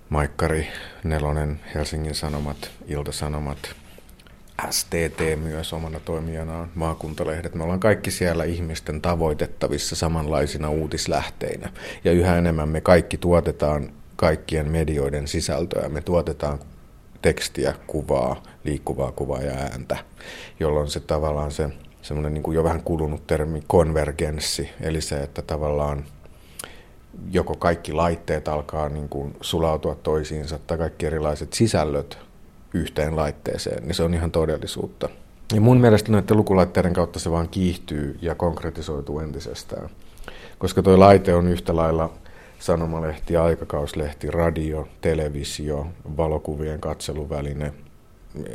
Maikkari, 0.10 0.68
Nelonen, 1.04 1.60
Helsingin 1.76 2.16
Sanomat, 2.16 2.72
Ilta-Sanomat, 2.88 3.76
STT 4.70 5.20
myös 5.44 5.74
omana 5.74 6.00
toimijanaan, 6.00 6.70
maakuntalehdet. 6.76 7.56
Me 7.56 7.64
ollaan 7.64 7.80
kaikki 7.80 8.12
siellä 8.12 8.44
ihmisten 8.44 9.02
tavoitettavissa 9.02 9.96
samanlaisina 9.96 10.70
uutislähteinä. 10.70 11.70
Ja 12.04 12.12
yhä 12.12 12.38
enemmän 12.38 12.70
me 12.70 12.82
kaikki 12.82 13.18
tuotetaan 13.18 13.90
kaikkien 14.16 14.72
medioiden 14.72 15.28
sisältöä. 15.28 15.90
Me 15.90 16.02
tuotetaan 16.02 16.60
tekstiä, 17.24 17.74
kuvaa, 17.88 18.44
liikkuvaa 18.64 19.12
kuvaa 19.12 19.42
ja 19.42 19.52
ääntä, 19.52 19.98
jolloin 20.60 20.88
se 20.88 21.00
tavallaan 21.00 21.52
se 21.52 21.70
semmoinen 22.02 22.34
niin 22.34 22.44
kuin 22.44 22.56
jo 22.56 22.64
vähän 22.64 22.84
kulunut 22.84 23.28
termi 23.28 23.64
konvergenssi, 23.68 24.70
eli 24.82 25.02
se, 25.02 25.16
että 25.16 25.42
tavallaan 25.42 26.06
joko 27.32 27.56
kaikki 27.56 27.94
laitteet 27.94 28.48
alkaa 28.48 28.90
niin 28.90 29.10
kuin 29.10 29.36
sulautua 29.42 29.96
toisiinsa 29.96 30.60
tai 30.68 30.78
kaikki 30.78 31.06
erilaiset 31.06 31.54
sisällöt 31.54 32.18
yhteen 32.74 33.16
laitteeseen, 33.16 33.84
niin 33.84 33.96
se 33.96 34.04
on 34.04 34.14
ihan 34.14 34.32
todellisuutta. 34.32 35.10
Ja 35.54 35.62
mun 35.62 35.82
mielestä 35.82 36.12
noiden 36.12 36.38
lukulaitteiden 36.38 36.94
kautta 36.94 37.20
se 37.20 37.32
vaan 37.32 37.50
kiihtyy 37.50 38.18
ja 38.22 38.36
konkretisoituu 38.36 39.20
entisestään. 39.20 39.90
Koska 40.58 40.82
tuo 40.82 41.00
laite 41.00 41.36
on 41.36 41.48
yhtä 41.48 41.76
lailla 41.76 42.14
sanomalehti, 42.64 43.38
aikakauslehti, 43.38 44.32
radio, 44.32 44.88
televisio, 45.02 45.88
valokuvien 46.18 46.80
katseluväline, 46.80 47.74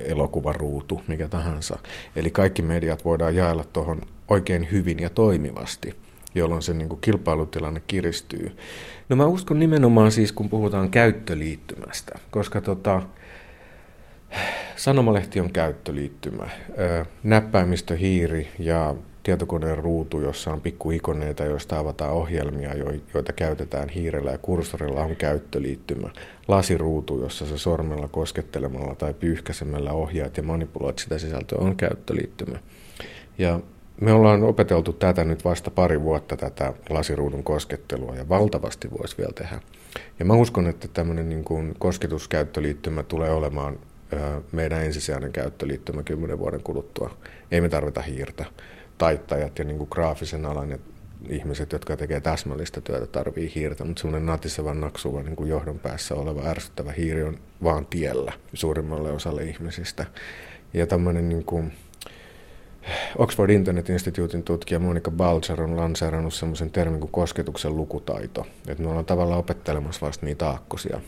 elokuvaruutu, 0.05 1.03
mikä 1.09 1.29
tahansa. 1.29 1.79
Eli 2.17 2.31
kaikki 2.31 2.63
mediat 2.63 3.05
voidaan 3.05 3.37
jaella 3.37 3.65
tuohon 3.65 4.01
oikein 4.29 4.69
hyvin 4.73 4.99
ja 4.99 5.11
toimivasti, 5.11 5.95
jolloin 6.35 6.63
se 6.63 6.75
niin 6.75 6.89
kuin 6.89 7.01
kilpailutilanne 7.01 7.83
kiristyy. 7.87 8.57
No 9.09 9.17
mä 9.17 9.27
uskon 9.27 9.59
nimenomaan 9.59 10.13
siis, 10.13 10.33
kun 10.33 10.49
puhutaan 10.49 10.91
käyttöliittymästä, 10.91 12.19
koska 12.31 12.61
tota, 12.61 13.03
sanomalehti 14.77 15.41
on 15.41 15.53
käyttöliittymä. 15.53 16.49
Näppäimistöhiiri 17.23 18.49
ja 18.59 18.95
tietokoneen 19.29 19.79
ruutu, 19.79 20.21
jossa 20.21 20.53
on 20.53 20.61
pikkuikoneita, 20.61 21.45
joista 21.45 21.79
avataan 21.79 22.13
ohjelmia, 22.13 22.75
joita 23.15 23.33
käytetään 23.33 23.89
hiirellä 23.89 24.31
ja 24.31 24.39
kursorilla, 24.39 25.01
on 25.01 25.17
käyttöliittymä. 25.17 26.11
Lasiruutu, 26.49 27.21
jossa 27.21 27.47
se 27.47 27.59
sormella 27.59 28.09
koskettelemalla 28.09 28.95
tai 28.95 29.15
pyyhkäsemällä 29.15 29.93
ohjaat 29.93 30.37
ja 30.37 30.43
manipuloit 30.43 30.99
sitä 30.99 31.19
sisältöä, 31.19 31.59
on 31.61 31.77
käyttöliittymä. 31.77 32.59
Ja 33.39 33.61
me 34.01 34.13
ollaan 34.13 34.43
opeteltu 34.43 34.93
tätä 34.93 35.25
nyt 35.25 35.45
vasta 35.45 35.71
pari 35.71 36.03
vuotta, 36.03 36.37
tätä 36.37 36.73
lasiruudun 36.91 37.43
koskettelua, 37.43 38.17
ja 38.17 38.29
valtavasti 38.29 38.91
voisi 38.99 39.19
vielä 39.19 39.33
tehdä. 39.33 39.61
Ja 40.19 40.25
mä 40.25 40.35
uskon, 40.35 40.67
että 40.67 40.89
tämmöinen 40.89 41.29
niin 41.29 41.45
kuin 41.45 41.75
kosketuskäyttöliittymä 41.79 43.03
tulee 43.03 43.31
olemaan 43.31 43.79
meidän 44.53 44.85
ensisijainen 44.85 45.33
käyttöliittymä 45.33 46.03
kymmenen 46.03 46.39
vuoden 46.39 46.63
kuluttua. 46.63 47.11
Ei 47.51 47.61
me 47.61 47.69
tarvita 47.69 48.03
hiirtä 48.03 48.45
taittajat 48.99 49.59
ja 49.59 49.65
niin 49.65 49.79
kuin 49.79 49.89
graafisen 49.91 50.47
alan 50.47 50.71
ja 50.71 50.79
ihmiset, 51.29 51.73
jotka 51.73 51.97
tekee 51.97 52.21
täsmällistä 52.21 52.81
työtä, 52.81 53.07
tarvii 53.07 53.53
hiirtä, 53.55 53.85
mutta 53.85 54.01
semmoinen 54.01 54.27
natisevan 54.27 54.81
naksuva 54.81 55.23
niin 55.23 55.37
kuin 55.37 55.51
johdon 55.51 55.79
päässä 55.79 56.15
oleva 56.15 56.49
ärsyttävä 56.49 56.93
hiiri 56.93 57.23
on 57.23 57.39
vaan 57.63 57.87
tiellä 57.87 58.33
suurimmalle 58.55 59.13
osalle 59.13 59.45
ihmisistä. 59.45 60.07
Ja 60.75 60.87
tämmöinen 60.87 61.29
niin 61.29 61.45
kuin 61.45 61.73
Oxford 63.19 63.51
Internet 63.51 63.89
Instituutin 63.89 64.43
tutkija 64.43 64.79
Monika 64.79 65.11
Balcher 65.11 65.63
on 65.63 65.77
lanseerannut 65.77 66.35
semmoisen 66.35 66.71
termin 66.71 67.01
kuin 67.01 67.13
kosketuksen 67.13 67.77
lukutaito. 67.77 68.47
Että 68.69 68.83
me 68.83 68.89
ollaan 68.89 69.05
tavallaan 69.05 69.41
opettelemassa 69.41 70.07
vasta 70.07 70.27
niitä 70.27 70.49
aakkosia. 70.49 71.01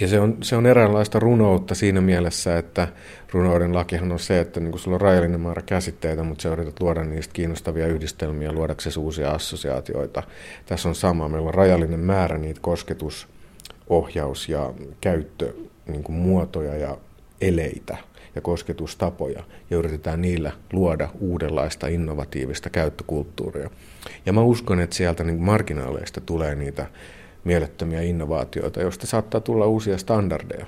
Ja 0.00 0.08
se 0.08 0.20
on, 0.20 0.36
se 0.42 0.56
on 0.56 0.66
eräänlaista 0.66 1.18
runoutta 1.18 1.74
siinä 1.74 2.00
mielessä, 2.00 2.58
että 2.58 2.88
runouden 3.32 3.74
lakihan 3.74 4.12
on 4.12 4.18
se, 4.18 4.40
että 4.40 4.60
niin 4.60 4.78
sulla 4.78 4.94
on 4.94 5.00
rajallinen 5.00 5.40
määrä 5.40 5.62
käsitteitä, 5.62 6.22
mutta 6.22 6.42
sä 6.42 6.48
yrität 6.48 6.80
luoda 6.80 7.04
niistä 7.04 7.32
kiinnostavia 7.32 7.86
yhdistelmiä 7.86 8.52
luodaksesi 8.52 8.98
uusia 8.98 9.30
assosiaatioita. 9.30 10.22
Tässä 10.66 10.88
on 10.88 10.94
sama, 10.94 11.28
meillä 11.28 11.48
on 11.48 11.54
rajallinen 11.54 12.00
määrä 12.00 12.38
niitä 12.38 12.60
kosketus, 12.60 13.28
ohjaus 13.88 14.48
ja 14.48 14.74
käyttö 15.00 15.52
niin 15.86 16.04
muotoja 16.08 16.76
ja 16.76 16.96
eleitä 17.40 17.96
ja 18.34 18.40
kosketustapoja, 18.40 19.42
ja 19.70 19.76
yritetään 19.76 20.22
niillä 20.22 20.52
luoda 20.72 21.08
uudenlaista 21.20 21.86
innovatiivista 21.86 22.70
käyttökulttuuria. 22.70 23.70
Ja 24.26 24.32
mä 24.32 24.42
uskon, 24.42 24.80
että 24.80 24.96
sieltä 24.96 25.24
niin 25.24 25.42
marginaaleista 25.42 26.20
tulee 26.20 26.54
niitä 26.54 26.86
mielettömiä 27.44 28.02
innovaatioita, 28.02 28.80
joista 28.80 29.06
saattaa 29.06 29.40
tulla 29.40 29.66
uusia 29.66 29.98
standardeja. 29.98 30.66